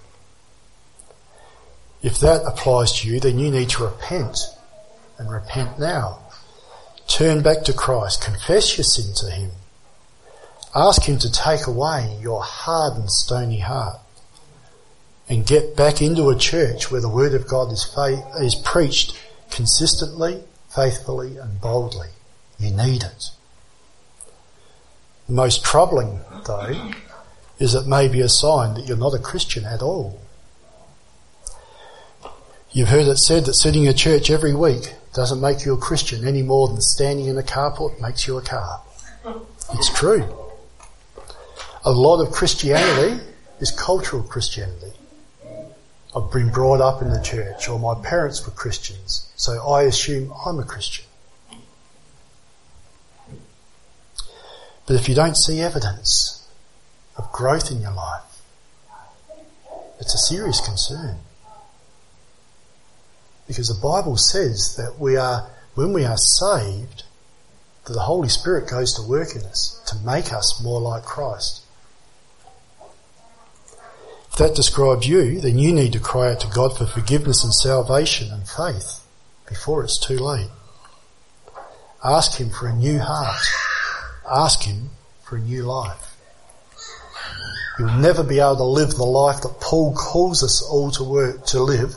If 2.03 2.19
that 2.19 2.43
applies 2.45 2.99
to 2.99 3.07
you, 3.09 3.19
then 3.19 3.39
you 3.39 3.49
need 3.49 3.69
to 3.69 3.85
repent 3.85 4.37
and 5.17 5.31
repent 5.31 5.79
now. 5.79 6.19
Turn 7.07 7.41
back 7.41 7.63
to 7.63 7.73
Christ. 7.73 8.23
Confess 8.23 8.77
your 8.77 8.83
sin 8.83 9.15
to 9.15 9.31
Him. 9.33 9.51
Ask 10.75 11.03
Him 11.03 11.17
to 11.19 11.31
take 11.31 11.65
away 11.65 12.17
your 12.21 12.43
hardened, 12.43 13.09
stony 13.09 13.59
heart 13.59 13.99
and 15.27 15.45
get 15.45 15.75
back 15.75 16.01
into 16.01 16.29
a 16.29 16.37
church 16.37 16.91
where 16.91 17.01
the 17.01 17.09
Word 17.09 17.33
of 17.33 17.47
God 17.47 17.71
is, 17.71 17.83
faith, 17.83 18.23
is 18.39 18.55
preached 18.55 19.19
consistently, 19.49 20.43
faithfully 20.69 21.37
and 21.37 21.59
boldly. 21.59 22.09
You 22.59 22.71
need 22.71 23.03
it. 23.03 23.29
The 25.27 25.33
most 25.33 25.63
troubling, 25.63 26.21
though, 26.45 26.91
is 27.57 27.73
it 27.73 27.87
may 27.87 28.07
be 28.07 28.21
a 28.21 28.29
sign 28.29 28.75
that 28.75 28.85
you're 28.87 28.97
not 28.97 29.13
a 29.15 29.19
Christian 29.19 29.65
at 29.65 29.81
all. 29.81 30.19
You've 32.71 32.89
heard 32.89 33.07
it 33.07 33.17
said 33.17 33.45
that 33.45 33.53
sitting 33.53 33.83
in 33.83 33.89
a 33.89 33.93
church 33.93 34.29
every 34.29 34.53
week 34.53 34.93
doesn't 35.13 35.39
make 35.39 35.65
you 35.65 35.73
a 35.73 35.77
Christian 35.77 36.27
any 36.27 36.43
more 36.43 36.67
than 36.67 36.81
standing 36.81 37.27
in 37.27 37.37
a 37.37 37.41
carport 37.41 37.99
makes 38.01 38.27
you 38.27 38.37
a 38.37 38.41
car. 38.41 38.81
It's 39.73 39.97
true. 39.97 40.25
A 41.85 41.91
lot 41.91 42.21
of 42.21 42.31
Christianity 42.31 43.23
is 43.59 43.71
cultural 43.71 44.21
Christianity. 44.23 44.91
I've 46.15 46.31
been 46.31 46.49
brought 46.49 46.79
up 46.79 47.01
in 47.01 47.09
the 47.09 47.21
church 47.21 47.67
or 47.67 47.77
my 47.77 47.93
parents 48.01 48.45
were 48.45 48.53
Christians, 48.53 49.29
so 49.35 49.67
I 49.67 49.83
assume 49.83 50.31
I'm 50.45 50.59
a 50.59 50.63
Christian. 50.63 51.05
But 54.87 54.95
if 54.95 55.09
you 55.09 55.15
don't 55.15 55.35
see 55.35 55.59
evidence 55.59 56.47
of 57.17 57.31
growth 57.33 57.69
in 57.69 57.81
your 57.81 57.91
life, 57.91 58.21
it's 59.99 60.13
a 60.13 60.17
serious 60.17 60.61
concern. 60.61 61.17
Because 63.47 63.67
the 63.67 63.81
Bible 63.81 64.15
says 64.15 64.75
that 64.77 64.99
we 64.99 65.17
are, 65.17 65.49
when 65.73 65.91
we 65.91 66.05
are 66.05 66.17
saved, 66.17 67.03
that 67.85 67.93
the 67.93 68.01
Holy 68.01 68.29
Spirit 68.29 68.69
goes 68.69 68.93
to 68.93 69.01
work 69.01 69.35
in 69.35 69.41
us 69.41 69.81
to 69.87 69.97
make 69.97 70.31
us 70.31 70.61
more 70.63 70.79
like 70.79 71.03
Christ. 71.03 71.64
If 74.35 74.39
that 74.39 74.53
describes 74.53 75.07
you, 75.07 75.39
then 75.39 75.57
you 75.57 75.71
need 75.71 75.93
to 75.93 75.99
cry 76.01 76.33
out 76.33 76.41
to 76.41 76.47
God 76.47 76.77
for 76.77 76.85
forgiveness 76.85 77.45
and 77.45 77.53
salvation 77.53 78.33
and 78.33 78.45
faith 78.45 78.99
before 79.47 79.81
it's 79.81 79.97
too 79.97 80.17
late. 80.17 80.49
Ask 82.03 82.37
Him 82.37 82.49
for 82.49 82.67
a 82.67 82.75
new 82.75 82.99
heart. 82.99 83.45
Ask 84.29 84.63
Him 84.63 84.89
for 85.23 85.37
a 85.37 85.39
new 85.39 85.63
life. 85.63 86.17
You'll 87.79 87.91
never 87.91 88.25
be 88.25 88.39
able 88.39 88.57
to 88.57 88.65
live 88.65 88.95
the 88.95 89.05
life 89.05 89.41
that 89.43 89.61
Paul 89.61 89.95
calls 89.95 90.43
us 90.43 90.61
all 90.61 90.91
to 90.91 91.03
work, 91.05 91.45
to 91.45 91.63
live 91.63 91.95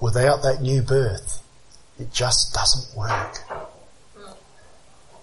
without 0.00 0.44
that 0.44 0.62
new 0.62 0.80
birth. 0.80 1.42
It 2.00 2.10
just 2.10 2.54
doesn't 2.54 2.96
work. 2.96 3.36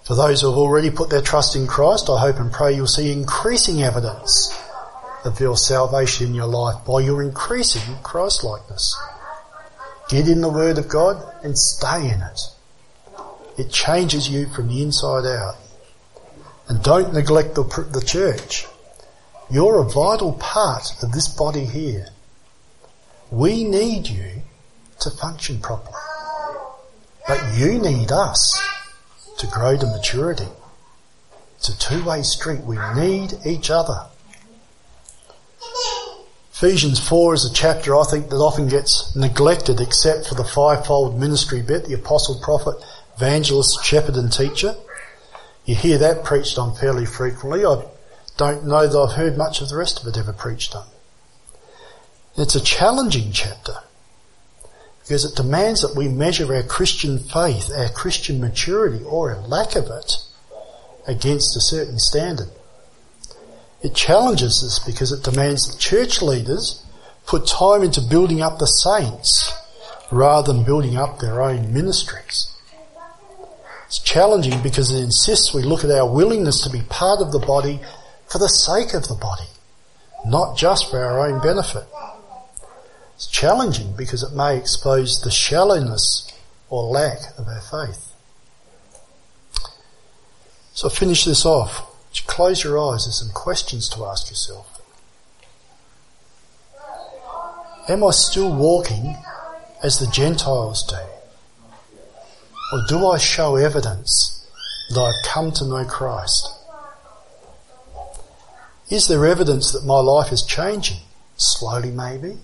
For 0.04 0.14
those 0.14 0.42
who 0.42 0.50
have 0.50 0.60
already 0.60 0.92
put 0.92 1.10
their 1.10 1.24
trust 1.24 1.56
in 1.56 1.66
Christ, 1.66 2.12
I 2.12 2.20
hope 2.20 2.36
and 2.36 2.52
pray 2.52 2.76
you'll 2.76 2.86
see 2.86 3.12
increasing 3.12 3.82
evidence 3.82 4.56
of 5.26 5.40
your 5.40 5.58
salvation 5.58 6.28
in 6.28 6.36
your 6.36 6.48
life 6.48 6.86
by 6.86 7.00
your 7.00 7.22
increasing 7.22 7.82
Christ-likeness. 8.04 8.98
Get 10.10 10.28
in 10.28 10.42
the 10.42 10.50
Word 10.50 10.78
of 10.78 10.90
God 10.90 11.24
and 11.44 11.58
stay 11.58 12.10
in 12.10 12.22
it. 12.22 12.42
It 13.58 13.72
changes 13.72 14.30
you 14.30 14.48
from 14.48 14.68
the 14.68 14.82
inside 14.82 15.26
out. 15.26 15.56
And 16.68 16.84
don't 16.84 17.14
neglect 17.14 17.56
the, 17.56 17.64
the 17.92 18.02
church. 18.02 18.66
You're 19.50 19.82
a 19.82 19.90
vital 19.90 20.34
part 20.34 21.04
of 21.04 21.12
this 21.12 21.28
body 21.28 21.66
here. 21.66 22.08
We 23.32 23.64
need 23.64 24.08
you 24.08 24.42
to 25.02 25.10
function 25.10 25.60
properly. 25.60 25.96
But 27.28 27.56
you 27.56 27.80
need 27.80 28.12
us 28.12 28.62
to 29.38 29.48
grow 29.48 29.78
to 29.78 29.86
maturity. 29.86 30.48
It's 31.58 31.70
a 31.70 31.78
two-way 31.78 32.24
street. 32.24 32.62
We 32.62 32.78
need 32.96 33.34
each 33.46 33.70
other. 33.70 34.08
Ephesians 36.54 37.00
4 37.06 37.34
is 37.34 37.46
a 37.46 37.54
chapter 37.54 37.96
I 37.96 38.04
think 38.04 38.30
that 38.30 38.38
often 38.38 38.70
gets 38.70 39.16
neglected 39.16 39.82
except 39.82 40.28
for 40.28 40.36
the 40.36 40.44
fivefold 40.44 41.20
ministry 41.20 41.62
bit, 41.62 41.86
the 41.86 41.96
apostle, 41.96 42.40
prophet, 42.42 42.76
evangelist, 43.18 43.84
shepherd 43.84 44.16
and 44.16 44.32
teacher. 44.32 44.76
You 45.66 45.76
hear 45.76 45.98
that 45.98 46.24
preached 46.24 46.58
on 46.58 46.76
fairly 46.76 47.06
frequently. 47.06 47.66
I 47.66 47.84
don't 48.38 48.66
know 48.66 48.88
that 48.88 48.98
I've 48.98 49.18
heard 49.18 49.38
much 49.38 49.62
of 49.62 49.70
the 49.70 49.76
rest 49.76 50.02
of 50.02 50.08
it 50.08 50.18
ever 50.18 50.32
preached 50.32 50.76
on. 50.76 50.86
It's 52.38 52.56
a 52.56 52.64
challenging 52.64 53.32
chapter 53.32 53.80
because 55.02 55.26
it 55.26 55.36
demands 55.36 55.82
that 55.82 55.96
we 55.98 56.08
measure 56.08 56.56
our 56.56 56.64
Christian 56.64 57.20
faith, 57.20 57.70
our 57.76 57.90
Christian 57.90 58.40
maturity, 58.40 59.04
or 59.04 59.34
a 59.34 59.40
lack 59.42 59.76
of 59.76 59.88
it, 59.88 60.16
against 61.06 61.58
a 61.58 61.62
certain 61.62 62.00
standard. 62.00 62.50
It 63.84 63.94
challenges 63.94 64.64
us 64.64 64.80
because 64.80 65.12
it 65.12 65.30
demands 65.30 65.68
that 65.68 65.78
church 65.78 66.22
leaders 66.22 66.84
put 67.28 67.46
time 67.46 67.84
into 67.84 68.02
building 68.02 68.42
up 68.42 68.58
the 68.58 68.66
saints 68.66 69.52
rather 70.10 70.54
than 70.54 70.64
building 70.64 70.96
up 70.96 71.20
their 71.20 71.42
own 71.42 71.74
ministries. 71.74 72.50
It's 73.88 74.00
challenging 74.00 74.64
because 74.64 74.92
it 74.92 75.04
insists 75.04 75.54
we 75.54 75.64
look 75.64 75.84
at 75.84 75.92
our 75.92 76.10
willingness 76.10 76.62
to 76.62 76.70
be 76.70 76.82
part 76.90 77.20
of 77.20 77.34
the 77.34 77.40
body 77.40 77.82
for 78.28 78.40
the 78.40 78.48
sake 78.48 78.94
of 78.94 79.08
the 79.08 79.16
body, 79.16 79.48
not 80.26 80.58
just 80.58 80.90
for 80.90 81.04
our 81.04 81.28
own 81.28 81.42
benefit. 81.42 81.84
It's 83.16 83.28
challenging 83.28 83.94
because 83.98 84.24
it 84.24 84.34
may 84.34 84.58
expose 84.58 85.22
the 85.22 85.30
shallowness 85.30 86.32
or 86.70 86.84
lack 86.84 87.20
of 87.38 87.48
our 87.48 87.62
faith. 87.62 88.14
So 90.74 90.90
finish 90.90 91.26
this 91.26 91.46
off. 91.46 91.93
Close 92.22 92.64
your 92.64 92.80
eyes. 92.80 93.06
There's 93.06 93.20
some 93.20 93.34
questions 93.34 93.90
to 93.90 94.06
ask 94.06 94.30
yourself. 94.30 94.82
Am 97.88 98.04
I 98.04 98.12
still 98.12 98.52
walking 98.52 99.18
as 99.84 100.00
the 100.00 100.08
Gentiles 100.08 100.84
do? 100.88 100.96
Or 102.72 102.86
do 102.88 103.08
I 103.08 103.18
show 103.18 103.56
evidence 103.56 104.50
that 104.90 105.00
I've 105.00 105.26
come 105.32 105.52
to 105.52 105.66
know 105.66 105.86
Christ? 105.86 106.50
Is 108.90 109.08
there 109.08 109.26
evidence 109.26 109.72
that 109.72 109.86
my 109.86 110.00
life 110.00 110.32
is 110.32 110.44
changing? 110.44 111.00
Slowly 111.36 111.92
maybe. 111.92 112.38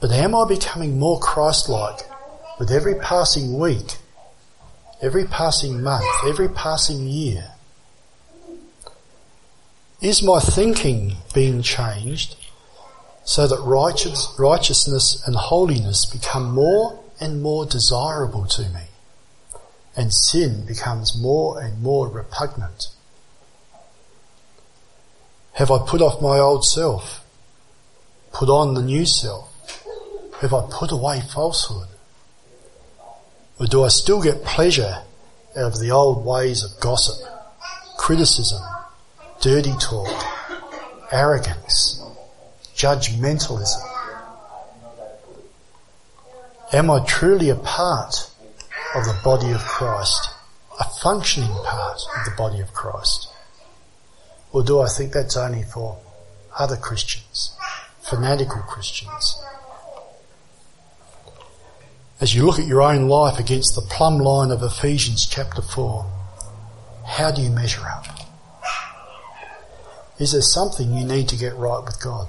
But 0.00 0.12
am 0.12 0.34
I 0.34 0.46
becoming 0.46 0.98
more 0.98 1.18
Christ-like 1.18 2.00
with 2.58 2.70
every 2.70 2.94
passing 2.94 3.58
week, 3.58 3.96
every 5.02 5.24
passing 5.24 5.82
month, 5.82 6.04
every 6.26 6.48
passing 6.48 7.06
year? 7.06 7.52
Is 10.00 10.22
my 10.22 10.38
thinking 10.38 11.16
being 11.34 11.62
changed 11.62 12.36
so 13.24 13.48
that 13.48 13.60
righteous, 13.60 14.32
righteousness 14.38 15.20
and 15.26 15.34
holiness 15.34 16.06
become 16.06 16.52
more 16.52 17.00
and 17.20 17.42
more 17.42 17.66
desirable 17.66 18.46
to 18.46 18.62
me, 18.68 18.82
and 19.96 20.14
sin 20.14 20.64
becomes 20.64 21.20
more 21.20 21.60
and 21.60 21.82
more 21.82 22.08
repugnant. 22.08 22.86
Have 25.54 25.72
I 25.72 25.84
put 25.84 26.00
off 26.00 26.22
my 26.22 26.38
old 26.38 26.64
self? 26.64 27.24
Put 28.32 28.48
on 28.48 28.74
the 28.74 28.82
new 28.82 29.04
self? 29.04 29.52
Have 30.40 30.54
I 30.54 30.68
put 30.70 30.92
away 30.92 31.20
falsehood? 31.20 31.88
Or 33.58 33.66
do 33.66 33.82
I 33.82 33.88
still 33.88 34.22
get 34.22 34.44
pleasure 34.44 35.02
out 35.56 35.72
of 35.72 35.80
the 35.80 35.90
old 35.90 36.24
ways 36.24 36.62
of 36.62 36.78
gossip, 36.78 37.28
criticism, 37.96 38.62
dirty 39.40 39.72
talk, 39.80 40.24
arrogance, 41.12 42.02
judgmentalism? 42.74 43.80
Am 46.72 46.90
I 46.90 47.04
truly 47.06 47.48
a 47.48 47.54
part 47.54 48.30
of 48.94 49.04
the 49.04 49.18
body 49.22 49.52
of 49.52 49.60
Christ? 49.60 50.30
A 50.80 50.84
functioning 50.84 51.54
part 51.64 52.00
of 52.16 52.24
the 52.24 52.32
body 52.36 52.60
of 52.60 52.72
Christ? 52.72 53.28
Or 54.52 54.62
do 54.62 54.80
I 54.80 54.88
think 54.88 55.12
that's 55.12 55.36
only 55.36 55.62
for 55.62 55.98
other 56.58 56.76
Christians, 56.76 57.56
fanatical 58.02 58.62
Christians? 58.62 59.40
As 62.20 62.34
you 62.34 62.44
look 62.44 62.58
at 62.58 62.66
your 62.66 62.82
own 62.82 63.08
life 63.08 63.38
against 63.38 63.76
the 63.76 63.82
plumb 63.82 64.18
line 64.18 64.50
of 64.50 64.62
Ephesians 64.62 65.26
chapter 65.26 65.62
4, 65.62 66.04
how 67.06 67.30
do 67.30 67.40
you 67.40 67.50
measure 67.50 67.86
up? 67.86 68.17
Is 70.18 70.32
there 70.32 70.42
something 70.42 70.94
you 70.94 71.04
need 71.04 71.28
to 71.28 71.36
get 71.36 71.54
right 71.56 71.82
with 71.84 72.00
God? 72.02 72.28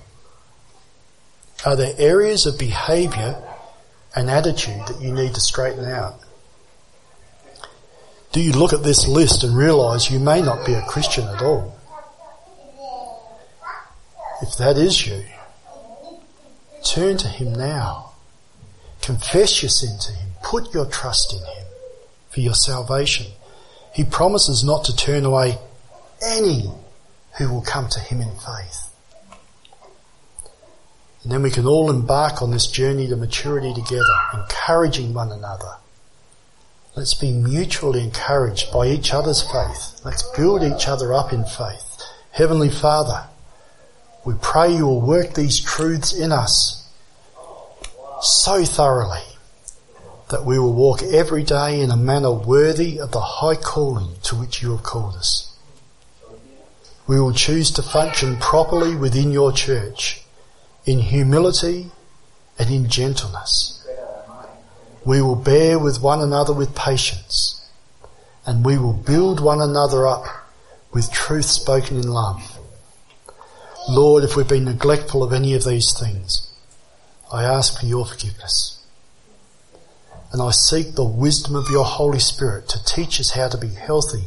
Are 1.66 1.76
there 1.76 1.94
areas 1.98 2.46
of 2.46 2.58
behaviour 2.58 3.42
and 4.16 4.30
attitude 4.30 4.88
that 4.88 5.02
you 5.02 5.12
need 5.14 5.34
to 5.36 5.40
straighten 5.40 5.86
out. 5.86 6.20
Do 8.32 8.42
you 8.42 8.54
look 8.54 8.74
at 8.74 8.84
this 8.84 9.08
list 9.08 9.44
and 9.44 9.58
realize 9.58 10.12
you 10.12 10.20
may 10.20 10.42
not 10.42 10.66
be 10.66 10.74
a 10.74 10.82
Christian 10.84 11.28
at 11.28 11.42
all? 11.42 11.76
If 14.42 14.58
that 14.58 14.78
is 14.78 15.06
you, 15.06 15.24
turn 16.84 17.18
to 17.18 17.28
Him 17.28 17.54
now. 17.54 18.14
Confess 19.02 19.62
your 19.62 19.70
sin 19.70 19.98
to 20.00 20.12
Him. 20.14 20.30
Put 20.44 20.74
your 20.74 20.86
trust 20.86 21.34
in 21.34 21.40
Him 21.40 21.68
for 22.30 22.40
your 22.40 22.54
salvation. 22.54 23.28
He 23.94 24.04
promises 24.04 24.64
not 24.64 24.86
to 24.86 24.96
turn 24.96 25.26
away 25.26 25.58
any 26.24 26.70
who 27.38 27.51
will 27.51 27.61
come 27.61 27.88
to 27.89 27.99
Him 27.99 28.21
in 28.21 28.32
faith. 28.32 28.89
And 31.23 31.32
then 31.32 31.41
we 31.41 31.51
can 31.51 31.65
all 31.65 31.89
embark 31.89 32.41
on 32.41 32.51
this 32.51 32.67
journey 32.67 33.07
to 33.07 33.15
maturity 33.15 33.73
together, 33.73 34.03
encouraging 34.34 35.13
one 35.13 35.32
another. 35.32 35.75
Let's 36.95 37.13
be 37.13 37.32
mutually 37.32 38.03
encouraged 38.03 38.71
by 38.71 38.88
each 38.88 39.13
other's 39.13 39.41
faith. 39.41 40.01
Let's 40.03 40.23
build 40.36 40.63
each 40.63 40.88
other 40.88 41.13
up 41.13 41.32
in 41.34 41.43
faith. 41.45 42.01
Heavenly 42.32 42.69
Father, 42.69 43.25
we 44.25 44.34
pray 44.41 44.75
you 44.75 44.86
will 44.86 45.01
work 45.01 45.34
these 45.34 45.59
truths 45.59 46.13
in 46.13 46.32
us 46.32 46.89
so 48.21 48.63
thoroughly 48.65 49.23
that 50.30 50.45
we 50.45 50.59
will 50.59 50.73
walk 50.73 51.01
every 51.01 51.43
day 51.43 51.82
in 51.82 51.91
a 51.91 51.97
manner 51.97 52.32
worthy 52.32 52.99
of 52.99 53.11
the 53.11 53.21
high 53.21 53.55
calling 53.55 54.15
to 54.23 54.36
which 54.36 54.61
you 54.61 54.71
have 54.71 54.84
called 54.84 55.15
us. 55.15 55.49
We 57.10 57.20
will 57.20 57.34
choose 57.34 57.72
to 57.72 57.82
function 57.82 58.38
properly 58.38 58.95
within 58.95 59.32
your 59.32 59.51
church 59.51 60.22
in 60.86 60.99
humility 60.99 61.89
and 62.60 62.70
in 62.70 62.88
gentleness. 62.88 63.84
We 65.03 65.20
will 65.20 65.36
bear 65.36 65.80
with 65.80 66.03
one 66.03 66.22
another 66.22 66.53
with 66.53 66.76
patience 66.76 67.68
and 68.45 68.64
we 68.64 68.78
will 68.78 68.93
build 68.93 69.39
one 69.39 69.60
another 69.60 70.05
up 70.05 70.24
with 70.93 71.12
truth 71.12 71.45
spoken 71.45 71.97
in 71.97 72.07
love. 72.07 72.60
Lord, 73.89 74.24
if 74.24 74.36
we've 74.36 74.47
been 74.47 74.66
neglectful 74.66 75.24
of 75.24 75.34
any 75.34 75.55
of 75.55 75.66
these 75.66 75.99
things, 75.99 76.53
I 77.34 77.43
ask 77.43 77.80
for 77.80 77.88
your 77.88 78.05
forgiveness. 78.05 78.86
And 80.32 80.43
I 80.43 80.51
seek 80.51 80.93
the 80.93 81.03
wisdom 81.03 81.55
of 81.55 81.72
your 81.72 81.86
Holy 81.86 82.20
Spirit 82.20 82.70
to 82.70 82.84
teach 82.86 83.20
us 83.20 83.32
how 83.32 83.47
to 83.47 83.57
be 83.57 83.70
healthy, 83.70 84.26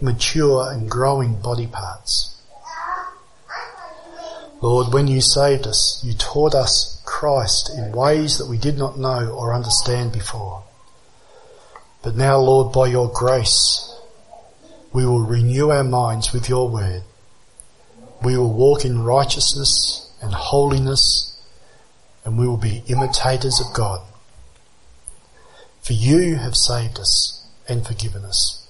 mature 0.00 0.70
and 0.70 0.90
growing 0.90 1.40
body 1.40 1.66
parts. 1.66 2.40
Lord, 4.60 4.92
when 4.92 5.06
you 5.06 5.20
saved 5.20 5.66
us, 5.66 6.02
you 6.04 6.14
taught 6.14 6.54
us 6.54 7.00
Christ 7.04 7.70
in 7.76 7.92
ways 7.92 8.38
that 8.38 8.48
we 8.48 8.58
did 8.58 8.76
not 8.76 8.98
know 8.98 9.30
or 9.30 9.54
understand 9.54 10.12
before. 10.12 10.64
But 12.02 12.16
now, 12.16 12.38
Lord, 12.38 12.72
by 12.72 12.88
your 12.88 13.10
grace, 13.12 13.94
we 14.92 15.06
will 15.06 15.24
renew 15.24 15.70
our 15.70 15.84
minds 15.84 16.32
with 16.32 16.48
your 16.48 16.68
word. 16.68 17.02
We 18.22 18.36
will 18.36 18.52
walk 18.52 18.84
in 18.84 19.02
righteousness 19.02 20.12
and 20.20 20.32
holiness 20.32 21.40
and 22.24 22.38
we 22.38 22.46
will 22.46 22.56
be 22.56 22.82
imitators 22.88 23.60
of 23.60 23.72
God. 23.74 24.00
For 25.82 25.92
you 25.92 26.36
have 26.36 26.56
saved 26.56 26.98
us 26.98 27.46
and 27.68 27.86
forgiven 27.86 28.24
us. 28.24 28.67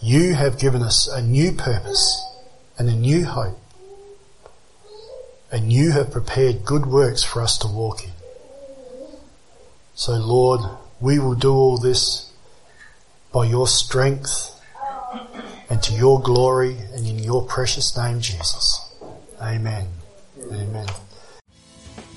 You 0.00 0.34
have 0.34 0.58
given 0.58 0.82
us 0.82 1.08
a 1.08 1.22
new 1.22 1.52
purpose 1.52 2.24
and 2.78 2.88
a 2.88 2.94
new 2.94 3.24
hope 3.24 3.58
and 5.50 5.72
you 5.72 5.92
have 5.92 6.12
prepared 6.12 6.62
good 6.64 6.84
works 6.86 7.22
for 7.22 7.42
us 7.42 7.56
to 7.58 7.68
walk 7.68 8.04
in. 8.04 8.10
So 9.94 10.12
Lord, 10.12 10.60
we 11.00 11.18
will 11.18 11.34
do 11.34 11.52
all 11.52 11.78
this 11.78 12.30
by 13.32 13.46
your 13.46 13.66
strength 13.66 14.54
and 15.70 15.82
to 15.82 15.94
your 15.94 16.20
glory 16.20 16.76
and 16.94 17.06
in 17.06 17.18
your 17.18 17.42
precious 17.44 17.96
name, 17.96 18.20
Jesus. 18.20 18.94
Amen. 19.40 19.88
Amen. 20.52 20.86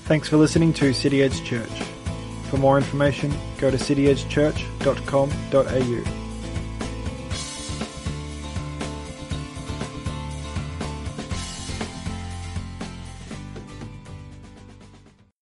Thanks 0.05 0.27
for 0.27 0.35
listening 0.37 0.73
to 0.73 0.93
City 0.93 1.23
Edge 1.23 1.43
Church. 1.43 1.81
For 2.49 2.57
more 2.57 2.77
information, 2.77 3.33
go 3.59 3.71
to 3.71 3.77
cityedgechurch.com.au. 3.77 6.20